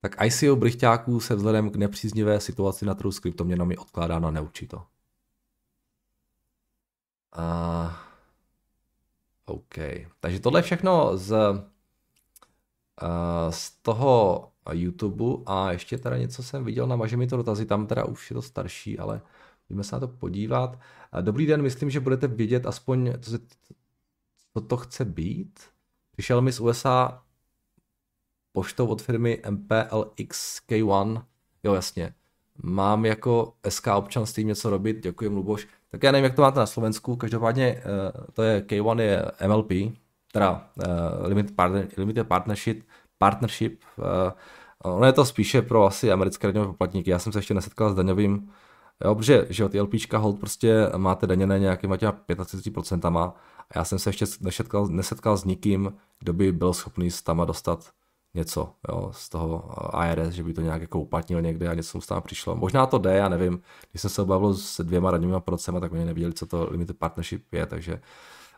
Tak 0.00 0.16
ICO 0.24 0.56
brychťáků 0.56 1.20
se 1.20 1.34
vzhledem 1.34 1.70
k 1.70 1.76
nepříznivé 1.76 2.40
situaci 2.40 2.86
na 2.86 2.94
trhu 2.94 3.12
s 3.12 3.20
kryptoměnami 3.20 3.76
odkládá 3.76 4.18
na 4.18 4.30
neurčito. 4.30 4.76
Uh, 7.38 7.92
OK. 9.44 9.74
Takže 10.20 10.40
tohle 10.40 10.58
je 10.58 10.62
všechno 10.62 11.16
z, 11.16 11.36
z 13.50 13.70
toho 13.70 14.52
YouTube 14.72 15.24
a 15.46 15.72
ještě 15.72 15.98
teda 15.98 16.16
něco 16.16 16.42
jsem 16.42 16.64
viděl 16.64 16.86
na 16.86 16.96
Maže 16.96 17.16
mi 17.16 17.26
to 17.26 17.36
dotazy, 17.36 17.66
tam 17.66 17.86
teda 17.86 18.04
už 18.04 18.30
je 18.30 18.34
to 18.34 18.42
starší, 18.42 18.98
ale 18.98 19.20
můžeme 19.68 19.84
se 19.84 19.96
na 19.96 20.00
to 20.00 20.08
podívat. 20.08 20.80
Dobrý 21.20 21.46
den, 21.46 21.62
myslím, 21.62 21.90
že 21.90 22.00
budete 22.00 22.26
vědět 22.26 22.66
aspoň, 22.66 23.12
co 24.54 24.60
to 24.60 24.76
chce 24.76 25.04
být. 25.04 25.60
Přišel 26.12 26.40
mi 26.40 26.52
z 26.52 26.60
USA 26.60 27.22
poštou 28.58 28.86
od 28.86 29.02
firmy 29.02 29.42
MPLXK1. 29.44 31.22
Jo, 31.64 31.74
jasně. 31.74 32.14
Mám 32.62 33.04
jako 33.04 33.52
SK 33.68 33.86
občanství 33.86 34.44
něco 34.44 34.70
robit, 34.70 35.02
děkuji 35.02 35.30
Luboš. 35.30 35.66
Tak 35.90 36.02
já 36.02 36.12
nevím, 36.12 36.24
jak 36.24 36.34
to 36.34 36.42
máte 36.42 36.60
na 36.60 36.66
Slovensku, 36.66 37.16
každopádně 37.16 37.66
eh, 37.66 37.82
to 38.32 38.42
je 38.42 38.60
K1 38.60 38.98
je 38.98 39.24
MLP, 39.46 39.70
teda 40.32 40.70
uh, 40.76 41.26
Limited, 41.26 41.56
Partner, 41.56 41.88
Limited 41.96 42.28
Partnership, 42.28 42.82
partnership 43.18 43.82
uh, 43.98 44.04
ono 44.84 45.06
je 45.06 45.12
to 45.12 45.24
spíše 45.24 45.62
pro 45.62 45.86
asi 45.86 46.12
americké 46.12 46.46
daňové 46.46 46.66
poplatníky. 46.66 47.10
Já 47.10 47.18
jsem 47.18 47.32
se 47.32 47.38
ještě 47.38 47.54
nesetkal 47.54 47.90
s 47.90 47.94
daňovým, 47.94 48.50
jo, 49.04 49.14
protože 49.14 49.46
že 49.50 49.62
jo, 49.62 49.68
ty 49.68 49.80
LPčka 49.80 50.18
hold 50.18 50.40
prostě 50.40 50.90
máte 50.96 51.26
daněné 51.26 51.58
nějakýma 51.58 51.96
těma 51.96 52.12
35% 52.12 53.18
a 53.18 53.34
já 53.74 53.84
jsem 53.84 53.98
se 53.98 54.08
ještě 54.10 54.24
nesetkal, 54.40 54.86
nesetkal 54.86 55.36
s 55.36 55.44
nikým, 55.44 55.92
kdo 56.18 56.32
by 56.32 56.52
byl 56.52 56.72
schopný 56.72 57.10
s 57.10 57.22
tama 57.22 57.44
dostat 57.44 57.90
něco 58.38 58.72
jo, 58.88 59.10
z 59.14 59.28
toho 59.28 59.70
IRS, 60.04 60.34
že 60.34 60.42
by 60.42 60.52
to 60.54 60.60
nějak 60.60 60.80
jako 60.80 61.00
uplatnil 61.00 61.42
někde 61.42 61.68
a 61.68 61.74
něco 61.74 62.00
tam 62.00 62.22
přišlo. 62.22 62.56
Možná 62.56 62.86
to 62.86 62.98
jde, 62.98 63.14
já 63.14 63.28
nevím. 63.28 63.60
Když 63.90 64.02
jsem 64.02 64.10
se 64.10 64.22
obavil 64.22 64.54
s 64.54 64.80
dvěma 64.84 65.10
radními 65.10 65.34
procema, 65.38 65.80
tak 65.80 65.92
oni 65.92 66.04
nevěděli, 66.04 66.34
co 66.34 66.46
to 66.46 66.68
limited 66.70 66.98
partnership 66.98 67.52
je, 67.52 67.66
takže 67.66 68.00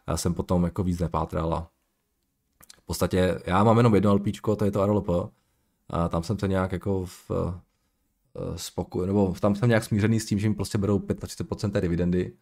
já 0.09 0.17
jsem 0.17 0.35
potom 0.35 0.65
jako 0.65 0.83
víc 0.83 0.99
nepátral 0.99 1.67
v 2.81 2.87
podstatě 2.87 3.43
já 3.47 3.65
mám 3.65 3.77
jenom 3.77 3.95
jedno 3.95 4.15
LP, 4.15 4.25
to 4.59 4.65
je 4.65 4.71
to 4.71 4.87
RLP, 4.87 5.09
a 5.91 6.09
tam 6.09 6.23
jsem 6.23 6.39
se 6.39 6.49
nějak 6.49 6.73
jako 6.73 7.07
v, 7.07 7.31
spokoj, 8.57 9.07
nebo 9.07 9.35
tam 9.41 9.55
jsem 9.55 9.69
nějak 9.69 9.85
smířený 9.85 10.21
s 10.21 10.27
tím, 10.27 10.39
že 10.39 10.49
mi 10.49 10.55
prostě 10.55 10.79
berou 10.79 10.99
35% 10.99 11.71
té 11.71 11.81
dividendy. 11.81 12.33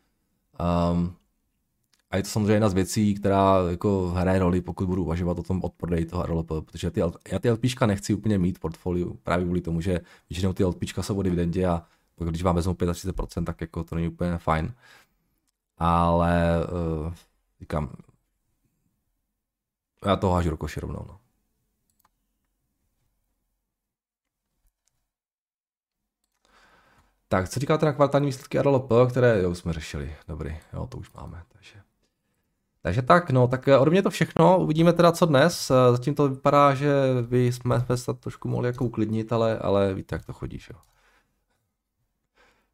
Um, 0.92 1.16
a 2.10 2.16
je 2.16 2.22
to 2.22 2.28
samozřejmě 2.28 2.52
jedna 2.52 2.68
z 2.68 2.74
věcí, 2.74 3.14
která 3.14 3.56
jako 3.70 4.08
hraje 4.08 4.38
roli, 4.38 4.60
pokud 4.60 4.86
budu 4.86 5.04
uvažovat 5.04 5.38
o 5.38 5.42
tom 5.42 5.64
odprodeji 5.64 6.06
toho 6.06 6.26
RLP, 6.26 6.46
protože 6.46 6.90
ty, 6.90 7.00
já 7.32 7.38
ty 7.38 7.50
LPčka 7.50 7.86
nechci 7.86 8.14
úplně 8.14 8.38
mít 8.38 8.58
portfoliu, 8.58 9.14
právě 9.22 9.44
kvůli 9.44 9.60
tomu, 9.60 9.80
že 9.80 10.00
většinou 10.30 10.52
ty 10.52 10.64
LPčka 10.64 11.02
jsou 11.02 11.18
o 11.18 11.22
dividendě 11.22 11.66
a 11.66 11.82
když 12.16 12.42
vám 12.42 12.56
vezmu 12.56 12.72
35%, 12.72 13.44
tak 13.44 13.60
jako 13.60 13.84
to 13.84 13.94
není 13.94 14.08
úplně 14.08 14.38
fajn. 14.38 14.74
Ale 15.78 16.66
uh, 17.06 17.12
říkám, 17.60 17.92
já 20.06 20.16
to 20.16 20.30
hážu 20.30 20.50
do 20.50 20.56
koše 20.56 20.80
rovnou. 20.80 21.04
No. 21.08 21.18
Tak, 27.28 27.48
co 27.48 27.60
říkáte 27.60 27.86
na 27.86 27.92
kvartální 27.92 28.26
výsledky 28.26 28.58
RLP, 28.62 28.90
které 29.10 29.42
jo, 29.42 29.54
jsme 29.54 29.72
řešili? 29.72 30.16
Dobrý, 30.28 30.56
jo, 30.72 30.86
to 30.86 30.98
už 30.98 31.12
máme, 31.12 31.42
takže. 31.48 31.87
Takže 32.82 33.02
tak, 33.02 33.30
no, 33.30 33.48
tak 33.48 33.68
ode 33.80 33.90
mě 33.90 34.02
to 34.02 34.10
všechno, 34.10 34.58
uvidíme 34.58 34.92
teda 34.92 35.12
co 35.12 35.26
dnes, 35.26 35.72
zatím 35.92 36.14
to 36.14 36.28
vypadá, 36.28 36.74
že 36.74 36.92
vy 37.22 37.52
jsme 37.52 37.84
se 37.94 38.14
trošku 38.14 38.48
mohli 38.48 38.68
jako 38.68 38.84
uklidnit, 38.84 39.32
ale, 39.32 39.58
ale 39.58 39.94
víte, 39.94 40.14
jak 40.14 40.26
to 40.26 40.32
chodí, 40.32 40.58
jo. 40.72 40.78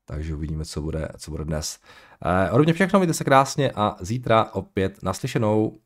Takže 0.05 0.35
uvidíme, 0.35 0.65
co 0.65 0.81
bude, 0.81 1.09
co 1.19 1.31
bude 1.31 1.45
dnes. 1.45 1.79
Eh, 2.25 2.51
ode 2.51 2.65
mě 2.65 2.73
všechno, 2.73 2.99
mějte 2.99 3.15
se 3.15 3.25
krásně 3.25 3.71
a 3.71 3.97
zítra 4.01 4.45
opět 4.53 5.03
naslyšenou. 5.03 5.79